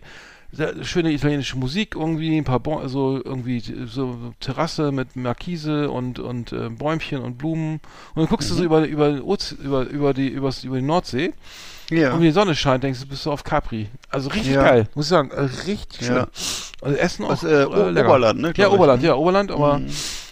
[0.54, 6.20] Da, schöne italienische Musik irgendwie, ein paar bon also irgendwie so Terrasse mit Markise und
[6.20, 7.82] und äh, Bäumchen und Blumen und
[8.16, 11.34] dann guckst du so über über Oze über über die übers, über die Nordsee
[11.90, 12.12] Ja.
[12.14, 13.90] und wenn die Sonne scheint, denkst du, bist du auf Capri.
[14.10, 14.64] Also richtig Ja.
[14.64, 16.16] geil, muss ich sagen, äh, richtig schön.
[16.16, 16.28] Ja.
[16.82, 18.08] Also Essen auch Was, äh, O- lecker.
[18.08, 19.08] Oberland, ne, Ja, ich, Oberland, ne?
[19.10, 19.90] ja, Oberland, aber Mhm.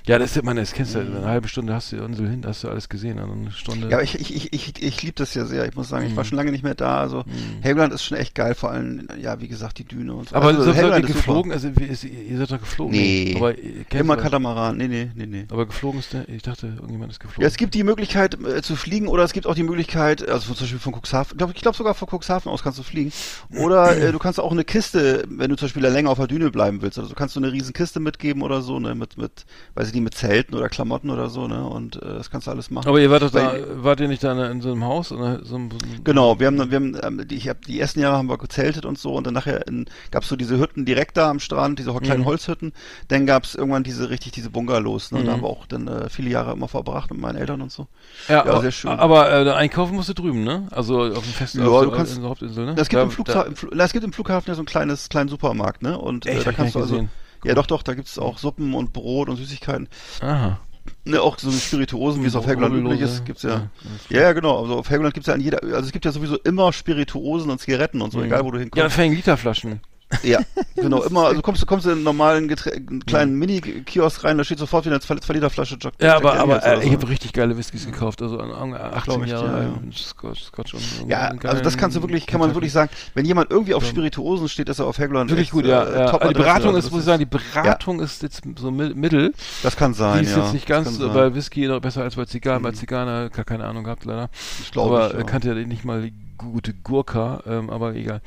[0.07, 2.29] Ja, das ist, meine, das kennst du, ja, eine halbe Stunde hast du die Insel
[2.29, 3.89] hin, hast du alles gesehen, also eine Stunde.
[3.89, 5.65] Ja, ich, ich, ich, ich, ich liebe das ja sehr.
[5.67, 6.27] Ich muss sagen, ich war Mhm.
[6.27, 6.99] schon lange nicht mehr da.
[6.99, 7.61] Also Mhm.
[7.61, 10.35] Helgoland ist schon echt geil, vor allem, ja, wie gesagt, die Düne und so.
[10.35, 11.51] aber also, so, seid ihr geflogen?
[11.51, 12.91] Also, ihr seid doch geflogen?
[12.95, 13.33] Nee.
[13.37, 14.17] Aber kennt Immer.
[14.17, 14.77] Katamaran.
[14.77, 15.45] Nee, nee, nee, nee.
[15.49, 17.41] Aber geflogen ist der, ich dachte, irgendjemand ist geflogen.
[17.41, 20.53] Ja, es gibt die Möglichkeit äh, zu fliegen oder es gibt auch die Möglichkeit, also
[20.53, 23.11] zum Beispiel von Cuxhaven, ich glaube sogar von Cuxhaven aus kannst du fliegen.
[23.57, 26.27] Oder äh, du kannst auch eine Kiste, wenn du zum Beispiel da länger auf der
[26.27, 29.17] Düne bleiben willst, also du kannst du eine riesen Kiste mitgeben oder so, ne, mit,
[29.17, 29.45] mit,
[29.75, 32.51] weiß ich nicht, mit Zelten oder Klamotten oder so, ne, und äh, das kannst du
[32.51, 32.87] alles machen.
[32.87, 35.11] aber ihr wart doch da, wart ihr nicht da in, so einem Haus?
[35.11, 35.69] Oder so einem,
[36.03, 38.85] Genau, wir haben, wir haben, ähm, die, ich hab, die ersten Jahre haben wir gezeltet
[38.85, 41.93] und so und dann nachher in, gab's so diese Hütten direkt da am Strand, diese
[41.95, 42.25] kleinen Mhm.
[42.25, 42.73] Holzhütten.
[43.07, 45.19] Dann gab's irgendwann diese richtig diese Bungalows, ne?
[45.19, 45.35] Und da Mhm.
[45.37, 47.87] haben wir auch dann äh, viele Jahre immer verbracht mit meinen Eltern und so.
[48.27, 48.91] Ja, Ja, aber, sehr schön.
[48.91, 50.67] aber äh, einkaufen musst du drüben, ne?
[50.71, 52.75] Also auf dem Festen, Ja, du kannst- in der Hauptinsel, ne?
[52.77, 54.65] Es gibt, Da- im, Flugha da- im, Fl es gibt im Flughafen ja so ein
[54.65, 55.97] kleines, kleinen Supermarkt, ne?
[55.97, 56.93] Und äh, da kannst du also.
[56.95, 57.09] gesehen.
[57.45, 59.87] Ja, doch, doch, da gibt's auch Suppen und Brot und Süßigkeiten.
[60.21, 60.59] Aha.
[61.03, 63.69] Ne, auch so Spirituosen, wie es auf Helgoland üblich ist, gibt's ja.
[64.09, 64.61] Ja, ja, genau.
[64.61, 67.59] Also auf Helgoland gibt's ja an jeder, also es gibt ja sowieso immer Spirituosen und
[67.59, 68.25] Zigaretten und so, Mhm.
[68.25, 68.95] egal wo du Ja, hinkommst.
[68.95, 69.79] fängen Literflaschen.
[70.23, 70.39] Ja,
[70.75, 71.01] genau.
[71.03, 74.59] Immer, also kommst du kommst in einen normalen Geträ einen kleinen Mini-Kiosk rein, da steht
[74.59, 76.81] sofort wieder eine 2-Liter-Flasche Jack Ja, aber, aber äh, so.
[76.83, 79.91] ich habe richtig geile Whiskys gekauft, also an, an 18 Glaub ich, Jahre ja, ja.
[79.93, 83.49] Scotch, Scotch und Ja, also das kannst du wirklich, kann man wirklich sagen, wenn jemand
[83.51, 83.83] irgendwie auf.
[83.85, 85.83] Spirituosen steht, ist er auf Helgoland Wirklich gut, ja.
[85.83, 86.11] äh, ja.
[86.11, 88.69] top Also die Adresse, Beratung also ist, muss ich sagen, die Beratung ist jetzt so
[88.69, 89.33] mi- mittel.
[89.63, 92.25] Das kann sein, die ist jetzt nicht ganz äh, bei Whisky noch besser als bei
[92.25, 92.61] Zigarren.
[92.61, 92.75] Bei Mhm.
[92.75, 94.29] Zigarren äh, keine Ahnung gehabt, leider.
[94.75, 95.23] Aber ich, äh, ja.
[95.23, 98.21] kannte ja nicht mal die gute Gurka, ähm, aber egal.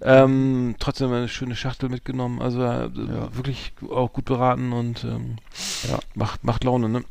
[0.00, 2.90] Ähm, trotzdem eine schöne Schachtel mitgenommen, also äh,
[3.36, 5.36] wirklich auch gut beraten und ähm,
[5.88, 5.98] Ja.
[6.14, 7.04] macht, macht Laune, ne?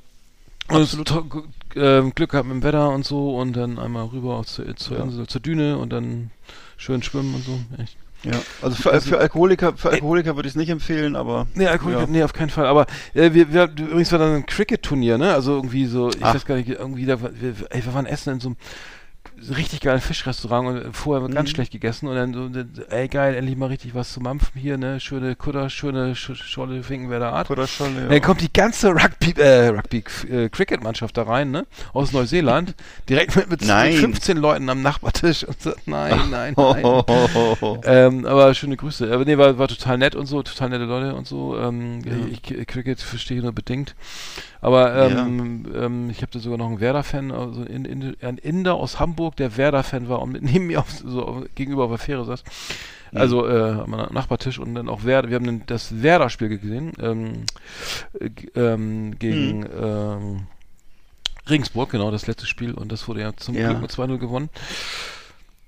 [0.69, 1.43] Und gu-
[1.75, 5.03] ähm, Glück gehabt mit dem Wetter und so und dann einmal rüber zur, zur Ja.
[5.05, 6.31] Insel, zur Düne und dann
[6.75, 7.59] schön schwimmen und so.
[7.81, 7.95] Echt.
[8.23, 8.33] Ja,
[8.63, 11.45] also für, für Alkoholiker, für Alkoholiker würde ich es nicht empfehlen, aber.
[11.53, 12.07] Nee, Alkoholiker, ja.
[12.07, 12.65] nee, auf keinen Fall.
[12.65, 15.33] Aber äh, wir, wir, übrigens war dann ein Cricket-Turnier, ne?
[15.33, 16.33] Also irgendwie so, ich Ach.
[16.33, 17.31] weiß gar nicht, irgendwie, da, wir,
[17.69, 18.57] ey, wir waren essen in so einem
[19.55, 21.34] richtig geilen Fischrestaurant und vorher Mhm.
[21.34, 22.49] ganz schlecht gegessen und dann so,
[22.89, 24.99] ey geil, endlich mal richtig was zu mampfen hier, ne?
[24.99, 27.49] Schöne Kutter, schöne Sch Scholle Finkenwerder Art.
[27.51, 28.07] Oder schon, ja.
[28.07, 31.65] Dann kommt die ganze Rugby, äh, Rugby äh, Cricket-Mannschaft da rein, ne?
[31.93, 32.76] Aus Neuseeland.
[33.09, 33.93] Direkt mit, mit, mit Nein.
[33.93, 36.84] 15 Leuten am Nachbartisch und so, nein, nein, nein.
[36.84, 37.81] ho, ho, ho.
[37.85, 39.11] Ähm, aber schöne Grüße.
[39.14, 41.57] Aber nee, war, war total nett und so, total nette Leute und so.
[41.57, 42.14] Ähm, Ja.
[42.31, 43.95] ich, ich Cricket verstehe nur bedingt.
[44.61, 48.75] Aber ähm, ähm, ich habe da sogar noch einen Werder-Fan, also in, in, ein Inder
[48.75, 52.43] aus Hamburg, der Werder-Fan war und neben mir auf, so gegenüber auf der Fähre saß.
[53.13, 57.45] Also äh, am Nachbartisch und dann auch Werder, wir haben dann das Werder-Spiel gesehen, ähm,
[58.19, 58.29] äh,
[59.17, 60.47] gegen ähm,
[61.49, 63.69] Regensburg, genau, das letzte Spiel und das wurde ja zum Ja.
[63.69, 64.49] Glück mit 2-0 gewonnen.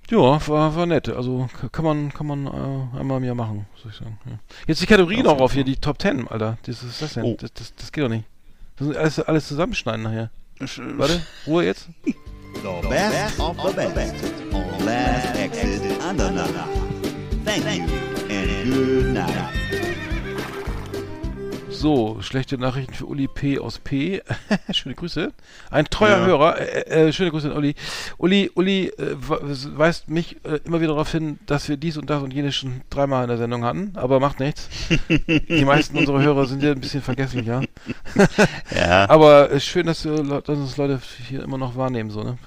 [0.10, 1.08] Ja, war, war nett.
[1.10, 4.20] Also kann man, kann man äh, einmal im Jahr machen, soll ich sagen.
[4.26, 4.40] Ja.
[4.68, 6.58] Jetzt die Kategorie noch auf hier, die Top 10, Alter.
[6.64, 7.24] Das ist das denn?
[7.24, 7.38] Oh.
[7.40, 8.26] Das, das, das geht doch nicht.
[8.80, 10.30] Das sind alles, alles zusammenschneiden nachher.
[10.98, 11.88] Warte, Ruhe jetzt.
[12.06, 14.16] The best of the best
[14.54, 16.50] on Last Exit Andernach.
[17.46, 17.98] Thank you
[18.30, 19.89] and good night.
[21.80, 23.58] So, schlechte Nachrichten für Uli P.
[23.58, 24.22] aus P.
[24.72, 25.32] schöne Grüße.
[25.72, 26.26] Ein treuer Ja.
[26.26, 26.60] Hörer.
[26.60, 27.74] Äh, äh, schöne Grüße an Uli.
[28.18, 32.10] Uli, Uli äh, we- weist mich äh, immer wieder darauf hin, dass wir dies und
[32.10, 34.68] das und jenes schon dreimal in der Sendung hatten, aber macht nichts.
[35.10, 37.62] Die meisten unserer Hörer sind ja ein bisschen vergesslicher.
[38.76, 39.08] Ja.
[39.10, 41.00] Aber äh, schön, dass, wir, dass uns Leute
[41.30, 42.38] hier immer noch wahrnehmen, so, ne?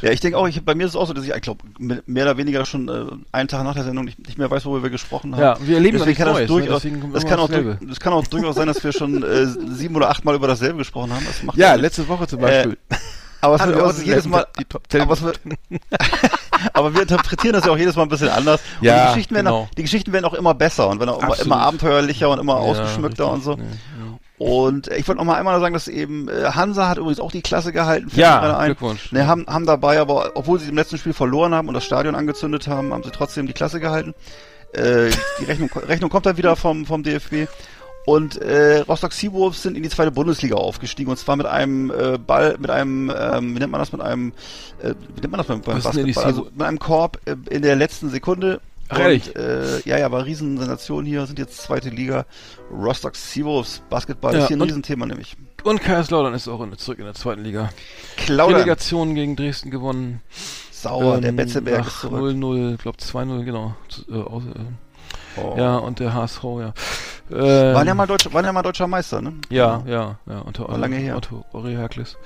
[0.00, 1.64] Ja, ich denke auch, ich, bei mir ist es auch so, dass ich, ich glaube,
[1.78, 4.84] mehr oder weniger schon äh, einen Tag nach der Sendung nicht, nicht mehr weiß, worüber
[4.84, 5.42] wir gesprochen haben.
[5.42, 6.56] Ja, wir erleben Deswegen kann das Neues, ne?
[6.56, 9.46] durchaus, Deswegen kommt das, kann auch, das kann auch durchaus sein, dass wir schon äh,
[9.46, 11.24] sieben oder achtmal über dasselbe gesprochen haben.
[11.26, 12.76] Das macht Ja, letzte Woche zum Beispiel.
[13.42, 15.40] Aber, es wird auch jedes Mal, die Top aber, es wird,
[16.74, 18.60] aber wir interpretieren das ja auch jedes Mal ein bisschen anders.
[18.80, 19.58] Und Ja, die, Geschichten werden genau.
[19.62, 22.54] auch, die Geschichten werden auch immer besser und werden auch immer, immer abenteuerlicher und immer
[22.54, 23.50] Ja, ausgeschmückter richtig, und so.
[23.54, 24.01] ja, ja.
[24.42, 27.30] Und äh, ich wollte noch mal einmal sagen, dass eben äh, Hansa hat übrigens auch
[27.30, 28.10] die Klasse gehalten.
[28.16, 28.64] Ja.
[28.64, 29.12] Glückwunsch.
[29.12, 32.16] Ne, haben, haben dabei, aber obwohl sie im letzten Spiel verloren haben und das Stadion
[32.16, 34.14] angezündet haben, haben sie trotzdem die Klasse gehalten.
[34.72, 37.46] Äh, die Rechnung, Rechnung kommt dann wieder vom, vom DFB.
[38.04, 42.18] Und äh, Rostock Seawolves sind in die zweite Bundesliga aufgestiegen und zwar mit einem äh,
[42.18, 44.32] Ball, mit einem, ähm, wie nennt man das, mit einem,
[44.82, 46.24] äh, wie nennt man das beim, beim Basketball?
[46.24, 48.60] Also mit einem Korb äh, in der letzten Sekunde.
[48.92, 48.98] Ach?
[48.98, 52.26] Und, äh, ja, ja, war Riesensensation hier, sind jetzt zweite Liga.
[52.70, 55.36] Rostock Seawolves Basketball Ja, ist hier ein Riesenthema nämlich.
[55.64, 57.70] Und Kaiserslautern ist auch in, zurück in der zweiten Liga.
[58.16, 60.20] Claudia, Delegation gegen Dresden gewonnen.
[60.70, 62.34] sauer, der Ähm, Betzeberg ist zurück.
[62.34, 63.74] 0-0, glaub 2-0, genau.
[64.10, 64.60] Äh, aus, äh,
[65.36, 65.54] Oh.
[65.56, 66.74] Ja, und der HSV, ja.
[67.30, 69.34] Ähm, Waren ja mal deutscher, waren ja mal deutscher Meister, ne?
[69.48, 70.40] Ja, ja, ja.
[70.40, 71.16] Unter War lange her.
[71.16, 72.18] Otto Ori Herkles.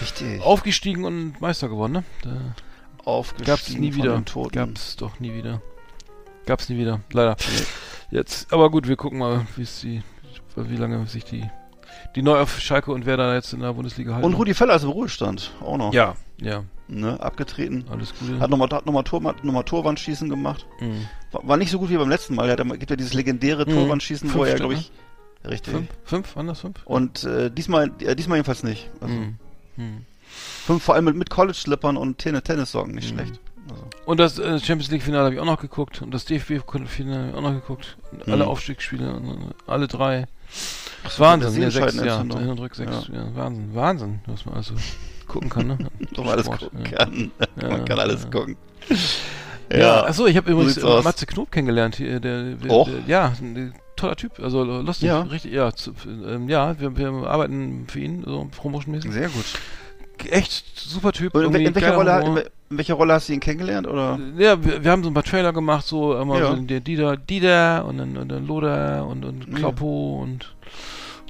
[0.00, 0.40] Richtig.
[0.42, 2.04] Aufgestiegen und Meister geworden, ne?
[2.22, 2.30] Da
[3.04, 4.22] Aufgestiegen gab's nie wieder.
[4.52, 5.60] Gab's doch nie wieder.
[6.46, 7.36] Gab's nie wieder, leider.
[8.10, 10.02] Jetzt, aber gut, wir gucken mal, wie es die,
[10.56, 11.44] wie lange sich die,
[12.14, 14.26] die neu auf Schalke und Werder jetzt in der Bundesliga halten.
[14.26, 15.92] Und Rudi Völler ist im Ruhestand, auch noch.
[15.92, 17.86] Ja, ja, Ne, abgetreten.
[17.90, 18.38] alles Gute.
[18.40, 20.66] Hat nochmal hat nochmal Tor, nochmal Torwandschießen gemacht.
[20.80, 21.08] Mhm.
[21.32, 22.46] War, war nicht so gut wie beim letzten Mal.
[22.50, 23.70] Er hat, gibt ja dieses legendäre Mhm.
[23.74, 24.92] Torwandschießen, wo Fünf er, Stück, glaube ich,
[25.48, 25.72] richtig.
[25.72, 25.88] Fünf?
[26.04, 26.34] Fünf?
[26.46, 26.76] Das fünf?
[26.84, 28.90] Und äh, diesmal, äh, diesmal jedenfalls nicht.
[29.00, 29.38] Also Mhm.
[29.76, 30.04] Mhm.
[30.66, 33.16] fünf, vor allem mit, mit College-Slippern und Tennis Tennissocken, nicht Mhm.
[33.18, 33.40] schlecht.
[33.70, 37.18] Also, Und das äh, Champions League Finale habe ich auch noch geguckt und das DFB-Finale
[37.18, 37.96] habe ich auch noch geguckt.
[38.12, 38.46] Und Alle.
[38.46, 40.26] Aufstiegsspiele, äh, alle drei.
[41.08, 42.20] so, Wahnsinn, ja, sechs, ja.
[42.20, 43.34] Hin und Rück sechs, ja.
[43.34, 44.74] Wahnsinn, Wahnsinn, was man also
[45.26, 45.78] gucken kann, ne?
[46.14, 46.98] Doch alles gucken ja.
[46.98, 47.30] kann.
[47.60, 48.30] Ja, Man kann alles ja.
[48.30, 48.56] gucken.
[49.72, 51.02] Ja, achso, ich habe übrigens äh.
[51.02, 55.22] Matze Knob kennengelernt, der, der, der ja, ein toller Typ, also lustig, Ja.
[55.22, 59.12] richtig, ja, zu, ähm, ja, wir, wir arbeiten für ihn, so promotionmäßig.
[59.12, 59.44] Sehr gut.
[60.30, 61.34] Echt super Typ.
[61.34, 62.36] Und in, in, welcher Rolle, in,
[62.70, 63.86] in welcher Rolle hast du ihn kennengelernt?
[63.86, 64.18] Oder?
[64.38, 66.54] Ja, wir, wir haben so ein paar Trailer gemacht, so immer Ja.
[66.54, 69.58] so der Dieter, Dieter und dann, und dann Loder und, und Ja.
[69.58, 70.54] Kloppo und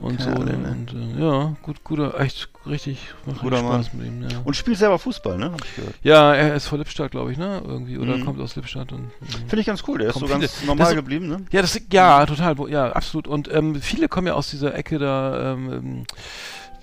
[0.03, 0.69] und so Kerle, ne?
[0.77, 4.23] und äh, ja, gut, guter, echt richtig, macht Guter richtig Spaß mit ihm.
[4.29, 4.39] Ja.
[4.45, 5.53] Und spielt selber Fußball, ne?
[5.53, 5.95] Hab ich gehört.
[6.03, 7.63] ja, er ist von Lippstadt, glaube ich, ne?
[7.65, 8.25] Irgendwie oder Mhm.
[8.25, 9.99] kommt aus Lippstadt und äh, Finde ich ganz cool.
[9.99, 11.45] Der ist so ganz viele- normal das- geblieben, ne?
[11.53, 13.29] ja, das ja total, ja, absolut.
[13.29, 15.53] Und ähm, viele kommen ja aus dieser Ecke da.
[15.53, 16.05] Ähm,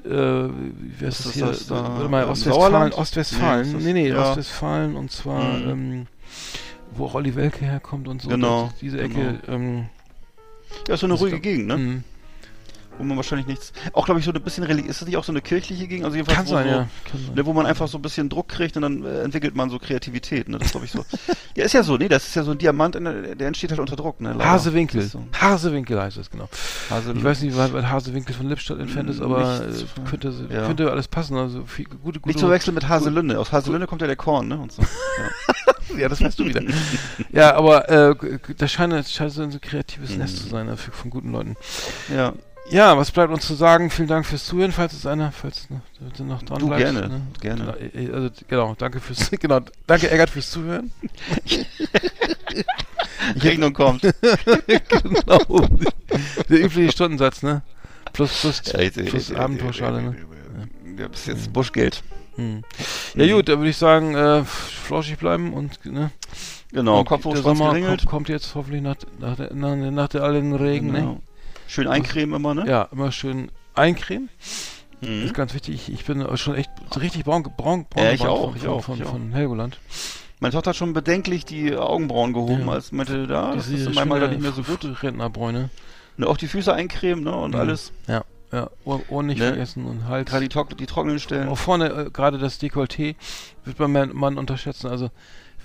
[0.05, 1.75] äh, wie heißt Ist das das hier?
[1.75, 2.93] da, Warte mal, ähm, Ostwestfalen?
[2.93, 3.71] Ostwestfalen.
[3.77, 4.29] Nee, Nee, nee, ja.
[4.29, 5.69] Ostwestfalen und zwar, Mhm.
[5.69, 6.07] ähm,
[6.95, 8.29] wo auch Olli Welke herkommt und so.
[8.29, 9.19] Genau, diese genau.
[9.19, 9.39] Ecke.
[9.47, 9.85] Ähm,
[10.87, 12.03] Ja, ist so eine ruhige Gegend, ne?
[13.01, 13.73] Wo man wahrscheinlich nichts.
[13.93, 14.91] Auch, glaube ich, so ein bisschen religiös.
[14.91, 16.05] Ist das nicht auch so eine kirchliche Gegend?
[16.05, 16.87] Also jedenfalls, Kann wo sein, so, ja.
[17.09, 17.33] Kann.
[17.35, 19.79] Ne, wo man einfach so ein bisschen Druck kriegt und dann äh, entwickelt man so
[19.79, 20.59] Kreativität, ne?
[20.59, 21.03] Das glaube ich so.
[21.55, 23.79] ja, ist ja so, nee, das ist ja so ein Diamant, der, der entsteht halt
[23.79, 24.33] unter Druck, ne?
[24.33, 24.49] leider.
[24.49, 25.01] Hasewinkel.
[25.01, 25.23] So.
[25.33, 26.47] Hasewinkel heißt es, genau.
[26.89, 30.33] Hase Ich weiß nicht, weil, weil Hasewinkel von Lippstadt entfernt ist, aber Nichts, äh, könnte,
[30.49, 30.65] ja.
[30.67, 31.35] könnte alles passen.
[31.37, 32.27] Also viel, gute, gute.
[32.27, 33.39] Nicht zu wechseln mit Haselünne.
[33.39, 34.57] Aus Haselünne kommt ja der Korn, ne?
[34.59, 34.81] Und so.
[35.17, 35.73] Ja.
[35.97, 36.61] Ja, das weißt du wieder.
[37.31, 38.15] ja, aber äh,
[38.57, 40.17] das scheint, scheint so ein kreatives Mhm.
[40.19, 41.55] Nest zu sein, äh, für, von guten Leuten.
[42.13, 42.33] ja.
[42.71, 43.89] Ja, was bleibt uns zu sagen?
[43.89, 45.67] Vielen Dank fürs Zuhören, falls es einer, falls
[46.17, 46.85] du noch dran Du, bleibst.
[46.85, 47.21] gerne, Ne?
[47.41, 47.75] gerne.
[47.91, 50.91] Genau, äh, Also, genau, danke fürs, genau, danke Eggert fürs Zuhören.
[53.41, 54.01] Rechnung kommt.
[54.01, 55.67] genau.
[56.49, 57.61] Der übliche Stundensatz, ne?
[58.13, 60.15] Plus, plus, Ja, ich- plus ich- Abendpauschale, ne?
[60.97, 62.03] Ja, bis jetzt Buschgeld.
[62.35, 62.63] Hm.
[63.15, 66.11] Ja gut, da würde ich sagen, äh, flauschig bleiben und ne?
[66.71, 67.99] Genau, und Kopf hoch, der Sommer geringelt.
[67.99, 71.13] kommt, kommt jetzt hoffentlich nach, nach, der, nach, nach der allen Regen, Genau.
[71.13, 71.21] ne?
[71.71, 72.65] Schön eincremen immer, ne?
[72.67, 74.27] Ja, immer schön eincremen.
[74.99, 75.23] Mhm.
[75.23, 75.87] Ist ganz wichtig.
[75.89, 76.69] Ich, bin schon echt
[76.99, 79.11] richtig braun, braun, braun Ja, ich auch, von, ich auch, von, ich auch.
[79.11, 79.79] von Helgoland.
[80.41, 82.73] Meine Tochter hat schon bedenklich die Augenbrauen gehoben, Ja.
[82.73, 85.01] als meinte, da, das ist Alter schöne nicht mehr so gut.
[85.01, 85.69] Rentnerbräune.
[86.17, 87.59] Ne, auch die Füße eincremen, ne, und Mhm.
[87.61, 87.93] alles.
[88.05, 88.69] Ja, ja.
[88.83, 89.47] Ohr, Ohren nicht Ne?
[89.47, 90.29] vergessen und Hals.
[90.29, 91.47] Gerade die, trock die trockenen Stellen.
[91.47, 93.15] Auch vorne, äh, gerade das Dekolleté,
[93.63, 94.87] wird beim Mann, Mann unterschätzen.
[94.87, 95.09] Also,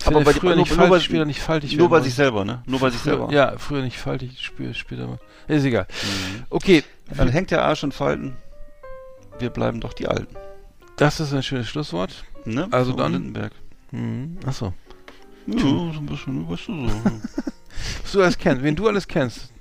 [0.05, 2.45] Aber bei- früher nur- nicht nur faltig, bei- später nicht faltig Nur bei sich selber,
[2.45, 2.61] ne?
[2.65, 3.33] Nur bei sich Früher, selber.
[3.33, 4.39] Ja, früher nicht faltig,
[4.73, 5.19] später mal.
[5.47, 5.87] Ist egal.
[6.03, 6.43] Mhm.
[6.49, 6.83] Okay,
[7.15, 8.35] Dann hängt der Arsch in Falten.
[9.39, 10.35] Wir bleiben doch die Alten.
[10.97, 12.23] das ist ein schönes Schlusswort.
[12.45, 12.67] Ne?
[12.71, 13.51] Also So dann- Lindenberg.
[13.91, 14.37] Mhm.
[14.45, 14.73] Achso.
[15.45, 15.67] Ja, so
[15.99, 16.95] ein bisschen, weißt du so.
[18.03, 19.51] Was du alles kennst, wen du alles kennst.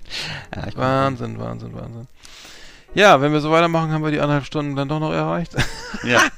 [0.54, 2.08] ja, Wahnsinn, Wahnsinn, Wahnsinn.
[2.94, 5.54] Ja, wenn wir so weitermachen, haben wir die anderthalb Stunden dann doch noch erreicht.
[6.04, 6.20] Ja.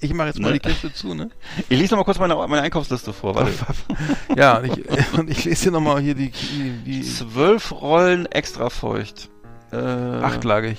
[0.00, 0.58] Ich mache jetzt mal Ne?
[0.58, 1.30] die Kiste zu, ne?
[1.68, 3.36] Ich lese noch mal kurz meine, meine Einkaufsliste vor.
[3.36, 3.52] Warte.
[4.36, 8.68] Ja, und ich, und ich lese hier nochmal hier die, die, die Zwölf Rollen extra
[8.70, 9.30] feucht.
[9.72, 10.78] Äh, achtlagig.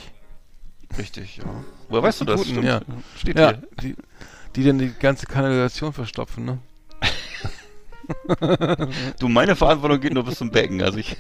[0.98, 1.44] Richtig, ja.
[1.88, 2.42] Woher weißt du das?
[2.42, 2.66] Guten, Stimmt.
[2.68, 2.82] ja.
[3.18, 3.62] Steht Ja, hier.
[3.82, 3.96] die,
[4.58, 6.58] die dann die ganze Kanalisation verstopfen, ne?
[9.20, 10.82] Du, meine Verantwortung geht nur bis zum Becken.
[10.84, 11.16] Also ich.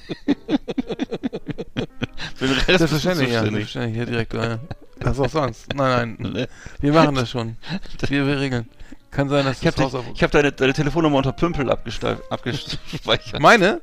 [2.47, 3.41] Für den Rest Selbstverständlich, ja.
[3.41, 4.43] Selbstverständlich, Herr Direktor.
[4.43, 4.59] Ja.
[4.99, 5.73] Was auch sonst?
[5.73, 6.31] Nein, nein.
[6.31, 6.47] Ne?
[6.79, 7.57] Wir machen das schon.
[8.07, 8.69] Wir, wir regeln.
[9.11, 10.05] Kann sein, dass Ich habe das Haus auf...
[10.13, 13.39] ich hab deine, deine Telefonnummer unter Pümpel abgespeichert.
[13.39, 13.81] Meine?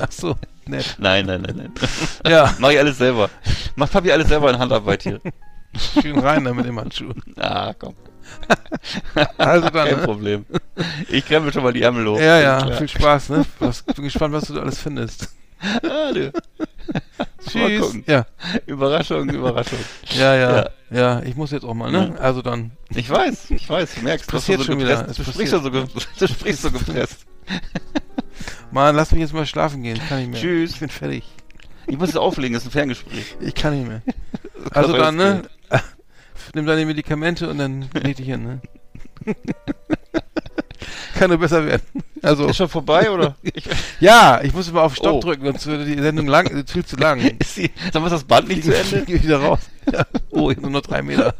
[0.00, 0.34] Ach so,
[0.66, 0.96] nett.
[0.98, 1.72] Nein, nein, nein, nein.
[2.26, 3.28] Ja, Mach ich alles selber.
[3.76, 5.20] Macht Papi alles selber in Handarbeit hier.
[6.00, 7.12] schön rein da mit dem Handschuh.
[7.36, 7.94] Ah, komm.
[9.36, 10.04] Also dann, Kein ne?
[10.04, 10.46] Problem.
[11.10, 12.18] Ich krempel schon mal die Ärmel hoch.
[12.18, 12.78] Ja, ja, Klar.
[12.78, 13.44] viel Spaß, ne?
[13.58, 15.34] Was, bin gespannt, was du da alles findest.
[15.82, 16.32] Ah, du.
[17.48, 17.98] Tschüss.
[18.06, 18.26] Ja,
[18.66, 19.78] Überraschung, Überraschung.
[20.16, 20.70] ja, ja, Ja.
[20.90, 22.14] ja, ich muss jetzt auch mal, ne?
[22.18, 25.24] Also dann, Ich weiß, ich weiß, du merkst, du, passiert so schon wieder, es du
[25.24, 25.60] sprichst so,
[26.18, 27.26] du sprichst so gepresst.
[28.70, 29.96] Mann, lass mich jetzt mal schlafen gehen.
[29.96, 30.40] Ich kann nicht mehr.
[30.40, 30.72] Tschüss.
[30.72, 31.24] Ich bin fertig.
[31.86, 33.36] Ich muss es auflegen, das ist ein Ferngespräch.
[33.40, 34.02] Ich kann nicht mehr.
[34.72, 35.42] Also dann, ne?
[36.54, 38.60] Nimm deine Medikamente und dann leg dich hin, ne?
[41.14, 41.82] Kann nur besser werden.
[42.22, 43.36] Also, Ist schon vorbei, oder?
[43.42, 43.64] Ich,
[44.00, 45.20] ja, ich muss mal auf Stopp Oh.
[45.20, 47.20] drücken, sonst würde die Sendung lang, äh, viel zu lang.
[47.38, 49.04] ist die, sag mal, ist das Band nicht zu Ende?
[49.06, 49.60] Geh wieder raus.
[49.92, 50.04] Ja.
[50.30, 51.32] Oh, nur noch drei Meter.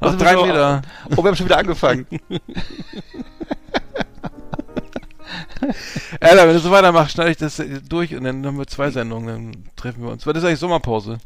[0.00, 0.82] Noch sind wir drei Meter.
[1.16, 2.06] Oh, wir haben schon wieder angefangen.
[6.20, 8.90] Alter, wenn du so weitermachst, schneide ich das äh, durch und dann haben wir zwei
[8.90, 10.26] Sendungen, dann treffen wir uns.
[10.26, 11.18] Was ist eigentlich Sommerpause?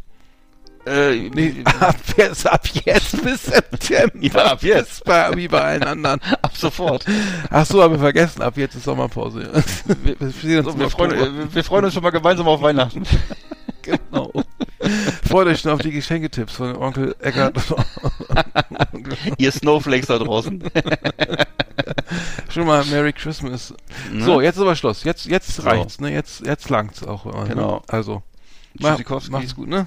[0.87, 4.17] Äh, Nee, ab jetzt, ab jetzt bis September.
[4.21, 5.05] Ja, ab jetzt.
[5.05, 6.21] Bei, wie bei allen anderen.
[6.43, 7.05] ab sofort.
[7.51, 9.51] Ach so, haben wir vergessen, ab jetzt ist Sommerpause.
[10.05, 13.03] Wir, wir, So, wir, freuen, wir freuen uns schon mal gemeinsam auf Weihnachten.
[13.83, 14.33] Genau.
[15.29, 17.55] Freut euch schon auf die Geschenketipps von Onkel Eckart.
[19.39, 20.61] Ihr Snowflakes da draußen.
[22.53, 23.73] schon mal Merry Christmas.
[24.13, 24.25] Ne?
[24.25, 25.05] So, jetzt ist aber Schluss.
[25.05, 25.63] Jetzt, jetzt So.
[25.63, 26.13] reicht's, ne?
[26.13, 27.27] Jetzt, jetzt langt's auch.
[27.27, 27.77] äh, Genau.
[27.77, 27.83] Ne?
[27.87, 28.23] Also,
[28.81, 28.99] mach,
[29.31, 29.87] macht's gut, ne?